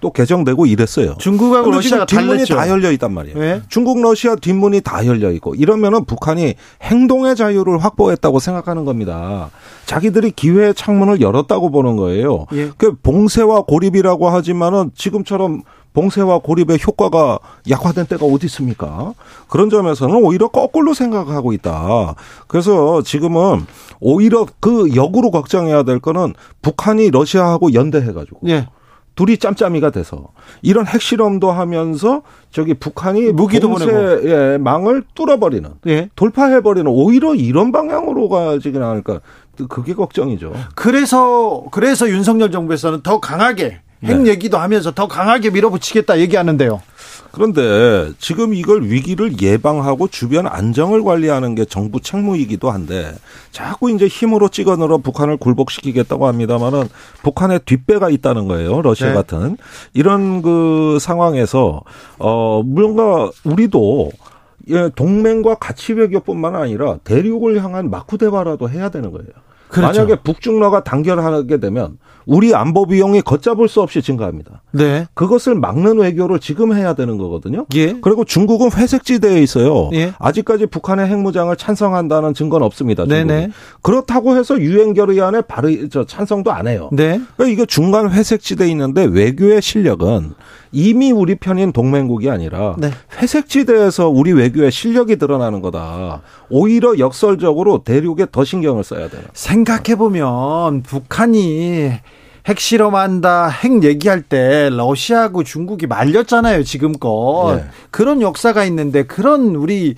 또 0.00 0.12
개정되고 0.12 0.66
이랬어요. 0.66 1.16
중국하고 1.18 1.70
러시아가 1.70 2.06
뒷문이 2.06 2.28
달랬죠. 2.28 2.54
다 2.54 2.68
열려 2.68 2.90
있단 2.92 3.12
말이에요. 3.12 3.38
네. 3.38 3.62
중국 3.68 4.00
러시아 4.00 4.36
뒷문이 4.36 4.80
다 4.82 5.04
열려 5.06 5.30
있고 5.32 5.54
이러면은 5.54 6.04
북한이 6.04 6.54
행동의 6.82 7.36
자유를 7.36 7.78
확보했다고 7.78 8.38
생각하는 8.38 8.84
겁니다. 8.84 9.50
자기들이 9.86 10.32
기회의 10.32 10.74
창문을 10.74 11.20
열었다고 11.20 11.70
보는 11.70 11.96
거예요. 11.96 12.46
예. 12.52 12.70
그 12.76 12.94
봉쇄와 13.02 13.62
고립이라고 13.62 14.28
하지만은 14.28 14.90
지금처럼 14.94 15.62
봉쇄와 15.92 16.40
고립의 16.40 16.78
효과가 16.84 17.38
약화된 17.70 18.06
때가 18.06 18.26
어디 18.26 18.46
있습니까? 18.46 19.14
그런 19.48 19.70
점에서는 19.70 20.24
오히려 20.24 20.48
거꾸로 20.48 20.92
생각하고 20.92 21.52
있다. 21.52 22.14
그래서 22.48 23.00
지금은 23.02 23.64
오히려 24.00 24.46
그 24.60 24.94
역으로 24.96 25.30
걱정해야 25.30 25.84
될 25.84 26.00
거는 26.00 26.34
북한이 26.62 27.10
러시아하고 27.10 27.74
연대해가지고. 27.74 28.40
예. 28.48 28.66
둘이 29.14 29.38
짬짬이가 29.38 29.90
돼서 29.90 30.28
이런 30.62 30.86
핵실험도 30.86 31.52
하면서 31.52 32.22
저기 32.50 32.74
북한이 32.74 33.32
무기도 33.32 33.68
보내고 33.70 34.28
예, 34.28 34.58
망을 34.58 35.04
뚫어버리는 35.14 35.70
예. 35.86 36.08
돌파해버리는 36.16 36.90
오히려 36.90 37.34
이런 37.34 37.70
방향으로 37.70 38.28
가지는 38.28 38.82
않을까 38.82 39.20
그게 39.68 39.94
걱정이죠. 39.94 40.52
그래서 40.74 41.64
그래서 41.70 42.08
윤석열 42.08 42.50
정부에서는 42.50 43.02
더 43.02 43.20
강하게 43.20 43.80
핵 44.04 44.22
네. 44.22 44.30
얘기도 44.30 44.58
하면서 44.58 44.90
더 44.92 45.08
강하게 45.08 45.50
밀어붙이겠다 45.50 46.18
얘기하는데요. 46.20 46.80
그런데 47.32 48.12
지금 48.18 48.54
이걸 48.54 48.84
위기를 48.84 49.40
예방하고 49.40 50.06
주변 50.08 50.46
안정을 50.46 51.02
관리하는 51.02 51.56
게 51.56 51.64
정부 51.64 52.00
책무이기도 52.00 52.70
한데 52.70 53.12
자꾸 53.50 53.90
이제 53.90 54.06
힘으로 54.06 54.48
찍어 54.48 54.76
넣어 54.76 54.98
북한을 54.98 55.38
굴복시키겠다고 55.38 56.28
합니다만은 56.28 56.88
북한의 57.24 57.60
뒷배가 57.64 58.10
있다는 58.10 58.46
거예요. 58.46 58.82
러시아 58.82 59.08
네. 59.08 59.14
같은 59.14 59.56
이런 59.94 60.42
그 60.42 60.98
상황에서 61.00 61.82
어 62.18 62.62
뭔가 62.64 63.30
우리도 63.44 64.12
예, 64.70 64.90
동맹과 64.94 65.56
가치 65.56 65.92
외교뿐만 65.92 66.54
아니라 66.54 66.98
대륙을 67.04 67.62
향한 67.62 67.90
마쿠 67.90 68.16
대화라도 68.16 68.70
해야 68.70 68.88
되는 68.88 69.10
거예요. 69.10 69.28
그렇죠. 69.74 70.00
만약에 70.00 70.22
북중러가 70.22 70.84
단결하게 70.84 71.58
되면 71.58 71.98
우리 72.26 72.54
안보 72.54 72.86
비용이 72.86 73.20
걷잡을 73.22 73.68
수 73.68 73.82
없이 73.82 74.00
증가합니다. 74.00 74.62
네. 74.72 75.06
그것을 75.14 75.54
막는 75.56 75.98
외교를 75.98 76.38
지금 76.38 76.74
해야 76.74 76.94
되는 76.94 77.18
거거든요. 77.18 77.66
예. 77.74 77.94
그리고 78.00 78.24
중국은 78.24 78.70
회색지대에 78.72 79.42
있어요. 79.42 79.90
예. 79.92 80.14
아직까지 80.18 80.66
북한의 80.66 81.06
핵무장을 81.08 81.54
찬성한다는 81.56 82.32
증거는 82.32 82.64
없습니다. 82.64 83.04
중국이. 83.04 83.24
네네. 83.24 83.50
그렇다고 83.82 84.36
해서 84.36 84.58
유엔 84.60 84.94
결의안에 84.94 85.42
바로 85.42 85.68
저 85.88 86.04
찬성도 86.04 86.52
안 86.52 86.66
해요. 86.66 86.88
네. 86.92 87.20
그러니까 87.36 87.52
이게 87.52 87.66
중간 87.66 88.10
회색지대에 88.10 88.68
있는데 88.68 89.04
외교의 89.04 89.60
실력은 89.60 90.34
이미 90.74 91.12
우리 91.12 91.36
편인 91.36 91.72
동맹국이 91.72 92.28
아니라 92.28 92.74
네. 92.78 92.90
회색지대에서 93.16 94.08
우리 94.08 94.32
외교의 94.32 94.72
실력이 94.72 95.16
드러나는 95.16 95.62
거다. 95.62 96.22
오히려 96.50 96.98
역설적으로 96.98 97.84
대륙에 97.84 98.26
더 98.30 98.44
신경을 98.44 98.82
써야 98.82 99.08
돼요. 99.08 99.22
생각해 99.32 99.96
보면 99.96 100.82
북한이 100.82 101.92
핵실험한다, 102.46 103.48
핵 103.48 103.84
얘기할 103.84 104.20
때 104.22 104.68
러시아하고 104.70 105.44
중국이 105.44 105.86
말렸잖아요, 105.86 106.64
지금껏. 106.64 107.56
네. 107.56 107.64
그런 107.90 108.20
역사가 108.20 108.64
있는데 108.64 109.04
그런 109.04 109.54
우리 109.54 109.94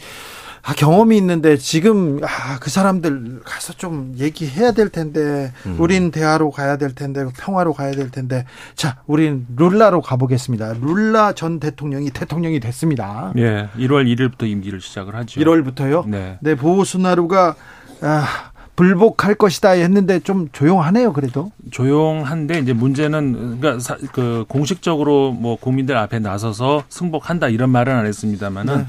아, 0.66 0.74
경험이 0.74 1.16
있는데 1.18 1.56
지금 1.56 2.18
아, 2.24 2.58
그 2.58 2.70
사람들 2.70 3.42
가서 3.44 3.72
좀 3.74 4.14
얘기해야 4.18 4.72
될 4.72 4.88
텐데 4.88 5.52
음. 5.64 5.76
우린 5.78 6.10
대화로 6.10 6.50
가야 6.50 6.76
될 6.76 6.92
텐데 6.92 7.24
평화로 7.38 7.72
가야 7.72 7.92
될 7.92 8.10
텐데 8.10 8.44
자 8.74 8.96
우린 9.06 9.46
룰라로 9.56 10.02
가보겠습니다. 10.02 10.74
룰라 10.80 11.34
전 11.34 11.60
대통령이 11.60 12.10
대통령이 12.10 12.58
됐습니다. 12.58 13.32
예, 13.36 13.68
1월 13.78 14.12
1일부터 14.12 14.50
임기를 14.50 14.80
시작을 14.80 15.14
하죠. 15.14 15.40
1월부터요? 15.40 16.08
네. 16.08 16.38
네, 16.40 16.56
보호수나루가 16.56 17.54
아, 18.00 18.26
불복할 18.74 19.36
것이다 19.36 19.70
했는데 19.70 20.18
좀 20.18 20.48
조용하네요, 20.50 21.12
그래도. 21.12 21.52
조용한데 21.70 22.58
이제 22.58 22.72
문제는 22.72 23.60
그러니까 23.60 23.78
사, 23.78 23.96
그 24.12 24.44
공식적으로 24.48 25.30
뭐 25.30 25.56
국민들 25.56 25.96
앞에 25.96 26.18
나서서 26.18 26.82
승복한다 26.88 27.50
이런 27.50 27.70
말은 27.70 27.94
안 27.94 28.04
했습니다만은. 28.04 28.78
네. 28.78 28.86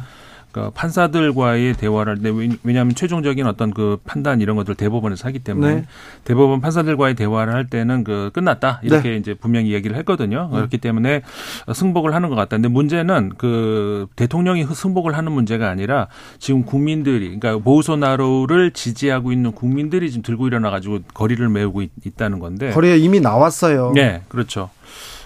그러니까 0.57 0.71
판사들과의 0.71 1.73
대화를 1.75 2.17
할때 2.17 2.57
왜냐하면 2.63 2.95
최종적인 2.95 3.45
어떤 3.45 3.71
그 3.71 3.99
판단 4.05 4.41
이런 4.41 4.55
것들 4.55 4.75
대법원에서 4.75 5.27
하기 5.27 5.39
때문에 5.39 5.75
네. 5.75 5.85
대법원 6.23 6.61
판사들과의 6.61 7.15
대화를 7.15 7.53
할 7.53 7.67
때는 7.67 8.03
그 8.03 8.31
끝났다 8.33 8.81
이렇게 8.83 9.11
네. 9.11 9.17
이제 9.17 9.33
분명히 9.35 9.71
얘기를 9.71 9.95
했거든요. 9.97 10.49
네. 10.51 10.57
그렇기 10.57 10.79
때문에 10.79 11.21
승복을 11.71 12.15
하는 12.15 12.29
것 12.29 12.35
같다. 12.35 12.57
근데 12.57 12.67
문제는 12.67 13.33
그 13.37 14.07
대통령이 14.15 14.65
승복을 14.65 15.15
하는 15.15 15.31
문제가 15.31 15.69
아니라 15.69 16.07
지금 16.39 16.63
국민들이 16.63 17.37
그러니까 17.39 17.63
보우소나로를 17.63 18.71
지지하고 18.71 19.31
있는 19.31 19.51
국민들이 19.51 20.09
지금 20.09 20.23
들고 20.23 20.47
일어나 20.47 20.71
가지고 20.71 20.99
거리를 21.13 21.47
메우고 21.47 21.83
있, 21.83 21.91
다는 22.17 22.39
건데 22.39 22.71
거리에 22.71 22.97
이미 22.97 23.19
나왔어요. 23.19 23.91
네, 23.93 24.23
그렇죠. 24.27 24.71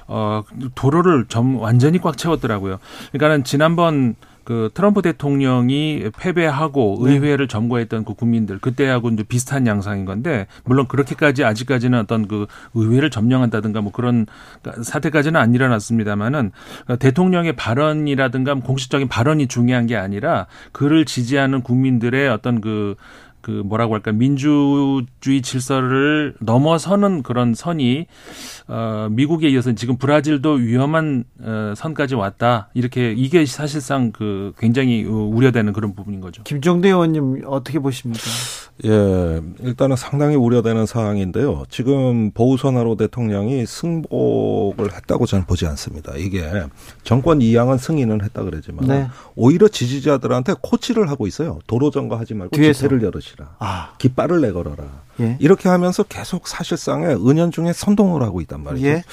어 0.07 0.43
도로를 0.75 1.25
점 1.29 1.57
완전히 1.57 1.99
꽉 1.99 2.17
채웠더라고요. 2.17 2.79
그러니까는 3.11 3.45
지난번 3.45 4.15
그 4.43 4.69
트럼프 4.73 5.01
대통령이 5.01 6.09
패배하고 6.17 7.01
네. 7.05 7.13
의회를 7.13 7.47
점거했던 7.47 8.05
그 8.05 8.13
국민들 8.13 8.57
그때하고 8.59 9.09
이제 9.09 9.23
비슷한 9.23 9.67
양상인 9.67 10.05
건데 10.05 10.47
물론 10.63 10.87
그렇게까지 10.87 11.43
아직까지는 11.43 11.99
어떤 11.99 12.27
그 12.27 12.47
의회를 12.73 13.09
점령한다든가 13.09 13.81
뭐 13.81 13.91
그런 13.91 14.25
사태까지는 14.81 15.39
안 15.39 15.53
일어났습니다만은 15.53 16.51
대통령의 16.99 17.55
발언이라든가 17.55 18.55
공식적인 18.55 19.07
발언이 19.07 19.47
중요한 19.47 19.87
게 19.87 19.95
아니라 19.95 20.47
그를 20.71 21.05
지지하는 21.05 21.61
국민들의 21.61 22.29
어떤 22.29 22.61
그 22.61 22.95
그 23.41 23.51
뭐라고 23.51 23.93
할까 23.93 24.11
민주주의 24.11 25.41
질서를 25.41 26.35
넘어서는 26.39 27.23
그런 27.23 27.53
선이 27.53 28.07
어 28.67 29.07
미국에 29.11 29.49
이어서 29.49 29.73
지금 29.73 29.97
브라질도 29.97 30.53
위험한 30.53 31.23
어 31.39 31.73
선까지 31.75 32.15
왔다 32.15 32.69
이렇게 32.73 33.13
이게 33.13 33.45
사실상 33.45 34.11
그 34.11 34.53
굉장히 34.57 35.03
우려되는 35.03 35.73
그런 35.73 35.95
부분인 35.95 36.21
거죠. 36.21 36.43
김종대 36.43 36.89
의원님 36.89 37.41
어떻게 37.45 37.79
보십니까? 37.79 38.21
예, 38.85 39.41
일단은 39.59 39.95
상당히 39.95 40.35
우려되는 40.35 40.85
상황인데요. 40.85 41.65
지금 41.69 42.31
보우선하로 42.31 42.95
대통령이 42.95 43.65
승복을 43.65 44.93
했다고 44.95 45.25
저는 45.27 45.45
보지 45.45 45.67
않습니다. 45.67 46.13
이게 46.17 46.49
정권 47.03 47.41
이양은 47.41 47.77
승인은 47.77 48.23
했다 48.23 48.43
그러지만 48.43 48.87
네. 48.87 49.07
오히려 49.35 49.67
지지자들한테 49.67 50.55
코치를 50.61 51.09
하고 51.09 51.27
있어요. 51.27 51.59
도로 51.67 51.91
점거하지 51.91 52.33
말고 52.33 52.55
뒤에서. 52.55 52.79
집회를 52.79 53.03
열으시 53.03 53.30
라. 53.37 53.55
아. 53.59 53.93
깃발을 53.97 54.41
내걸어라. 54.41 54.83
예. 55.19 55.37
이렇게 55.39 55.69
하면서 55.69 56.03
계속 56.03 56.47
사실상의 56.47 57.15
은연중에 57.15 57.73
선동을 57.73 58.23
하고 58.23 58.41
있단 58.41 58.63
말이죠. 58.63 58.87
예. 58.87 59.03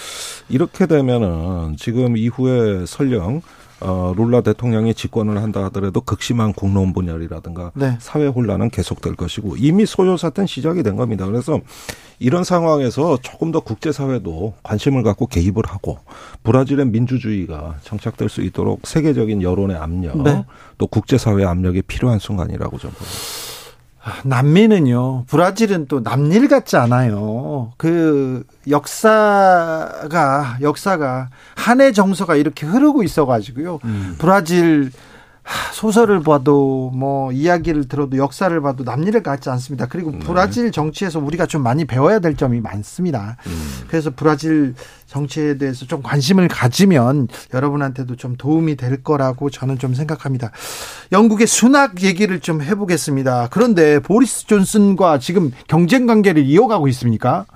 이렇게 0.48 0.86
되면은 0.86 1.76
지금 1.76 2.16
이후에 2.16 2.86
설령 2.86 3.42
어, 3.80 4.12
룰라 4.16 4.40
대통령이 4.40 4.92
집권을 4.92 5.40
한다 5.40 5.62
하더라도 5.64 6.00
극심한 6.00 6.52
공론 6.52 6.92
분열이라든가 6.92 7.70
네. 7.74 7.96
사회 8.00 8.26
혼란은 8.26 8.70
계속될 8.70 9.14
것이고 9.14 9.56
이미 9.56 9.86
소요 9.86 10.16
사태는 10.16 10.48
시작이 10.48 10.82
된 10.82 10.96
겁니다. 10.96 11.26
그래서 11.26 11.60
이런 12.18 12.42
상황에서 12.42 13.18
조금 13.22 13.52
더 13.52 13.60
국제사회도 13.60 14.54
관심을 14.64 15.04
갖고 15.04 15.26
개입을 15.26 15.62
하고 15.66 15.98
브라질의 16.42 16.86
민주주의가 16.86 17.76
정착될 17.84 18.28
수 18.28 18.42
있도록 18.42 18.84
세계적인 18.84 19.42
여론의 19.42 19.76
압력 19.76 20.22
네. 20.22 20.44
또 20.76 20.88
국제사회 20.88 21.44
압력이 21.44 21.82
필요한 21.82 22.18
순간이라고 22.18 22.78
저는 22.78 22.94
봅니다. 22.94 23.47
남미는요, 24.24 25.24
브라질은 25.26 25.86
또 25.86 26.00
남일 26.00 26.48
같지 26.48 26.76
않아요. 26.76 27.72
그 27.76 28.44
역사가, 28.68 30.58
역사가, 30.60 31.28
한해 31.56 31.92
정서가 31.92 32.36
이렇게 32.36 32.66
흐르고 32.66 33.02
있어가지고요. 33.02 33.80
음. 33.84 34.16
브라질 34.18 34.90
소설을 35.72 36.22
봐도 36.22 36.90
뭐 36.94 37.32
이야기를 37.32 37.88
들어도 37.88 38.18
역사를 38.18 38.60
봐도 38.60 38.84
남일을 38.84 39.22
같지 39.22 39.48
않습니다. 39.50 39.86
그리고 39.86 40.10
네. 40.12 40.18
브라질 40.18 40.70
정치에서 40.72 41.18
우리가 41.20 41.46
좀 41.46 41.62
많이 41.62 41.84
배워야 41.84 42.18
될 42.18 42.36
점이 42.36 42.60
많습니다. 42.60 43.36
음. 43.46 43.84
그래서 43.88 44.10
브라질 44.14 44.74
정치에 45.08 45.56
대해서 45.56 45.86
좀 45.86 46.02
관심을 46.02 46.48
가지면 46.48 47.28
여러분한테도 47.52 48.16
좀 48.16 48.36
도움이 48.36 48.76
될 48.76 49.02
거라고 49.02 49.50
저는 49.50 49.78
좀 49.78 49.94
생각합니다. 49.94 50.52
영국의 51.10 51.46
순학 51.46 52.02
얘기를 52.02 52.40
좀 52.40 52.62
해보겠습니다. 52.62 53.48
그런데 53.50 54.00
보리스 54.00 54.46
존슨과 54.46 55.18
지금 55.18 55.50
경쟁 55.66 56.06
관계를 56.06 56.44
이어가고 56.44 56.88
있습니까? 56.88 57.46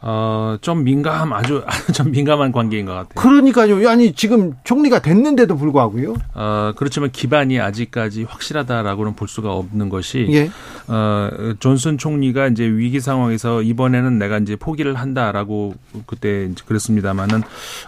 어, 0.00 0.58
좀 0.60 0.84
민감, 0.84 1.32
아주, 1.32 1.64
좀 1.94 2.10
민감한 2.10 2.52
관계인 2.52 2.84
것 2.84 2.92
같아요. 2.92 3.14
그러니까요. 3.14 3.88
아니, 3.88 4.12
지금 4.12 4.52
총리가 4.64 5.00
됐는데도 5.00 5.56
불구하고요. 5.56 6.14
어, 6.34 6.72
그렇지만 6.76 7.10
기반이 7.10 7.58
아직까지 7.58 8.24
확실하다라고는 8.24 9.14
볼 9.14 9.28
수가 9.28 9.54
없는 9.54 9.88
것이, 9.88 10.26
예. 10.30 10.50
어, 10.88 11.30
존슨 11.58 11.96
총리가 11.96 12.48
이제 12.48 12.64
위기 12.64 13.00
상황에서 13.00 13.62
이번에는 13.62 14.18
내가 14.18 14.36
이제 14.38 14.56
포기를 14.56 14.94
한다라고 14.94 15.74
그때 16.06 16.50
그랬습니다 16.66 16.93
만은, 17.00 17.42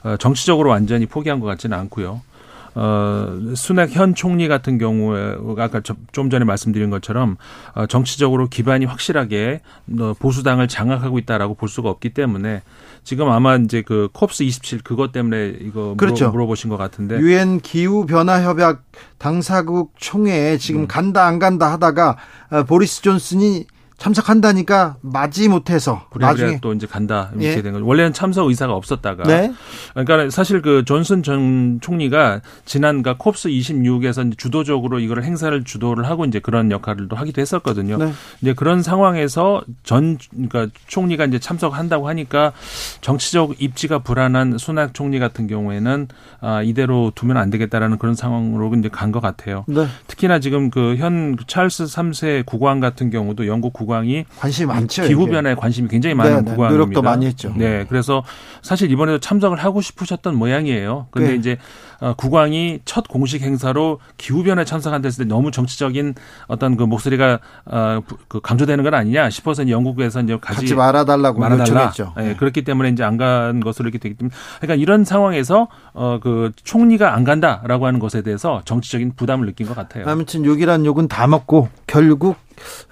어, 0.04 0.16
정치적으로 0.18 0.70
완전히 0.70 1.06
포기한 1.06 1.40
것 1.40 1.46
같지는 1.46 1.76
않고요. 1.78 2.20
어, 2.78 3.38
순핵 3.54 3.96
현 3.96 4.14
총리 4.14 4.48
같은 4.48 4.76
경우에 4.76 5.36
아까 5.58 5.80
좀 5.80 6.30
전에 6.30 6.44
말씀드린 6.44 6.90
것처럼 6.90 7.38
어, 7.74 7.86
정치적으로 7.86 8.48
기반이 8.48 8.84
확실하게 8.84 9.62
어, 9.98 10.12
보수당을 10.18 10.68
장악하고 10.68 11.18
있다라고 11.18 11.54
볼 11.54 11.70
수가 11.70 11.88
없기 11.88 12.10
때문에 12.10 12.60
지금 13.02 13.30
아마 13.30 13.56
이제 13.56 13.80
그 13.80 14.10
콥스 14.12 14.42
27 14.42 14.82
그것 14.82 15.10
때문에 15.10 15.56
이거 15.60 15.94
그렇죠. 15.96 16.30
물어, 16.30 16.44
보신것 16.44 16.78
같은데 16.78 17.18
유엔 17.18 17.60
기후 17.60 18.04
변화 18.04 18.42
협약 18.42 18.82
당사국 19.16 19.94
총회에 19.96 20.58
지금 20.58 20.82
음. 20.82 20.86
간다 20.86 21.24
안 21.24 21.38
간다 21.38 21.72
하다가 21.72 22.18
어, 22.50 22.64
보리스 22.64 23.00
존슨이 23.00 23.64
참석한다니까 23.98 24.96
맞지 25.00 25.48
못해서 25.48 26.06
나중에 26.14 26.58
또 26.60 26.72
이제 26.74 26.86
간다 26.86 27.30
이렇게 27.32 27.58
예. 27.58 27.62
된 27.62 27.72
거죠. 27.72 27.86
원래는 27.86 28.12
참석 28.12 28.48
의사가 28.48 28.74
없었다가 28.74 29.24
네. 29.24 29.52
그러니까 29.94 30.30
사실 30.30 30.60
그 30.62 30.84
존슨 30.84 31.22
전 31.22 31.78
총리가 31.80 32.42
지난 32.64 33.02
그 33.02 33.16
콥스 33.16 33.48
26에서 33.48 34.36
주도적으로 34.36 35.00
이걸 35.00 35.22
행사를 35.22 35.64
주도를 35.64 36.06
하고 36.06 36.24
이제 36.26 36.38
그런 36.40 36.70
역할을 36.70 37.08
또 37.08 37.16
하기도 37.16 37.40
했었거든요. 37.40 37.96
네. 37.96 38.12
이제 38.42 38.52
그런 38.52 38.82
상황에서 38.82 39.62
전 39.82 40.18
그러니까 40.30 40.68
총리가 40.86 41.24
이제 41.24 41.38
참석한다고 41.38 42.08
하니까 42.08 42.52
정치적 43.00 43.62
입지가 43.62 44.00
불안한 44.00 44.58
순낙 44.58 44.92
총리 44.94 45.18
같은 45.18 45.46
경우에는 45.46 46.08
아 46.40 46.62
이대로 46.62 47.12
두면 47.14 47.36
안 47.36 47.50
되겠다라는 47.50 47.98
그런 47.98 48.14
상황으로 48.14 48.74
이제 48.74 48.88
간 48.90 49.06
것 49.12 49.20
같아요. 49.20 49.64
네. 49.68 49.86
특히나 50.08 50.40
지금 50.40 50.68
그 50.70 50.96
현 50.98 51.36
찰스 51.46 51.84
3세 51.84 52.44
국왕 52.44 52.80
같은 52.80 53.10
경우도 53.10 53.46
영국 53.46 53.72
국 53.72 53.85
국왕이 53.86 54.24
관심이 54.38 54.66
많죠. 54.66 55.04
기후 55.04 55.26
변화에 55.26 55.54
관심이 55.54 55.88
굉장히 55.88 56.14
많은 56.14 56.44
네, 56.44 56.54
국왕입니다. 56.54 56.70
노력도 56.70 57.02
많이 57.02 57.26
했죠. 57.26 57.52
네, 57.56 57.84
그래서 57.88 58.22
사실 58.62 58.90
이번에도 58.90 59.18
참석을 59.18 59.58
하고 59.58 59.80
싶으셨던 59.80 60.36
모양이에요. 60.36 61.06
근데 61.10 61.28
네. 61.30 61.34
이제 61.36 61.56
어, 61.98 62.12
국왕이 62.14 62.80
첫 62.84 63.08
공식 63.08 63.40
행사로 63.42 64.00
기후 64.18 64.42
변화에 64.42 64.64
참석한다 64.66 65.06
했을 65.06 65.24
때 65.24 65.28
너무 65.28 65.50
정치적인 65.50 66.14
어떤 66.46 66.76
그 66.76 66.82
목소리가 66.84 67.40
어, 67.64 68.00
그 68.28 68.40
강조되는 68.40 68.84
건 68.84 68.92
아니냐 68.94 69.30
싶어서 69.30 69.68
영국에서 69.68 70.20
이제 70.20 70.36
가지, 70.40 70.60
가지 70.60 70.74
말아달라고 70.74 71.40
말아달라. 71.40 71.62
요청했죠. 71.62 72.12
네, 72.18 72.34
그렇기 72.36 72.62
때문에 72.62 72.90
이제 72.90 73.02
안 73.02 73.16
간 73.16 73.60
것으로 73.60 73.88
이렇게 73.88 73.98
되기 73.98 74.14
때문에 74.14 74.34
그러니까 74.60 74.74
이런 74.82 75.04
상황에서 75.04 75.68
어, 75.94 76.18
그 76.22 76.52
총리가 76.64 77.14
안 77.14 77.24
간다라고 77.24 77.86
하는 77.86 77.98
것에 77.98 78.20
대해서 78.20 78.60
정치적인 78.66 79.12
부담을 79.16 79.46
느낀 79.46 79.66
것 79.66 79.74
같아요. 79.74 80.04
아무튼 80.06 80.44
욕이란 80.44 80.84
욕은 80.84 81.08
다 81.08 81.26
먹고 81.26 81.70
결국 81.86 82.36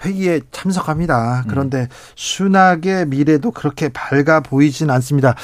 회의에 0.04 0.40
참석합니다. 0.52 1.44
그런데 1.48 1.80
음. 1.82 1.86
순학의 2.14 3.06
미래도 3.06 3.50
그렇게 3.50 3.88
밝아 3.88 4.40
보이진 4.40 4.90
않습니다. 4.90 5.34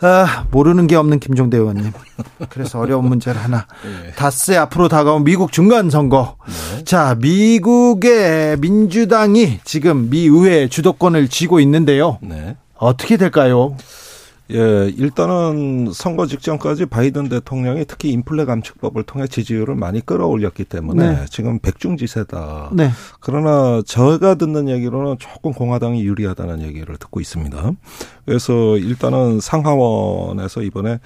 아, 0.00 0.46
모르는 0.50 0.86
게 0.86 0.96
없는 0.96 1.20
김종대 1.20 1.56
의원님. 1.56 1.92
그래서 2.48 2.78
어려운 2.78 3.06
문제를 3.08 3.42
하나. 3.42 3.66
네. 3.82 4.12
닷새 4.12 4.56
앞으로 4.56 4.88
다가온 4.88 5.24
미국 5.24 5.52
중간 5.52 5.90
선거. 5.90 6.36
네. 6.46 6.84
자, 6.84 7.16
미국의 7.20 8.58
민주당이 8.58 9.60
지금 9.64 10.10
미 10.10 10.20
의회 10.26 10.68
주도권을 10.68 11.28
쥐고 11.28 11.60
있는데요. 11.60 12.18
네. 12.22 12.56
어떻게 12.78 13.16
될까요? 13.16 13.76
예, 14.52 14.92
일단은 14.96 15.90
선거 15.92 16.26
직전까지 16.26 16.86
바이든 16.86 17.28
대통령이 17.28 17.84
특히 17.86 18.10
인플레 18.12 18.44
감축법을 18.44 19.02
통해 19.02 19.26
지지율을 19.26 19.74
많이 19.74 20.04
끌어올렸기 20.04 20.64
때문에 20.64 21.10
네. 21.10 21.24
지금 21.28 21.58
백중지세다. 21.58 22.70
네. 22.72 22.90
그러나 23.20 23.82
제가 23.84 24.36
듣는 24.36 24.68
얘기로는 24.68 25.16
조금 25.18 25.52
공화당이 25.52 26.04
유리하다는 26.04 26.62
얘기를 26.62 26.96
듣고 26.96 27.20
있습니다. 27.20 27.72
그래서 28.24 28.76
일단은 28.76 29.40
상하원에서 29.40 30.62
이번에 30.62 31.00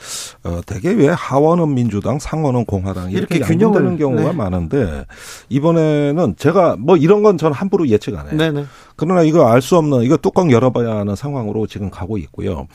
어 0.44 0.60
대개 0.66 0.90
왜 0.90 1.08
하원은 1.08 1.74
민주당, 1.74 2.18
상원은 2.18 2.64
공화당 2.66 3.10
이렇게, 3.10 3.36
이렇게 3.36 3.52
균형되는 3.52 3.96
경우가 3.96 4.22
네. 4.22 4.32
많은데 4.32 5.06
이번에는 5.48 6.36
제가 6.36 6.76
뭐 6.78 6.96
이런 6.96 7.22
건 7.22 7.38
저는 7.38 7.54
함부로 7.54 7.88
예측 7.88 8.16
안 8.18 8.28
해요. 8.28 8.36
네네. 8.36 8.64
그러나 8.96 9.22
이거 9.22 9.48
알 9.48 9.60
수 9.62 9.76
없는 9.76 10.02
이거 10.02 10.16
뚜껑 10.16 10.50
열어봐야 10.50 10.96
하는 10.96 11.14
상황으로 11.14 11.66
지금 11.66 11.90
가고 11.90 12.16
있고요. 12.18 12.66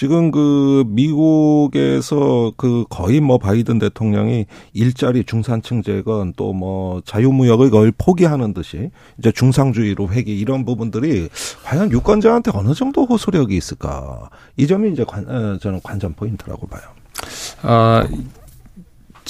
지금 0.00 0.30
그 0.30 0.82
미국에서 0.86 2.54
그 2.56 2.86
거의 2.88 3.20
뭐 3.20 3.36
바이든 3.36 3.78
대통령이 3.78 4.46
일자리 4.72 5.24
중산층 5.24 5.82
재건 5.82 6.32
또 6.32 6.54
뭐 6.54 7.02
자유무역을 7.04 7.70
거의 7.70 7.92
포기하는 7.98 8.54
듯이 8.54 8.90
이제 9.18 9.30
중상주의로 9.30 10.08
회귀 10.08 10.38
이런 10.38 10.64
부분들이 10.64 11.28
과연 11.64 11.92
유권자한테 11.92 12.50
어느 12.54 12.72
정도 12.72 13.04
호소력이 13.04 13.54
있을까? 13.54 14.30
이 14.56 14.66
점이 14.66 14.90
이제 14.92 15.04
관, 15.04 15.28
어, 15.28 15.58
저는 15.58 15.80
관전 15.82 16.14
포인트라고 16.14 16.66
봐요. 16.66 16.82
어, 17.62 18.02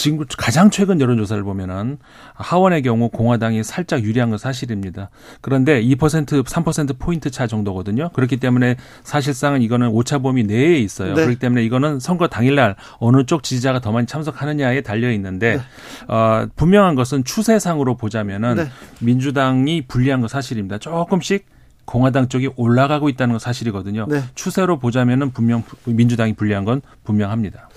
지금 0.00 0.24
가장 0.38 0.70
최근 0.70 0.98
여론조사를 0.98 1.42
보면은 1.42 1.98
하원의 2.32 2.80
경우 2.80 3.10
공화당이 3.10 3.62
살짝 3.62 4.02
유리한 4.02 4.30
건 4.30 4.38
사실입니다. 4.38 5.10
그런데 5.42 5.82
2% 5.82 6.42
3% 6.42 6.98
포인트 6.98 7.30
차 7.30 7.46
정도거든요. 7.46 8.08
그렇기 8.14 8.38
때문에 8.38 8.76
사실상은 9.02 9.60
이거는 9.60 9.88
오차 9.88 10.20
범위 10.20 10.44
내에 10.44 10.78
있어요. 10.78 11.08
네. 11.12 11.14
그렇기 11.16 11.38
때문에 11.38 11.62
이거는 11.64 12.00
선거 12.00 12.28
당일날 12.28 12.76
어느 12.98 13.26
쪽 13.26 13.42
지지자가 13.42 13.80
더 13.80 13.92
많이 13.92 14.06
참석하느냐에 14.06 14.80
달려 14.80 15.12
있는데 15.12 15.56
네. 15.56 15.62
어, 16.08 16.46
분명한 16.56 16.94
것은 16.94 17.24
추세상으로 17.24 17.98
보자면은 17.98 18.54
네. 18.54 18.68
민주당이 19.00 19.82
불리한 19.82 20.20
건 20.20 20.28
사실입니다. 20.28 20.78
조금씩 20.78 21.44
공화당 21.84 22.28
쪽이 22.28 22.48
올라가고 22.56 23.10
있다는 23.10 23.34
건 23.34 23.38
사실이거든요. 23.38 24.06
네. 24.08 24.22
추세로 24.34 24.78
보자면은 24.78 25.32
분명 25.32 25.62
민주당이 25.84 26.36
불리한 26.36 26.64
건 26.64 26.80
분명합니다. 27.04 27.68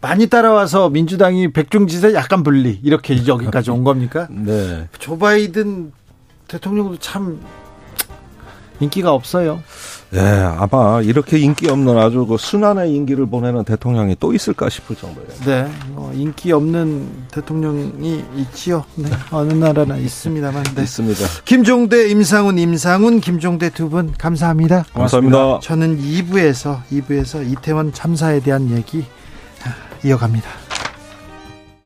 많이 0.00 0.26
따라와서 0.28 0.90
민주당이 0.90 1.52
백중지세 1.52 2.14
약간 2.14 2.42
분리 2.42 2.80
이렇게 2.82 3.26
여기까지 3.26 3.70
온 3.70 3.84
겁니까? 3.84 4.26
네. 4.32 4.88
조 4.98 5.18
바이든 5.18 5.92
대통령도 6.48 6.98
참 6.98 7.40
인기가 8.80 9.12
없어요. 9.12 9.62
네, 10.10 10.20
아마 10.20 11.00
이렇게 11.00 11.38
인기 11.38 11.70
없는 11.70 11.96
아주 11.96 12.26
그 12.26 12.36
순환의 12.36 12.92
인기를 12.94 13.26
보내는 13.26 13.64
대통령이 13.64 14.16
또 14.20 14.34
있을까 14.34 14.68
싶을 14.68 14.96
정도예요. 14.96 15.28
네, 15.46 15.70
뭐 15.90 16.12
인기 16.12 16.52
없는 16.52 17.08
대통령이 17.30 18.22
있지요. 18.36 18.84
네, 18.96 19.08
어느 19.30 19.52
나라나 19.54 19.96
있습니다만. 19.96 20.64
네. 20.74 20.82
있습니다. 20.82 21.20
김종대, 21.44 22.08
임상훈, 22.10 22.58
임상훈, 22.58 23.20
김종대 23.20 23.70
두 23.70 23.88
분 23.88 24.12
감사합니다. 24.18 24.84
고맙습니다. 24.92 25.60
저는 25.62 25.98
2부에서 25.98 26.80
2부에서 26.92 27.50
이태원 27.50 27.92
참사에 27.92 28.40
대한 28.40 28.70
얘기 28.70 29.04
이어갑니다. 30.04 30.48